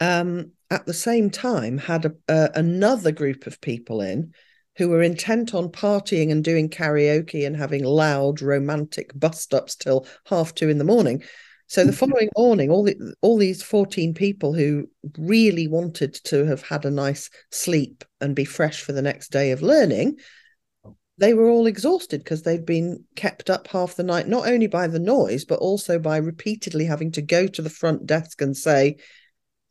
um, 0.00 0.52
at 0.70 0.86
the 0.86 0.94
same 0.94 1.28
time, 1.28 1.76
had 1.76 2.06
a, 2.06 2.12
uh, 2.26 2.48
another 2.54 3.12
group 3.12 3.46
of 3.46 3.60
people 3.60 4.00
in 4.00 4.32
who 4.76 4.88
were 4.88 5.02
intent 5.02 5.54
on 5.54 5.68
partying 5.68 6.30
and 6.30 6.42
doing 6.42 6.68
karaoke 6.68 7.46
and 7.46 7.56
having 7.56 7.84
loud 7.84 8.42
romantic 8.42 9.10
bust 9.18 9.54
ups 9.54 9.76
till 9.76 10.06
half 10.26 10.54
two 10.54 10.68
in 10.68 10.78
the 10.78 10.84
morning. 10.84 11.22
So 11.66 11.84
the 11.84 11.92
hmm. 11.92 11.96
following 11.96 12.28
morning, 12.36 12.70
all 12.70 12.82
the 12.82 12.96
all 13.20 13.36
these 13.36 13.62
14 13.62 14.14
people 14.14 14.52
who 14.52 14.88
really 15.18 15.66
wanted 15.66 16.14
to 16.24 16.44
have 16.44 16.62
had 16.62 16.84
a 16.84 16.90
nice 16.90 17.30
sleep 17.50 18.04
and 18.20 18.36
be 18.36 18.44
fresh 18.44 18.80
for 18.82 18.92
the 18.92 19.02
next 19.02 19.30
day 19.30 19.50
of 19.50 19.62
learning, 19.62 20.18
they 21.18 21.32
were 21.32 21.48
all 21.48 21.66
exhausted 21.66 22.22
because 22.22 22.42
they'd 22.42 22.66
been 22.66 23.04
kept 23.14 23.48
up 23.48 23.68
half 23.68 23.94
the 23.94 24.02
night, 24.02 24.28
not 24.28 24.48
only 24.48 24.66
by 24.66 24.88
the 24.88 24.98
noise, 24.98 25.44
but 25.44 25.60
also 25.60 25.98
by 25.98 26.16
repeatedly 26.16 26.84
having 26.84 27.12
to 27.12 27.22
go 27.22 27.46
to 27.46 27.62
the 27.62 27.70
front 27.70 28.06
desk 28.06 28.40
and 28.40 28.56
say, 28.56 28.96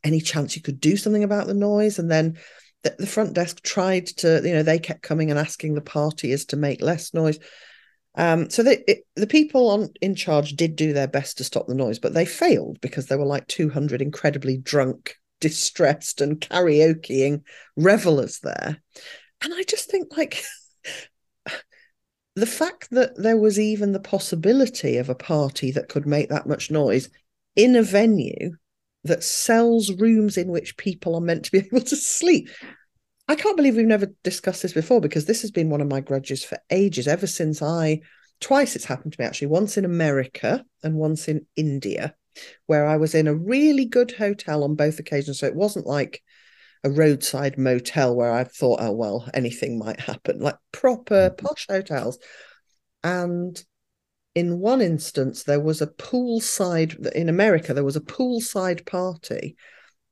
any 0.04 0.20
chance 0.20 0.56
you 0.56 0.62
could 0.62 0.80
do 0.80 0.98
something 0.98 1.24
about 1.24 1.48
the 1.48 1.54
noise? 1.54 2.00
And 2.00 2.10
then 2.10 2.38
the, 2.84 2.96
the 3.00 3.08
front 3.08 3.34
desk 3.34 3.62
tried 3.64 4.08
to, 4.08 4.42
you 4.44 4.54
know, 4.54 4.64
they 4.64 4.80
kept 4.80 5.02
coming 5.02 5.30
and 5.30 5.40
asking 5.40 5.74
the 5.74 5.82
partiers 5.82 6.48
to 6.50 6.58
make 6.58 6.82
less 6.82 7.14
noise. 7.14 7.40
Um, 8.16 8.50
so 8.50 8.62
they, 8.62 8.84
it, 8.88 9.06
the 9.16 9.28
people 9.28 9.70
on 9.72 9.90
in 10.02 10.16
charge 10.16 10.52
did 10.52 10.76
do 10.76 10.94
their 10.94 11.08
best 11.08 11.38
to 11.38 11.44
stop 11.44 11.68
the 11.68 11.74
noise, 11.74 12.00
but 12.00 12.14
they 12.14 12.26
failed 12.26 12.80
because 12.82 13.08
there 13.08 13.18
were 13.18 13.26
like 13.26 13.48
200 13.48 14.02
incredibly 14.02 14.58
drunk, 14.58 15.16
distressed, 15.40 16.22
and 16.22 16.40
karaokeing 16.40 17.42
revelers 17.76 18.40
there. 18.40 18.82
And 19.42 19.54
I 19.54 19.64
just 19.64 19.90
think, 19.90 20.16
like, 20.16 20.44
the 22.36 22.46
fact 22.46 22.90
that 22.92 23.18
there 23.18 23.38
was 23.38 23.60
even 23.60 23.92
the 23.92 24.00
possibility 24.00 24.98
of 24.98 25.10
a 25.10 25.16
party 25.16 25.72
that 25.72 25.90
could 25.90 26.06
make 26.06 26.30
that 26.30 26.48
much 26.48 26.70
noise 26.70 27.10
in 27.56 27.76
a 27.76 27.84
venue 27.84 28.52
that 29.04 29.24
sells 29.24 29.92
rooms 29.94 30.38
in 30.38 30.48
which 30.48 30.78
people 30.78 31.16
are 31.16 31.22
meant 31.22 31.46
to 31.46 31.52
be 31.52 31.58
able 31.66 31.82
to 31.82 31.96
sleep. 31.96 32.50
I 33.28 33.36
can't 33.36 33.56
believe 33.58 33.76
we've 33.76 33.86
never 33.86 34.08
discussed 34.24 34.62
this 34.62 34.74
before 34.74 35.00
because 35.00 35.26
this 35.26 35.42
has 35.42 35.52
been 35.52 35.70
one 35.70 35.82
of 35.82 35.88
my 35.90 36.02
grudges 36.02 36.44
for 36.44 36.58
ages, 36.70 37.08
ever 37.08 37.28
since 37.28 37.62
I 37.62 38.02
twice 38.42 38.76
it's 38.76 38.86
happened 38.86 39.14
to 39.14 39.22
me 39.22 39.26
actually, 39.26 39.48
once 39.48 39.78
in 39.78 39.86
America 39.86 40.66
and 40.84 40.96
once 40.96 41.28
in 41.28 41.46
India, 41.56 42.14
where 42.66 42.86
I 42.86 42.98
was 42.98 43.16
in 43.16 43.28
a 43.28 43.36
really 43.36 43.86
good 43.86 44.12
hotel 44.12 44.64
on 44.64 44.76
both 44.76 45.00
occasions. 45.00 45.40
So 45.40 45.48
it 45.48 45.56
wasn't 45.56 45.88
like 45.88 46.22
a 46.84 46.90
roadside 46.90 47.58
motel 47.58 48.16
where 48.16 48.34
I 48.34 48.44
thought, 48.44 48.82
oh 48.82 48.92
well, 48.92 49.30
anything 49.34 49.80
might 49.80 50.02
happen, 50.02 50.40
like 50.40 50.58
proper 50.74 51.30
mm-hmm. 51.30 51.46
posh 51.46 51.66
hotels. 51.70 52.20
And 53.04 53.62
in 54.36 54.60
one 54.60 54.82
instance, 54.82 55.44
there 55.44 55.60
was 55.60 55.82
a 55.82 55.88
poolside 55.88 57.12
in 57.14 57.30
America, 57.30 57.74
there 57.74 57.84
was 57.84 57.96
a 57.96 58.02
poolside 58.02 58.86
party 58.86 59.56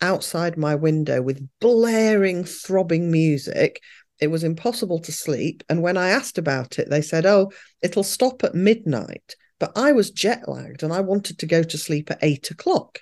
outside 0.01 0.57
my 0.57 0.75
window 0.75 1.21
with 1.21 1.47
blaring, 1.59 2.43
throbbing 2.43 3.11
music. 3.11 3.81
It 4.19 4.27
was 4.27 4.43
impossible 4.43 4.99
to 4.99 5.11
sleep. 5.11 5.63
And 5.69 5.81
when 5.81 5.97
I 5.97 6.09
asked 6.09 6.37
about 6.37 6.79
it, 6.79 6.89
they 6.89 7.01
said, 7.01 7.25
oh, 7.25 7.51
it'll 7.81 8.03
stop 8.03 8.43
at 8.43 8.55
midnight. 8.55 9.35
But 9.59 9.71
I 9.75 9.91
was 9.91 10.11
jet 10.11 10.47
lagged 10.47 10.83
and 10.83 10.91
I 10.91 11.01
wanted 11.01 11.39
to 11.39 11.45
go 11.45 11.63
to 11.63 11.77
sleep 11.77 12.09
at 12.11 12.19
eight 12.21 12.49
o'clock. 12.49 12.99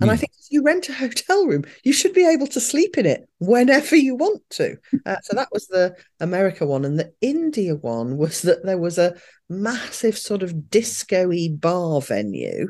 And 0.00 0.10
mm. 0.10 0.12
I 0.12 0.16
think 0.16 0.32
if 0.38 0.46
you 0.50 0.62
rent 0.62 0.88
a 0.88 0.92
hotel 0.92 1.46
room, 1.46 1.64
you 1.84 1.92
should 1.92 2.14
be 2.14 2.26
able 2.26 2.46
to 2.48 2.60
sleep 2.60 2.98
in 2.98 3.06
it 3.06 3.28
whenever 3.38 3.96
you 3.96 4.16
want 4.16 4.42
to. 4.50 4.76
Uh, 5.06 5.16
so 5.22 5.36
that 5.36 5.48
was 5.52 5.66
the 5.66 5.94
America 6.18 6.64
one. 6.64 6.84
And 6.84 6.98
the 6.98 7.12
India 7.20 7.74
one 7.74 8.16
was 8.16 8.40
that 8.42 8.64
there 8.64 8.78
was 8.78 8.96
a 8.96 9.14
massive 9.50 10.16
sort 10.16 10.42
of 10.42 10.70
disco 10.70 11.30
bar 11.50 12.00
venue 12.00 12.68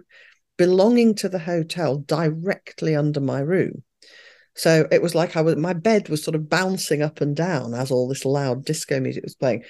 belonging 0.56 1.14
to 1.16 1.28
the 1.28 1.38
hotel 1.38 1.98
directly 1.98 2.96
under 2.96 3.20
my 3.20 3.38
room. 3.38 3.84
So 4.56 4.88
it 4.90 5.02
was 5.02 5.14
like 5.14 5.36
I 5.36 5.42
was 5.42 5.56
my 5.56 5.72
bed 5.72 6.08
was 6.08 6.24
sort 6.24 6.34
of 6.34 6.48
bouncing 6.48 7.02
up 7.02 7.20
and 7.20 7.34
down 7.34 7.74
as 7.74 7.90
all 7.90 8.08
this 8.08 8.24
loud 8.24 8.64
disco 8.64 9.00
music 9.00 9.24
was 9.24 9.34
playing. 9.34 9.64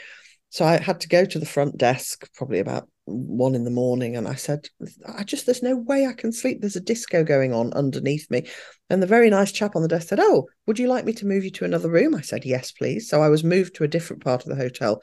So 0.50 0.64
I 0.64 0.78
had 0.78 1.00
to 1.00 1.08
go 1.08 1.24
to 1.24 1.38
the 1.38 1.46
front 1.46 1.76
desk 1.76 2.30
probably 2.34 2.60
about 2.60 2.88
one 3.06 3.54
in 3.54 3.64
the 3.64 3.70
morning 3.70 4.16
and 4.16 4.26
I 4.26 4.34
said, 4.34 4.68
I 5.06 5.24
just, 5.24 5.46
there's 5.46 5.62
no 5.62 5.76
way 5.76 6.06
I 6.06 6.14
can 6.14 6.32
sleep. 6.32 6.60
There's 6.60 6.76
a 6.76 6.80
disco 6.80 7.22
going 7.22 7.52
on 7.52 7.72
underneath 7.74 8.30
me. 8.30 8.48
And 8.88 9.02
the 9.02 9.06
very 9.06 9.28
nice 9.30 9.52
chap 9.52 9.76
on 9.76 9.82
the 9.82 9.88
desk 9.88 10.08
said, 10.08 10.20
Oh, 10.20 10.46
would 10.66 10.78
you 10.78 10.88
like 10.88 11.04
me 11.04 11.12
to 11.14 11.26
move 11.26 11.44
you 11.44 11.50
to 11.52 11.64
another 11.64 11.90
room? 11.90 12.14
I 12.14 12.22
said, 12.22 12.44
Yes, 12.44 12.72
please. 12.72 13.08
So 13.08 13.22
I 13.22 13.28
was 13.28 13.44
moved 13.44 13.74
to 13.76 13.84
a 13.84 13.88
different 13.88 14.24
part 14.24 14.42
of 14.42 14.48
the 14.48 14.56
hotel 14.56 15.02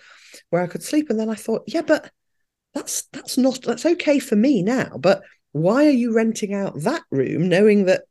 where 0.49 0.61
I 0.61 0.67
could 0.67 0.83
sleep. 0.83 1.09
And 1.09 1.19
then 1.19 1.29
I 1.29 1.35
thought, 1.35 1.63
Yeah, 1.67 1.81
but 1.81 2.11
that's 2.73 3.03
that's 3.11 3.37
not 3.37 3.61
that's 3.61 3.85
okay 3.85 4.19
for 4.19 4.35
me 4.35 4.63
now. 4.63 4.97
But 4.99 5.23
why 5.51 5.85
are 5.85 5.91
you 5.91 6.13
renting 6.13 6.53
out 6.53 6.81
that 6.81 7.03
room 7.11 7.49
knowing 7.49 7.85
that 7.85 8.03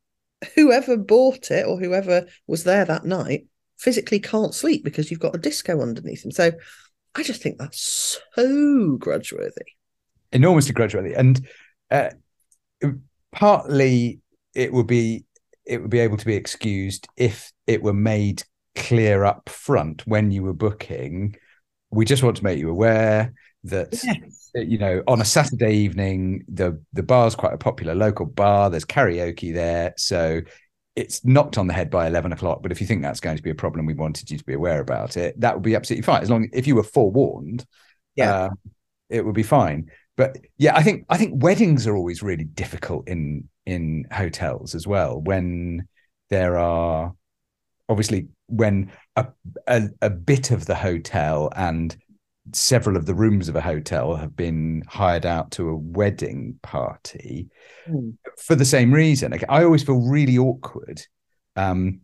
whoever 0.55 0.97
bought 0.97 1.51
it 1.51 1.66
or 1.66 1.78
whoever 1.78 2.26
was 2.47 2.64
there 2.64 2.84
that 2.84 3.05
night 3.05 3.47
physically 3.78 4.20
can't 4.20 4.55
sleep 4.55 4.84
because 4.84 5.11
you've 5.11 5.20
got 5.20 5.34
a 5.34 5.38
disco 5.38 5.80
underneath 5.80 6.22
them? 6.22 6.30
So 6.30 6.53
I 7.14 7.22
just 7.22 7.43
think 7.43 7.59
that's 7.59 8.22
so 8.34 8.97
grudge 8.99 9.32
worthy. 9.32 9.80
Enormously 10.33 10.74
worthy. 10.76 11.14
And 11.14 11.47
uh, 11.91 12.11
partly 13.33 14.20
it 14.55 14.72
would 14.72 14.87
be 14.87 15.24
it 15.66 15.81
would 15.81 15.91
be 15.91 16.01
able 16.01 16.16
to 16.16 16.26
be 16.26 16.35
excused 16.35 17.07
if 17.16 17.53
it 17.66 17.83
were 17.83 17.95
made 17.95 18.43
clear 18.74 19.24
up 19.24 19.49
front 19.49 20.07
when 20.07 20.31
you 20.31 20.43
were 20.43 20.53
booking. 20.53 21.37
We 21.91 22.05
just 22.05 22.22
want 22.22 22.37
to 22.37 22.45
make 22.45 22.59
you 22.59 22.70
aware 22.70 23.33
that 23.64 24.01
yes. 24.03 24.51
you 24.55 24.78
know 24.78 25.03
on 25.07 25.20
a 25.20 25.24
Saturday 25.24 25.74
evening 25.74 26.45
the 26.49 26.81
the 26.93 27.03
bar's 27.03 27.35
quite 27.35 27.53
a 27.53 27.59
popular 27.59 27.95
local 27.95 28.26
bar. 28.26 28.70
There's 28.70 28.85
karaoke 28.85 29.53
there, 29.55 29.95
so 29.97 30.41
it's 30.97 31.24
knocked 31.24 31.57
on 31.57 31.66
the 31.68 31.72
head 31.72 31.89
by 31.89 32.09
11 32.09 32.33
o'clock 32.33 32.61
but 32.62 32.72
if 32.72 32.81
you 32.81 32.87
think 32.87 33.01
that's 33.01 33.20
going 33.20 33.37
to 33.37 33.43
be 33.43 33.51
a 33.51 33.55
problem 33.55 33.87
we 33.87 33.95
wanted 33.95 34.28
you 34.28 34.37
to 34.37 34.45
be 34.45 34.55
aware 34.55 34.81
about 34.81 35.16
it 35.16 35.39
that 35.41 35.55
would 35.55 35.62
be 35.62 35.76
absolutely 35.76 36.03
fine 36.03 36.20
as 36.20 36.28
long 36.28 36.49
if 36.53 36.66
you 36.66 36.74
were 36.74 36.83
forewarned 36.83 37.64
yeah 38.16 38.35
uh, 38.35 38.51
it 39.09 39.24
would 39.24 39.35
be 39.35 39.45
fine 39.45 39.89
but 40.21 40.37
yeah 40.59 40.77
i 40.77 40.83
think 40.83 41.07
i 41.09 41.16
think 41.16 41.43
weddings 41.43 41.87
are 41.87 41.97
always 41.97 42.23
really 42.23 42.45
difficult 42.45 43.09
in 43.09 43.49
in 43.64 44.05
hotels 44.12 44.75
as 44.75 44.87
well 44.87 45.18
when 45.23 45.83
there 46.29 46.59
are 46.59 47.14
obviously 47.89 48.29
when 48.47 48.93
a, 49.16 49.27
a, 49.66 49.89
a 50.03 50.11
bit 50.11 50.51
of 50.51 50.66
the 50.66 50.75
hotel 50.75 51.51
and 51.57 51.97
several 52.53 52.99
of 52.99 53.07
the 53.07 53.14
rooms 53.14 53.49
of 53.49 53.57
a 53.57 53.62
hotel 53.62 54.14
have 54.14 54.37
been 54.37 54.83
hired 54.89 55.25
out 55.25 55.51
to 55.53 55.71
a 55.71 55.77
wedding 55.77 56.59
party 56.62 57.49
mm. 57.89 58.12
for 58.39 58.55
the 58.55 58.64
same 58.64 58.93
reason. 58.93 59.33
I 59.49 59.62
always 59.64 59.83
feel 59.83 60.01
really 60.01 60.37
awkward 60.37 61.01
um, 61.57 62.01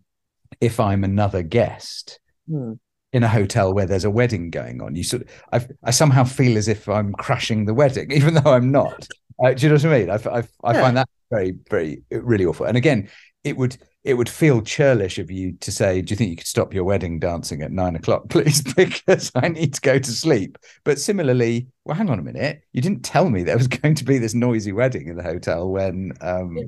if 0.61 0.79
I'm 0.79 1.05
another 1.05 1.43
guest 1.43 2.21
mm. 2.49 2.79
In 3.17 3.23
a 3.23 3.29
hotel 3.29 3.73
where 3.73 3.87
there's 3.87 4.05
a 4.05 4.11
wedding 4.11 4.51
going 4.51 4.83
on. 4.83 4.95
You 4.95 5.03
sort 5.03 5.23
of, 5.23 5.31
I, 5.51 5.89
I 5.89 5.91
somehow 5.91 6.25
feel 6.25 6.59
as 6.59 6.69
if 6.69 6.87
I'm 6.87 7.15
crashing 7.15 7.65
the 7.65 7.73
wedding, 7.73 8.11
even 8.13 8.35
though 8.35 8.53
I'm 8.53 8.71
not. 8.71 9.09
Uh, 9.43 9.55
do 9.55 9.67
you 9.67 9.69
know 9.71 9.77
what 9.77 9.85
I 9.87 9.99
mean? 9.99 10.11
I, 10.11 10.15
I, 10.15 10.43
I 10.63 10.75
yeah. 10.75 10.81
find 10.83 10.97
that 10.99 11.09
very, 11.31 11.55
very, 11.71 12.03
really 12.11 12.45
awful. 12.45 12.67
And 12.67 12.77
again, 12.77 13.09
it 13.43 13.57
would 13.57 13.79
it 14.05 14.15
would 14.15 14.29
feel 14.29 14.63
churlish 14.63 15.19
of 15.19 15.31
you 15.31 15.53
to 15.61 15.73
say, 15.73 16.03
"Do 16.03 16.13
you 16.13 16.17
think 16.17 16.31
you 16.31 16.37
could 16.37 16.47
stop 16.47 16.75
your 16.75 16.85
wedding 16.85 17.19
dancing 17.19 17.63
at 17.63 17.73
nine 17.73 17.97
o'clock, 17.97 18.29
please? 18.29 18.61
because 18.61 19.33
I 19.35 19.49
need 19.49 19.75
to 19.75 19.81
go 19.81 19.99
to 19.99 20.11
sleep." 20.13 20.59
But 20.85 20.99
similarly, 20.99 21.69
well, 21.85 21.97
hang 21.97 22.11
on 22.11 22.19
a 22.19 22.23
minute, 22.23 22.63
you 22.73 22.83
didn't 22.83 23.03
tell 23.03 23.31
me 23.31 23.43
there 23.43 23.57
was 23.57 23.69
going 23.83 23.95
to 23.95 24.05
be 24.05 24.19
this 24.19 24.35
noisy 24.35 24.73
wedding 24.73 25.09
in 25.09 25.17
the 25.17 25.23
hotel 25.23 25.71
when 25.71 26.13
um, 26.21 26.59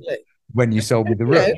when 0.52 0.72
you 0.72 0.80
sold 0.80 1.08
me 1.08 1.14
the 1.14 1.26
room. 1.26 1.52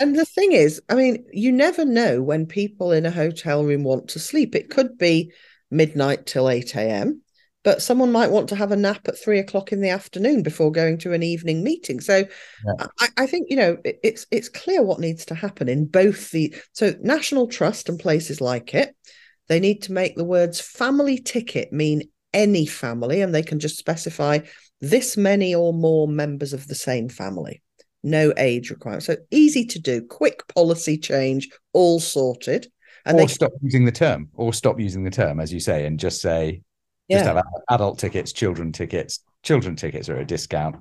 And 0.00 0.16
the 0.16 0.24
thing 0.24 0.52
is, 0.52 0.80
I 0.88 0.94
mean, 0.94 1.24
you 1.32 1.52
never 1.52 1.84
know 1.84 2.22
when 2.22 2.46
people 2.46 2.92
in 2.92 3.06
a 3.06 3.10
hotel 3.10 3.64
room 3.64 3.84
want 3.84 4.08
to 4.08 4.18
sleep. 4.18 4.54
It 4.54 4.70
could 4.70 4.98
be 4.98 5.32
midnight 5.70 6.26
till 6.26 6.48
eight 6.48 6.74
a.m 6.76 7.22
but 7.66 7.82
someone 7.82 8.12
might 8.12 8.30
want 8.30 8.48
to 8.48 8.54
have 8.54 8.70
a 8.70 8.76
nap 8.76 9.08
at 9.08 9.18
three 9.18 9.40
o'clock 9.40 9.72
in 9.72 9.80
the 9.80 9.88
afternoon 9.88 10.44
before 10.44 10.70
going 10.70 10.96
to 10.96 11.12
an 11.12 11.24
evening 11.24 11.64
meeting. 11.64 12.00
So 12.00 12.18
yeah. 12.64 12.86
I, 13.00 13.08
I, 13.16 13.26
think 13.26 13.48
you 13.50 13.56
know 13.56 13.76
it, 13.84 13.98
it's 14.04 14.24
it's 14.30 14.48
clear 14.48 14.84
what 14.84 15.00
needs 15.00 15.24
to 15.26 15.34
happen 15.34 15.68
in 15.68 15.86
both 15.86 16.30
the 16.30 16.54
so 16.74 16.94
National 17.00 17.48
Trust 17.48 17.88
and 17.88 17.98
places 17.98 18.40
like 18.40 18.72
it. 18.72 18.94
They 19.48 19.58
need 19.58 19.82
to 19.82 19.92
make 19.92 20.14
the 20.14 20.22
words 20.22 20.60
family 20.60 21.18
ticket 21.18 21.72
mean 21.72 22.02
any 22.32 22.66
family, 22.66 23.20
and 23.20 23.34
they 23.34 23.42
can 23.42 23.58
just 23.58 23.78
specify 23.78 24.38
this 24.80 25.16
many 25.16 25.52
or 25.52 25.74
more 25.74 26.06
members 26.06 26.52
of 26.52 26.68
the 26.68 26.76
same 26.76 27.08
family. 27.08 27.62
No 28.06 28.32
age 28.38 28.70
requirement. 28.70 29.02
So 29.02 29.16
easy 29.30 29.64
to 29.66 29.78
do, 29.78 30.00
quick 30.00 30.46
policy 30.48 30.96
change, 30.96 31.48
all 31.72 32.00
sorted. 32.00 32.68
And 33.04 33.16
or 33.16 33.20
they 33.20 33.26
stop 33.26 33.52
using 33.62 33.84
the 33.84 33.92
term, 33.92 34.28
or 34.34 34.52
stop 34.52 34.80
using 34.80 35.04
the 35.04 35.10
term, 35.10 35.40
as 35.40 35.52
you 35.52 35.60
say, 35.60 35.86
and 35.86 35.98
just 35.98 36.20
say 36.20 36.62
yeah. 37.08 37.18
Just 37.18 37.28
have 37.28 37.44
adult 37.70 37.98
tickets, 37.98 38.32
children 38.32 38.72
tickets. 38.72 39.20
Children 39.42 39.76
tickets 39.76 40.08
are 40.08 40.18
a 40.18 40.24
discount. 40.24 40.76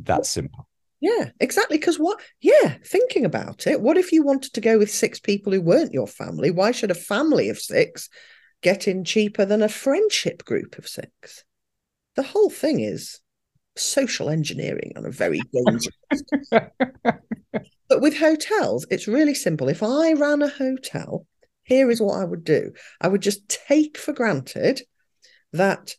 That's 0.00 0.28
simple. 0.28 0.68
Yeah, 1.00 1.30
exactly. 1.40 1.78
Because 1.78 1.98
what? 1.98 2.20
Yeah, 2.40 2.76
thinking 2.84 3.24
about 3.24 3.66
it, 3.66 3.80
what 3.80 3.96
if 3.96 4.12
you 4.12 4.22
wanted 4.22 4.52
to 4.52 4.60
go 4.60 4.78
with 4.78 4.90
six 4.90 5.18
people 5.18 5.52
who 5.52 5.62
weren't 5.62 5.94
your 5.94 6.06
family? 6.06 6.50
Why 6.50 6.72
should 6.72 6.90
a 6.90 6.94
family 6.94 7.48
of 7.48 7.58
six 7.58 8.08
get 8.62 8.86
in 8.86 9.04
cheaper 9.04 9.44
than 9.44 9.62
a 9.62 9.68
friendship 9.68 10.44
group 10.44 10.78
of 10.78 10.86
six? 10.86 11.44
The 12.16 12.22
whole 12.22 12.50
thing 12.50 12.80
is 12.80 13.20
social 13.76 14.28
engineering 14.28 14.92
on 14.96 15.06
a 15.06 15.10
very 15.10 15.40
dangerous. 15.52 15.88
but 17.88 18.00
with 18.00 18.16
hotels, 18.16 18.86
it's 18.90 19.08
really 19.08 19.34
simple. 19.34 19.68
If 19.68 19.82
I 19.82 20.12
ran 20.12 20.42
a 20.42 20.48
hotel 20.48 21.26
here 21.64 21.90
is 21.90 22.00
what 22.00 22.20
I 22.20 22.24
would 22.24 22.44
do. 22.44 22.72
I 23.00 23.08
would 23.08 23.22
just 23.22 23.48
take 23.48 23.96
for 23.96 24.12
granted 24.12 24.82
that 25.52 25.94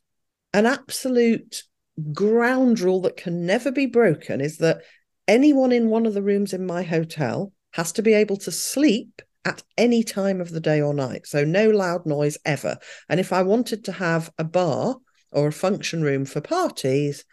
an 0.53 0.65
absolute 0.65 1.63
ground 2.11 2.80
rule 2.80 3.01
that 3.01 3.17
can 3.17 3.45
never 3.45 3.71
be 3.71 3.86
broken 3.86 4.41
is 4.41 4.57
that 4.57 4.82
anyone 5.28 5.71
in 5.71 5.89
one 5.89 6.05
of 6.05 6.13
the 6.13 6.21
rooms 6.21 6.53
in 6.53 6.65
my 6.65 6.84
hotel 6.84 7.51
has 7.71 7.91
to 7.93 8.01
be 8.01 8.13
able 8.13 8.38
to 8.38 8.51
sleep 8.51 9.21
at 9.45 9.63
any 9.78 10.03
time 10.03 10.39
of 10.41 10.51
the 10.51 10.59
day 10.59 10.82
or 10.82 10.93
night. 10.93 11.28
So 11.28 11.43
no 11.43 11.69
loud 11.69 12.05
noise 12.05 12.38
ever. 12.45 12.78
And 13.09 13.19
if 13.19 13.34
I 13.34 13.41
wanted 13.41 13.86
to 13.86 13.91
have 13.93 14.32
a 14.38 14.43
bar 14.43 14.97
or 15.32 15.47
a 15.47 15.51
function 15.51 16.01
room 16.03 16.26
for 16.26 16.39
parties, 16.39 17.26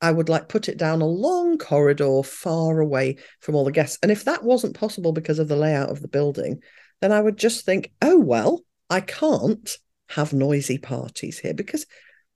I 0.00 0.12
would 0.12 0.28
like 0.28 0.48
put 0.48 0.68
it 0.68 0.78
down 0.78 1.02
a 1.02 1.06
long 1.06 1.58
corridor 1.58 2.22
far 2.22 2.80
away 2.80 3.16
from 3.40 3.54
all 3.54 3.64
the 3.64 3.72
guests. 3.72 3.98
And 4.02 4.10
if 4.10 4.24
that 4.24 4.42
wasn't 4.42 4.78
possible 4.78 5.12
because 5.12 5.38
of 5.38 5.48
the 5.48 5.56
layout 5.56 5.90
of 5.90 6.00
the 6.00 6.08
building, 6.08 6.62
then 7.00 7.12
I 7.12 7.20
would 7.20 7.36
just 7.36 7.64
think, 7.64 7.92
oh 8.00 8.18
well, 8.18 8.62
I 8.88 9.00
can't 9.00 9.76
have 10.10 10.32
noisy 10.32 10.78
parties 10.78 11.38
here 11.38 11.54
because 11.54 11.86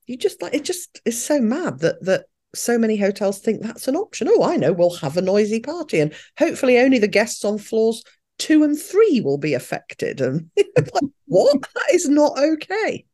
you 0.06 0.16
just 0.16 0.42
like 0.42 0.54
it 0.54 0.64
just 0.64 1.00
is 1.04 1.22
so 1.22 1.40
mad 1.40 1.80
that 1.80 2.04
that 2.04 2.26
so 2.54 2.78
many 2.78 2.96
hotels 2.96 3.40
think 3.40 3.62
that's 3.62 3.88
an 3.88 3.96
option. 3.96 4.28
Oh, 4.30 4.44
I 4.44 4.56
know, 4.56 4.72
we'll 4.72 4.94
have 4.96 5.16
a 5.16 5.22
noisy 5.22 5.60
party, 5.60 6.00
and 6.00 6.14
hopefully 6.38 6.78
only 6.78 6.98
the 6.98 7.08
guests 7.08 7.44
on 7.44 7.58
floors 7.58 8.04
two 8.38 8.62
and 8.64 8.78
three 8.78 9.20
will 9.20 9.38
be 9.38 9.54
affected. 9.54 10.20
And 10.20 10.50
like, 10.56 11.04
what? 11.26 11.60
That 11.60 11.94
is 11.94 12.08
not 12.08 12.38
okay. 12.38 13.04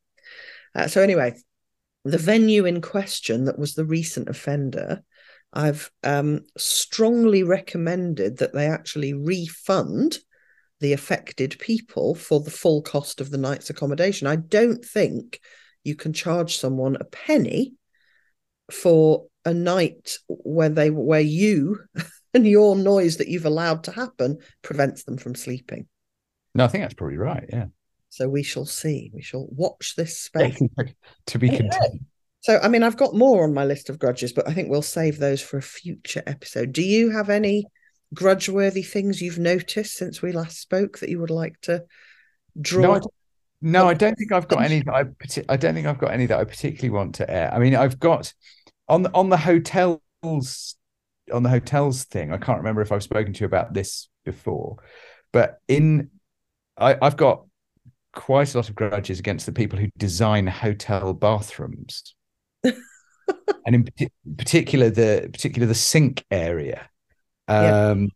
Uh, 0.74 0.86
so 0.86 1.02
anyway, 1.02 1.34
the 2.04 2.18
venue 2.18 2.64
in 2.64 2.80
question 2.80 3.44
that 3.44 3.58
was 3.58 3.74
the 3.74 3.84
recent 3.84 4.28
offender, 4.28 5.02
I've 5.52 5.90
um, 6.02 6.42
strongly 6.56 7.42
recommended 7.42 8.38
that 8.38 8.54
they 8.54 8.66
actually 8.66 9.14
refund 9.14 10.18
the 10.80 10.92
affected 10.92 11.58
people 11.58 12.14
for 12.14 12.40
the 12.40 12.50
full 12.50 12.82
cost 12.82 13.20
of 13.20 13.30
the 13.30 13.38
night's 13.38 13.68
accommodation. 13.68 14.26
I 14.26 14.36
don't 14.36 14.84
think 14.84 15.40
you 15.84 15.94
can 15.94 16.12
charge 16.12 16.56
someone 16.56 16.96
a 16.96 17.04
penny 17.04 17.74
for 18.70 19.26
a 19.44 19.52
night 19.52 20.16
where 20.28 20.68
they 20.68 20.90
where 20.90 21.20
you 21.20 21.80
and 22.34 22.46
your 22.46 22.76
noise 22.76 23.16
that 23.16 23.28
you've 23.28 23.46
allowed 23.46 23.84
to 23.84 23.92
happen 23.92 24.38
prevents 24.62 25.04
them 25.04 25.18
from 25.18 25.34
sleeping. 25.34 25.86
No, 26.54 26.64
I 26.64 26.68
think 26.68 26.84
that's 26.84 26.94
probably 26.94 27.16
right. 27.16 27.44
Yeah. 27.48 27.66
So 28.10 28.28
we 28.28 28.42
shall 28.42 28.66
see. 28.66 29.10
We 29.14 29.22
shall 29.22 29.46
watch 29.50 29.94
this 29.96 30.18
space. 30.18 30.60
to 31.26 31.38
be 31.38 31.48
continued. 31.48 32.04
So, 32.40 32.58
I 32.62 32.68
mean, 32.68 32.82
I've 32.82 32.96
got 32.96 33.14
more 33.14 33.44
on 33.44 33.54
my 33.54 33.64
list 33.64 33.90
of 33.90 33.98
grudges, 33.98 34.32
but 34.32 34.48
I 34.48 34.54
think 34.54 34.68
we'll 34.68 34.82
save 34.82 35.18
those 35.18 35.42
for 35.42 35.58
a 35.58 35.62
future 35.62 36.22
episode. 36.26 36.72
Do 36.72 36.82
you 36.82 37.10
have 37.10 37.28
any 37.30 37.66
grudge-worthy 38.14 38.82
things 38.82 39.20
you've 39.20 39.38
noticed 39.38 39.94
since 39.94 40.22
we 40.22 40.32
last 40.32 40.58
spoke 40.58 40.98
that 40.98 41.10
you 41.10 41.20
would 41.20 41.30
like 41.30 41.60
to 41.62 41.84
draw? 42.60 42.82
No, 42.82 42.94
I, 42.94 43.00
no, 43.60 43.88
I 43.88 43.94
don't 43.94 44.14
think 44.16 44.32
I've 44.32 44.48
got 44.48 44.62
any. 44.62 44.82
I 44.88 45.04
I 45.48 45.56
don't 45.56 45.74
think 45.74 45.86
I've 45.86 45.98
got 45.98 46.12
any 46.12 46.26
that 46.26 46.38
I 46.38 46.44
particularly 46.44 46.90
want 46.90 47.16
to 47.16 47.30
air. 47.30 47.52
I 47.52 47.58
mean, 47.58 47.76
I've 47.76 48.00
got 48.00 48.32
on 48.88 49.02
the 49.02 49.10
on 49.12 49.28
the 49.28 49.36
hotels 49.36 50.00
on 50.22 51.42
the 51.42 51.50
hotels 51.50 52.04
thing. 52.04 52.32
I 52.32 52.38
can't 52.38 52.58
remember 52.58 52.80
if 52.80 52.90
I've 52.90 53.02
spoken 53.02 53.34
to 53.34 53.40
you 53.40 53.46
about 53.46 53.74
this 53.74 54.08
before, 54.24 54.76
but 55.30 55.58
in 55.68 56.10
I, 56.78 56.96
I've 57.02 57.18
got 57.18 57.44
quite 58.12 58.54
a 58.54 58.58
lot 58.58 58.68
of 58.68 58.74
grudges 58.74 59.18
against 59.18 59.46
the 59.46 59.52
people 59.52 59.78
who 59.78 59.88
design 59.96 60.46
hotel 60.46 61.12
bathrooms, 61.12 62.14
and 62.64 62.76
in 63.66 63.88
particular 64.36 64.90
the 64.90 65.28
particular 65.32 65.66
the 65.66 65.74
sink 65.74 66.24
area. 66.30 66.88
Um. 67.48 68.10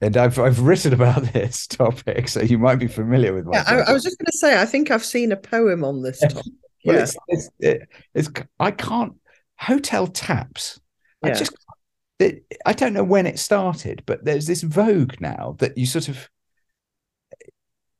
And 0.00 0.16
I've 0.16 0.38
I've 0.38 0.60
written 0.60 0.92
about 0.92 1.22
this 1.32 1.66
topic, 1.66 2.28
so 2.28 2.40
you 2.40 2.56
might 2.56 2.76
be 2.76 2.86
familiar 2.86 3.34
with. 3.34 3.48
Yeah, 3.52 3.64
I, 3.66 3.78
I, 3.80 3.92
was 3.92 4.04
just 4.04 4.16
going 4.16 4.26
to 4.26 4.38
say, 4.38 4.60
I 4.60 4.64
think 4.64 4.92
I've 4.92 5.04
seen 5.04 5.32
a 5.32 5.36
poem 5.36 5.82
on 5.82 6.02
this 6.02 6.20
topic. 6.28 6.52
well, 6.84 6.96
yeah. 6.96 7.02
it's, 7.02 7.16
it's, 7.26 7.50
it, 7.58 7.88
it's 8.14 8.30
I 8.60 8.70
can't 8.70 9.14
hotel 9.58 10.06
taps. 10.06 10.78
Yeah. 11.24 11.30
I 11.30 11.34
just 11.34 11.52
I 12.20 12.72
don't 12.72 12.92
know 12.92 13.04
when 13.04 13.26
it 13.26 13.38
started, 13.38 14.02
but 14.06 14.24
there's 14.24 14.46
this 14.46 14.62
vogue 14.62 15.20
now 15.20 15.56
that 15.58 15.78
you 15.78 15.86
sort 15.86 16.08
of 16.08 16.28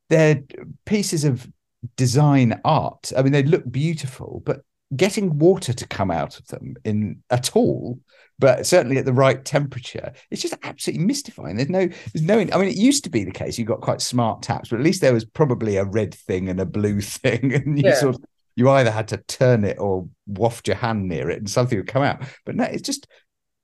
they're 0.09 0.43
pieces 0.85 1.25
of 1.25 1.49
design 1.97 2.61
art. 2.65 3.13
I 3.17 3.23
mean, 3.23 3.33
they 3.33 3.43
look 3.43 3.71
beautiful, 3.71 4.43
but 4.45 4.63
getting 4.97 5.39
water 5.39 5.73
to 5.73 5.87
come 5.87 6.11
out 6.11 6.39
of 6.39 6.47
them 6.49 6.75
in 6.85 7.23
at 7.31 7.55
all, 7.55 8.01
but 8.39 8.67
certainly 8.67 8.99
at 8.99 9.05
the 9.05 9.13
right 9.13 9.45
temperature, 9.45 10.13
it's 10.31 10.43
just 10.43 10.57
absolutely 10.63 11.05
mystifying. 11.05 11.57
There's 11.57 11.69
no, 11.69 11.87
there's 11.87 12.25
no. 12.25 12.39
I 12.39 12.59
mean, 12.59 12.69
it 12.69 12.77
used 12.77 13.05
to 13.05 13.11
be 13.11 13.25
the 13.25 13.31
case 13.31 13.59
you 13.59 13.65
got 13.65 13.81
quite 13.81 14.01
smart 14.01 14.43
taps, 14.43 14.71
but 14.71 14.79
at 14.79 14.85
least 14.85 15.01
there 15.01 15.13
was 15.15 15.25
probably 15.25 15.77
a 15.77 15.85
red 15.85 16.15
thing 16.15 16.49
and 16.49 16.61
a 16.61 16.67
blue 16.67 17.01
thing, 17.03 17.53
and 17.53 17.79
you 17.79 17.91
yeah. 17.91 17.95
sort 17.95 18.15
of 18.15 18.25
you 18.57 18.69
either 18.71 18.91
had 18.91 19.09
to 19.09 19.19
turn 19.19 19.65
it 19.65 19.79
or 19.79 20.09
waft 20.27 20.67
your 20.67 20.77
hand 20.77 21.09
near 21.09 21.31
it, 21.31 21.39
and 21.39 21.51
something 21.51 21.79
would 21.79 21.87
come 21.87 22.03
out. 22.03 22.23
But 22.45 22.57
no, 22.57 22.65
it's 22.65 22.83
just 22.83 23.07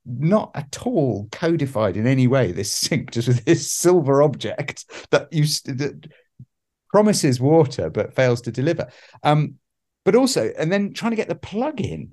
not 0.07 0.51
at 0.55 0.87
all 0.87 1.29
codified 1.33 1.97
in 1.97 2.07
any 2.07 2.27
way. 2.27 2.53
This 2.53 2.73
sink 2.73 3.11
just 3.13 3.29
with 3.29 3.45
this 3.45 3.71
silver 3.71 4.23
object 4.23 4.85
that 5.11 5.33
you 5.33 5.45
that 5.45 6.09
promises 6.95 7.41
water 7.41 7.91
but 7.91 8.15
fails 8.15 8.41
to 8.41 8.53
deliver. 8.53 8.87
Um, 9.25 9.57
but 10.05 10.15
also, 10.15 10.53
and 10.57 10.71
then 10.71 10.93
trying 10.93 11.11
to 11.11 11.17
get 11.17 11.27
the 11.27 11.35
plug 11.35 11.81
in. 11.81 12.13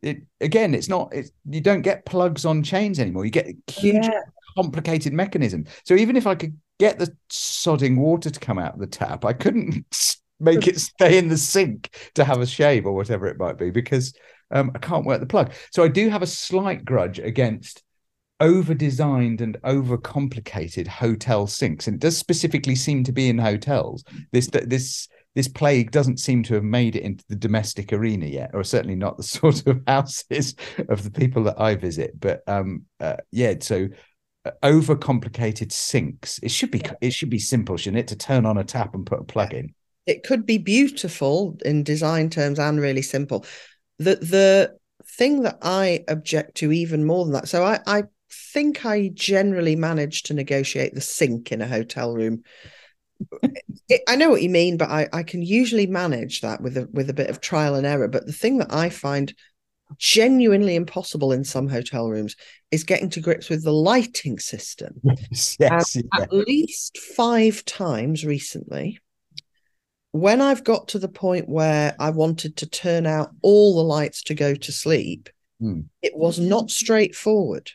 It 0.00 0.22
again, 0.40 0.74
it's 0.74 0.88
not. 0.88 1.12
It's, 1.12 1.30
you 1.44 1.60
don't 1.60 1.82
get 1.82 2.06
plugs 2.06 2.46
on 2.46 2.62
chains 2.62 2.98
anymore. 2.98 3.26
You 3.26 3.30
get 3.30 3.48
a 3.48 3.70
huge, 3.70 4.06
yeah. 4.06 4.20
complicated 4.56 5.12
mechanism. 5.12 5.66
So 5.84 5.94
even 5.94 6.16
if 6.16 6.26
I 6.26 6.36
could 6.36 6.56
get 6.78 6.98
the 6.98 7.14
sodding 7.28 7.98
water 7.98 8.30
to 8.30 8.40
come 8.40 8.58
out 8.58 8.72
of 8.72 8.80
the 8.80 8.86
tap, 8.86 9.26
I 9.26 9.34
couldn't 9.34 9.84
make 10.40 10.66
it 10.66 10.80
stay 10.80 11.18
in 11.18 11.28
the 11.28 11.36
sink 11.36 12.10
to 12.14 12.24
have 12.24 12.40
a 12.40 12.46
shave 12.46 12.86
or 12.86 12.94
whatever 12.94 13.26
it 13.26 13.38
might 13.38 13.58
be 13.58 13.70
because 13.70 14.14
um, 14.50 14.70
I 14.74 14.78
can't 14.78 15.04
work 15.04 15.20
the 15.20 15.26
plug. 15.26 15.52
So 15.70 15.84
I 15.84 15.88
do 15.88 16.08
have 16.08 16.22
a 16.22 16.26
slight 16.26 16.82
grudge 16.82 17.18
against 17.18 17.82
over 18.40 18.74
designed 18.74 19.40
and 19.40 19.56
over 19.64 19.96
complicated 19.96 20.86
hotel 20.86 21.46
sinks. 21.46 21.86
And 21.86 21.96
it 21.96 22.00
does 22.00 22.16
specifically 22.16 22.74
seem 22.74 23.04
to 23.04 23.12
be 23.12 23.28
in 23.28 23.38
hotels. 23.38 24.04
This 24.32 24.48
this 24.48 25.08
this 25.34 25.48
plague 25.48 25.90
doesn't 25.90 26.18
seem 26.18 26.42
to 26.44 26.54
have 26.54 26.64
made 26.64 26.96
it 26.96 27.02
into 27.02 27.24
the 27.28 27.36
domestic 27.36 27.92
arena 27.92 28.26
yet 28.26 28.50
or 28.54 28.64
certainly 28.64 28.96
not 28.96 29.16
the 29.16 29.22
sort 29.38 29.66
of 29.66 29.80
houses 29.86 30.56
of 30.88 31.04
the 31.04 31.10
people 31.10 31.44
that 31.44 31.60
i 31.60 31.74
visit. 31.74 32.18
But 32.18 32.42
um 32.46 32.84
uh, 33.00 33.16
yeah 33.30 33.54
so 33.60 33.88
uh, 34.44 34.50
over 34.62 34.96
complicated 34.96 35.72
sinks. 35.72 36.38
It 36.42 36.50
should 36.50 36.70
be 36.70 36.82
it 37.00 37.12
should 37.12 37.30
be 37.30 37.38
simple 37.38 37.76
shouldn't 37.76 38.00
it 38.00 38.08
to 38.08 38.16
turn 38.16 38.46
on 38.46 38.58
a 38.58 38.64
tap 38.64 38.94
and 38.94 39.06
put 39.06 39.20
a 39.20 39.24
plug 39.24 39.52
in? 39.52 39.74
It 40.06 40.22
could 40.22 40.46
be 40.46 40.58
beautiful 40.58 41.58
in 41.64 41.82
design 41.82 42.30
terms 42.30 42.58
and 42.58 42.80
really 42.80 43.02
simple. 43.02 43.44
The 43.98 44.16
the 44.16 44.78
thing 45.04 45.42
that 45.42 45.58
I 45.62 46.04
object 46.08 46.56
to 46.56 46.72
even 46.72 47.04
more 47.04 47.24
than 47.24 47.34
that. 47.34 47.48
So 47.48 47.64
I 47.64 47.80
I 47.86 48.04
think 48.30 48.84
I 48.84 49.10
generally 49.12 49.76
manage 49.76 50.24
to 50.24 50.34
negotiate 50.34 50.94
the 50.94 51.00
sink 51.00 51.52
in 51.52 51.60
a 51.60 51.66
hotel 51.66 52.14
room. 52.14 52.42
it, 53.88 54.02
I 54.08 54.16
know 54.16 54.30
what 54.30 54.42
you 54.42 54.50
mean, 54.50 54.76
but 54.76 54.90
I 54.90 55.08
I 55.12 55.22
can 55.22 55.42
usually 55.42 55.86
manage 55.86 56.40
that 56.40 56.60
with 56.60 56.76
a 56.76 56.88
with 56.92 57.10
a 57.10 57.14
bit 57.14 57.30
of 57.30 57.40
trial 57.40 57.74
and 57.74 57.86
error. 57.86 58.08
But 58.08 58.26
the 58.26 58.32
thing 58.32 58.58
that 58.58 58.72
I 58.72 58.90
find 58.90 59.34
genuinely 59.96 60.76
impossible 60.76 61.32
in 61.32 61.44
some 61.44 61.68
hotel 61.68 62.10
rooms 62.10 62.36
is 62.70 62.84
getting 62.84 63.08
to 63.10 63.20
grips 63.20 63.48
with 63.48 63.64
the 63.64 63.72
lighting 63.72 64.38
system. 64.38 65.00
yes, 65.02 65.56
yes 65.58 65.96
yeah. 65.96 66.02
At 66.22 66.32
least 66.32 66.98
five 66.98 67.64
times 67.64 68.24
recently, 68.24 68.98
when 70.12 70.40
I've 70.40 70.64
got 70.64 70.88
to 70.88 70.98
the 70.98 71.08
point 71.08 71.48
where 71.48 71.94
I 71.98 72.10
wanted 72.10 72.56
to 72.58 72.68
turn 72.68 73.06
out 73.06 73.30
all 73.42 73.76
the 73.76 73.84
lights 73.84 74.22
to 74.24 74.34
go 74.34 74.54
to 74.54 74.72
sleep, 74.72 75.28
mm. 75.62 75.84
it 76.02 76.12
was 76.16 76.38
not 76.38 76.70
straightforward. 76.70 77.70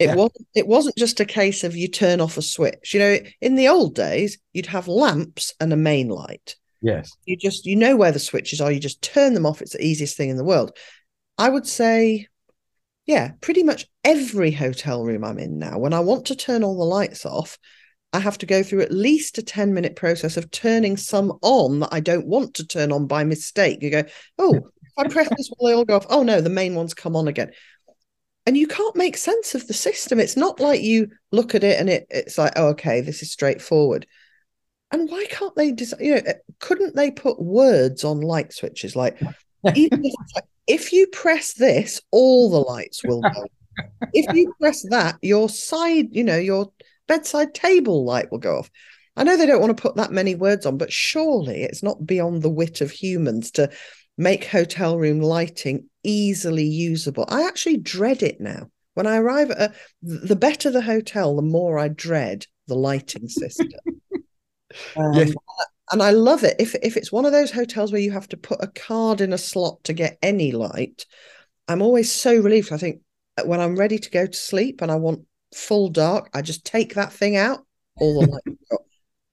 It 0.00 0.06
yeah. 0.06 0.14
wasn't 0.16 0.48
it 0.54 0.66
wasn't 0.66 0.96
just 0.96 1.20
a 1.20 1.24
case 1.24 1.62
of 1.62 1.76
you 1.76 1.86
turn 1.86 2.20
off 2.20 2.36
a 2.36 2.42
switch. 2.42 2.94
You 2.94 3.00
know, 3.00 3.18
in 3.40 3.54
the 3.54 3.68
old 3.68 3.94
days, 3.94 4.38
you'd 4.52 4.66
have 4.66 4.88
lamps 4.88 5.54
and 5.60 5.72
a 5.72 5.76
main 5.76 6.08
light. 6.08 6.56
Yes. 6.82 7.12
You 7.26 7.36
just 7.36 7.66
you 7.66 7.76
know 7.76 7.96
where 7.96 8.10
the 8.10 8.18
switches 8.18 8.60
are, 8.60 8.72
you 8.72 8.80
just 8.80 9.02
turn 9.02 9.34
them 9.34 9.46
off. 9.46 9.62
It's 9.62 9.74
the 9.74 9.84
easiest 9.84 10.16
thing 10.16 10.30
in 10.30 10.36
the 10.36 10.44
world. 10.44 10.76
I 11.38 11.48
would 11.48 11.66
say 11.66 12.26
yeah, 13.10 13.32
pretty 13.40 13.64
much 13.64 13.86
every 14.04 14.52
hotel 14.52 15.04
room 15.04 15.24
I'm 15.24 15.38
in 15.38 15.58
now, 15.58 15.78
when 15.78 15.92
I 15.92 16.00
want 16.00 16.26
to 16.26 16.36
turn 16.36 16.62
all 16.62 16.78
the 16.78 16.84
lights 16.84 17.26
off, 17.26 17.58
I 18.12 18.20
have 18.20 18.38
to 18.38 18.46
go 18.46 18.62
through 18.62 18.82
at 18.82 18.92
least 18.92 19.38
a 19.38 19.42
10 19.42 19.74
minute 19.74 19.96
process 19.96 20.36
of 20.36 20.50
turning 20.50 20.96
some 20.96 21.32
on 21.42 21.80
that 21.80 21.92
I 21.92 22.00
don't 22.00 22.26
want 22.26 22.54
to 22.54 22.66
turn 22.66 22.92
on 22.92 23.06
by 23.06 23.24
mistake. 23.24 23.82
You 23.82 23.90
go, 23.90 24.04
oh, 24.38 24.54
if 24.54 24.92
I 24.96 25.08
press 25.08 25.28
this, 25.36 25.50
will 25.58 25.68
they 25.68 25.74
all 25.74 25.84
go 25.84 25.96
off? 25.96 26.06
Oh, 26.08 26.22
no, 26.22 26.40
the 26.40 26.50
main 26.50 26.74
ones 26.74 26.94
come 26.94 27.16
on 27.16 27.28
again. 27.28 27.50
And 28.50 28.56
you 28.56 28.66
can't 28.66 28.96
make 28.96 29.16
sense 29.16 29.54
of 29.54 29.68
the 29.68 29.72
system. 29.72 30.18
It's 30.18 30.36
not 30.36 30.58
like 30.58 30.82
you 30.82 31.12
look 31.30 31.54
at 31.54 31.62
it 31.62 31.78
and 31.78 31.88
it, 31.88 32.08
it's 32.10 32.36
like, 32.36 32.54
oh, 32.56 32.70
okay, 32.70 33.00
this 33.00 33.22
is 33.22 33.30
straightforward. 33.30 34.08
And 34.90 35.08
why 35.08 35.24
can't 35.30 35.54
they, 35.54 35.70
design, 35.70 36.00
you 36.02 36.16
know, 36.16 36.22
couldn't 36.58 36.96
they 36.96 37.12
put 37.12 37.40
words 37.40 38.02
on 38.02 38.22
light 38.22 38.52
switches? 38.52 38.96
Like, 38.96 39.20
even 39.76 40.04
if, 40.04 40.12
like, 40.34 40.46
if 40.66 40.92
you 40.92 41.06
press 41.06 41.52
this, 41.52 42.00
all 42.10 42.50
the 42.50 42.58
lights 42.58 43.04
will 43.04 43.20
go. 43.20 43.46
if 44.12 44.34
you 44.34 44.52
press 44.60 44.84
that, 44.90 45.16
your 45.22 45.48
side, 45.48 46.08
you 46.10 46.24
know, 46.24 46.36
your 46.36 46.72
bedside 47.06 47.54
table 47.54 48.04
light 48.04 48.32
will 48.32 48.38
go 48.38 48.58
off. 48.58 48.70
I 49.14 49.22
know 49.22 49.36
they 49.36 49.46
don't 49.46 49.60
want 49.60 49.76
to 49.76 49.80
put 49.80 49.94
that 49.94 50.10
many 50.10 50.34
words 50.34 50.66
on, 50.66 50.76
but 50.76 50.92
surely 50.92 51.62
it's 51.62 51.84
not 51.84 52.04
beyond 52.04 52.42
the 52.42 52.50
wit 52.50 52.80
of 52.80 52.90
humans 52.90 53.52
to 53.52 53.70
make 54.18 54.44
hotel 54.44 54.98
room 54.98 55.20
lighting 55.20 55.88
easily 56.02 56.64
usable. 56.64 57.24
I 57.28 57.46
actually 57.46 57.78
dread 57.78 58.22
it 58.22 58.40
now. 58.40 58.70
When 58.94 59.06
I 59.06 59.16
arrive 59.16 59.50
at 59.50 59.70
a, 59.70 59.74
the 60.02 60.36
better 60.36 60.70
the 60.70 60.82
hotel, 60.82 61.36
the 61.36 61.42
more 61.42 61.78
I 61.78 61.88
dread 61.88 62.46
the 62.66 62.74
lighting 62.74 63.28
system. 63.28 63.68
um, 64.96 65.14
yes. 65.14 65.32
And 65.92 66.02
I 66.02 66.10
love 66.10 66.44
it. 66.44 66.56
If 66.58 66.74
if 66.82 66.96
it's 66.96 67.10
one 67.10 67.24
of 67.24 67.32
those 67.32 67.50
hotels 67.50 67.92
where 67.92 68.00
you 68.00 68.12
have 68.12 68.28
to 68.28 68.36
put 68.36 68.62
a 68.62 68.68
card 68.68 69.20
in 69.20 69.32
a 69.32 69.38
slot 69.38 69.82
to 69.84 69.92
get 69.92 70.18
any 70.22 70.52
light, 70.52 71.04
I'm 71.68 71.82
always 71.82 72.10
so 72.10 72.36
relieved. 72.36 72.72
I 72.72 72.76
think 72.76 73.00
when 73.44 73.60
I'm 73.60 73.76
ready 73.76 73.98
to 73.98 74.10
go 74.10 74.26
to 74.26 74.36
sleep 74.36 74.82
and 74.82 74.90
I 74.90 74.96
want 74.96 75.26
full 75.54 75.88
dark, 75.88 76.30
I 76.34 76.42
just 76.42 76.64
take 76.64 76.94
that 76.94 77.12
thing 77.12 77.36
out, 77.36 77.64
all 77.96 78.20
the 78.20 78.30
light 78.30 78.58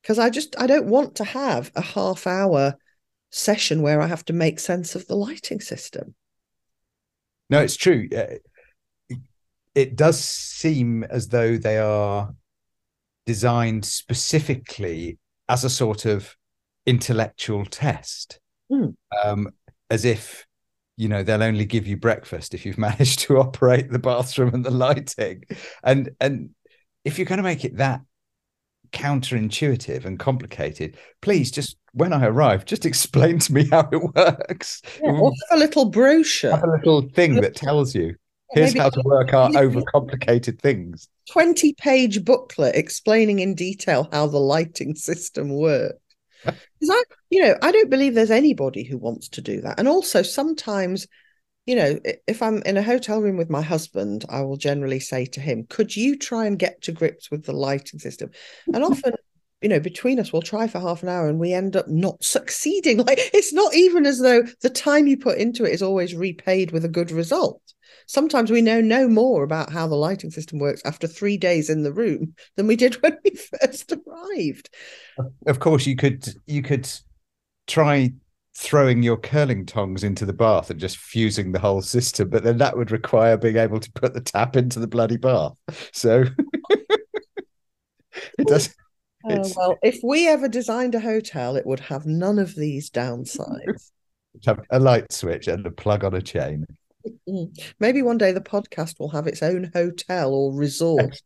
because 0.02 0.20
I 0.26 0.30
just 0.30 0.56
I 0.60 0.68
don't 0.68 0.88
want 0.88 1.16
to 1.16 1.24
have 1.24 1.72
a 1.76 1.82
half 1.82 2.26
hour 2.26 2.76
session 3.30 3.82
where 3.82 4.02
I 4.02 4.08
have 4.08 4.26
to 4.26 4.34
make 4.34 4.60
sense 4.60 4.96
of 4.96 5.06
the 5.08 5.16
lighting 5.16 5.60
system. 5.60 6.16
No, 7.50 7.62
it's 7.62 7.76
true. 7.76 8.10
It 9.76 9.96
does 9.96 10.20
seem 10.20 11.04
as 11.04 11.30
though 11.30 11.58
they 11.58 11.78
are 11.78 12.34
designed 13.26 13.86
specifically 13.86 15.20
as 15.50 15.64
a 15.64 15.70
sort 15.70 16.06
of 16.06 16.36
intellectual 16.86 17.66
test, 17.66 18.40
mm. 18.72 18.96
um, 19.24 19.50
as 19.90 20.04
if 20.06 20.46
you 20.96 21.08
know 21.08 21.22
they'll 21.22 21.44
only 21.44 21.66
give 21.66 21.86
you 21.86 21.96
breakfast 21.96 22.54
if 22.54 22.66
you've 22.66 22.78
managed 22.90 23.20
to 23.20 23.38
operate 23.38 23.92
the 23.92 24.00
bathroom 24.00 24.54
and 24.54 24.66
the 24.66 24.72
lighting, 24.72 25.44
and 25.84 26.10
and 26.20 26.50
if 27.06 27.18
you're 27.18 27.26
going 27.26 27.38
to 27.38 27.44
make 27.44 27.64
it 27.64 27.78
that 27.78 28.02
counterintuitive 28.92 30.06
and 30.06 30.20
complicated, 30.20 30.98
please 31.22 31.52
just 31.52 31.78
when 31.94 32.14
I 32.14 32.26
arrive, 32.26 32.66
just 32.66 32.86
explain 32.92 33.40
to 33.40 33.54
me 33.54 33.68
how 33.70 33.90
it 33.92 34.02
works. 34.16 34.82
Yeah, 35.02 35.12
or 35.12 35.32
have 35.50 35.58
a 35.58 35.60
little 35.60 35.86
brochure. 35.86 36.52
Have 36.52 36.64
a 36.64 36.72
little 36.72 37.10
thing 37.10 37.36
that 37.36 37.56
tells 37.56 37.96
you 37.96 38.16
here's 38.52 38.78
how 38.78 38.90
to 38.90 39.02
work 39.04 39.34
our 39.34 39.50
overcomplicated 39.52 40.60
things. 40.60 41.08
20 41.30 41.74
page 41.74 42.24
booklet 42.24 42.76
explaining 42.76 43.40
in 43.40 43.56
detail 43.56 44.08
how 44.12 44.28
the 44.28 44.40
lighting 44.40 44.96
system 44.96 45.50
works. 45.50 46.00
Because 46.46 46.90
I, 46.90 47.04
you 47.30 47.42
know, 47.42 47.56
I 47.62 47.72
don't 47.72 47.90
believe 47.90 48.14
there's 48.14 48.32
anybody 48.32 48.84
who 48.84 48.98
wants 48.98 49.28
to 49.30 49.42
do 49.42 49.62
that. 49.62 49.80
And 49.80 49.88
also 49.88 50.22
sometimes 50.22 51.08
you 51.68 51.76
know, 51.76 52.00
if 52.28 52.42
I'm 52.42 52.64
in 52.64 52.78
a 52.78 52.82
hotel 52.82 53.22
room 53.22 53.36
with 53.36 53.50
my 53.50 53.62
husband, 53.62 54.24
I 54.30 54.42
will 54.42 54.56
generally 54.56 55.02
say 55.02 55.26
to 55.26 55.42
him, 55.42 55.66
Could 55.70 55.96
you 55.96 56.18
try 56.18 56.46
and 56.46 56.58
get 56.58 56.82
to 56.84 56.94
grips 56.94 57.30
with 57.30 57.46
the 57.46 57.52
lighting 57.52 58.00
system? 58.00 58.32
And 58.74 58.84
often, 58.84 59.14
you 59.62 59.68
know, 59.68 59.82
between 59.82 60.18
us, 60.18 60.32
we'll 60.32 60.42
try 60.42 60.68
for 60.68 60.80
half 60.80 61.04
an 61.04 61.10
hour 61.10 61.28
and 61.28 61.40
we 61.40 61.52
end 61.52 61.76
up 61.76 61.90
not 61.90 62.24
succeeding. 62.24 62.98
Like 63.06 63.20
it's 63.34 63.52
not 63.52 63.76
even 63.76 64.06
as 64.06 64.20
though 64.20 64.44
the 64.62 64.70
time 64.70 65.08
you 65.08 65.18
put 65.18 65.38
into 65.38 65.66
it 65.66 65.74
is 65.74 65.84
always 65.84 66.16
repaid 66.16 66.72
with 66.72 66.86
a 66.86 66.90
good 66.90 67.12
result. 67.12 67.62
Sometimes 68.08 68.50
we 68.50 68.62
know 68.62 68.80
no 68.80 69.10
more 69.10 69.44
about 69.44 69.70
how 69.70 69.88
the 69.88 69.96
lighting 69.96 70.32
system 70.32 70.60
works 70.60 70.82
after 70.86 71.06
three 71.06 71.36
days 71.36 71.70
in 71.70 71.84
the 71.84 71.92
room 71.92 72.34
than 72.56 72.68
we 72.68 72.78
did 72.78 72.96
when 73.02 73.18
we 73.26 73.32
first 73.60 73.92
arrived. 73.92 74.70
Of 75.46 75.60
course, 75.60 75.86
you 75.86 75.98
could 75.98 76.26
you 76.46 76.62
could 76.62 76.90
try 77.68 78.14
throwing 78.58 79.04
your 79.04 79.18
curling 79.18 79.68
tongs 79.68 80.04
into 80.04 80.26
the 80.26 80.34
bath 80.34 80.72
and 80.72 80.80
just 80.80 80.98
fusing 80.98 81.52
the 81.52 81.60
whole 81.60 81.82
system, 81.82 82.28
but 82.28 82.44
then 82.44 82.58
that 82.58 82.76
would 82.76 82.90
require 82.90 83.38
being 83.38 83.58
able 83.58 83.80
to 83.80 83.92
put 83.92 84.16
the 84.16 84.22
tap 84.22 84.56
into 84.56 84.80
the 84.80 84.88
bloody 84.88 85.16
bath. 85.16 85.54
So 85.94 86.26
it 86.80 88.48
does. 88.48 88.74
Oh, 89.30 89.44
well, 89.56 89.78
if 89.84 90.00
we 90.04 90.28
ever 90.28 90.48
designed 90.48 90.96
a 90.96 91.00
hotel, 91.00 91.56
it 91.56 91.68
would 91.68 91.82
have 91.82 92.08
none 92.08 92.40
of 92.40 92.56
these 92.56 92.90
downsides. 92.90 93.92
Have 94.46 94.60
a 94.70 94.80
light 94.80 95.12
switch 95.12 95.48
and 95.48 95.66
a 95.66 95.72
plug 95.72 96.04
on 96.04 96.14
a 96.14 96.22
chain. 96.22 96.64
Maybe 97.80 98.04
one 98.04 98.20
day 98.20 98.32
the 98.32 98.40
podcast 98.40 99.00
will 99.00 99.10
have 99.10 99.26
its 99.26 99.42
own 99.42 99.72
hotel 99.74 100.32
or 100.32 100.54
resort. 100.54 101.20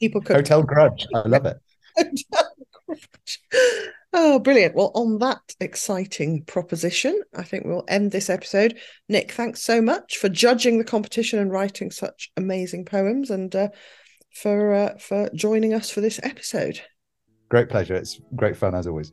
People 0.00 0.22
could 0.22 0.36
hotel 0.36 0.62
grudge. 0.62 1.06
I 1.14 1.28
love 1.28 1.44
it. 1.44 1.58
Oh, 4.16 4.38
brilliant. 4.38 4.76
Well, 4.76 4.92
on 4.94 5.18
that 5.18 5.40
exciting 5.58 6.44
proposition, 6.44 7.20
I 7.34 7.42
think 7.42 7.64
we'll 7.64 7.84
end 7.88 8.12
this 8.12 8.30
episode. 8.30 8.78
Nick, 9.08 9.32
thanks 9.32 9.60
so 9.60 9.82
much 9.82 10.18
for 10.18 10.28
judging 10.28 10.78
the 10.78 10.84
competition 10.84 11.40
and 11.40 11.50
writing 11.50 11.90
such 11.90 12.30
amazing 12.36 12.84
poems 12.84 13.30
and 13.30 13.54
uh, 13.56 13.68
for 14.32 14.72
uh, 14.72 14.98
for 14.98 15.28
joining 15.34 15.74
us 15.74 15.90
for 15.90 16.00
this 16.00 16.20
episode. 16.22 16.80
Great 17.48 17.68
pleasure. 17.68 17.96
It's 17.96 18.20
great 18.36 18.56
fun 18.56 18.76
as 18.76 18.86
always. 18.86 19.12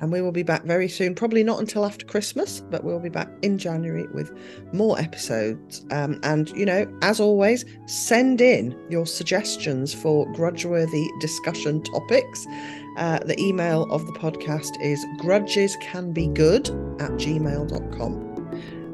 And 0.00 0.10
we 0.10 0.20
will 0.20 0.32
be 0.32 0.42
back 0.42 0.64
very 0.64 0.88
soon, 0.88 1.14
probably 1.14 1.44
not 1.44 1.60
until 1.60 1.86
after 1.86 2.04
Christmas, 2.04 2.60
but 2.60 2.82
we'll 2.82 2.98
be 2.98 3.08
back 3.08 3.30
in 3.42 3.56
January 3.56 4.08
with 4.12 4.36
more 4.72 4.98
episodes. 4.98 5.86
Um, 5.92 6.18
and, 6.24 6.50
you 6.50 6.66
know, 6.66 6.92
as 7.00 7.20
always, 7.20 7.64
send 7.86 8.40
in 8.40 8.76
your 8.90 9.06
suggestions 9.06 9.94
for 9.94 10.26
grudgeworthy 10.34 11.06
discussion 11.20 11.82
topics. 11.84 12.44
Uh, 12.96 13.18
the 13.20 13.38
email 13.40 13.84
of 13.90 14.06
the 14.06 14.12
podcast 14.12 14.80
is 14.80 15.04
grudgescanbegood 15.18 17.02
at 17.02 17.10
gmail.com. 17.12 18.34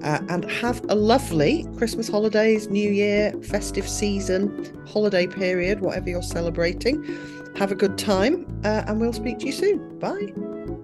Uh, 0.03 0.19
and 0.31 0.51
have 0.51 0.83
a 0.89 0.95
lovely 0.95 1.67
Christmas 1.77 2.09
holidays, 2.09 2.69
New 2.69 2.91
Year, 2.91 3.33
festive 3.43 3.87
season, 3.87 4.75
holiday 4.87 5.27
period, 5.27 5.81
whatever 5.81 6.09
you're 6.09 6.23
celebrating. 6.23 7.05
Have 7.57 7.71
a 7.71 7.75
good 7.75 7.99
time, 7.99 8.47
uh, 8.65 8.85
and 8.87 9.01
we'll 9.01 9.13
speak 9.13 9.41
to 9.41 9.47
you 9.47 9.53
soon. 9.53 9.99
Bye. 9.99 10.80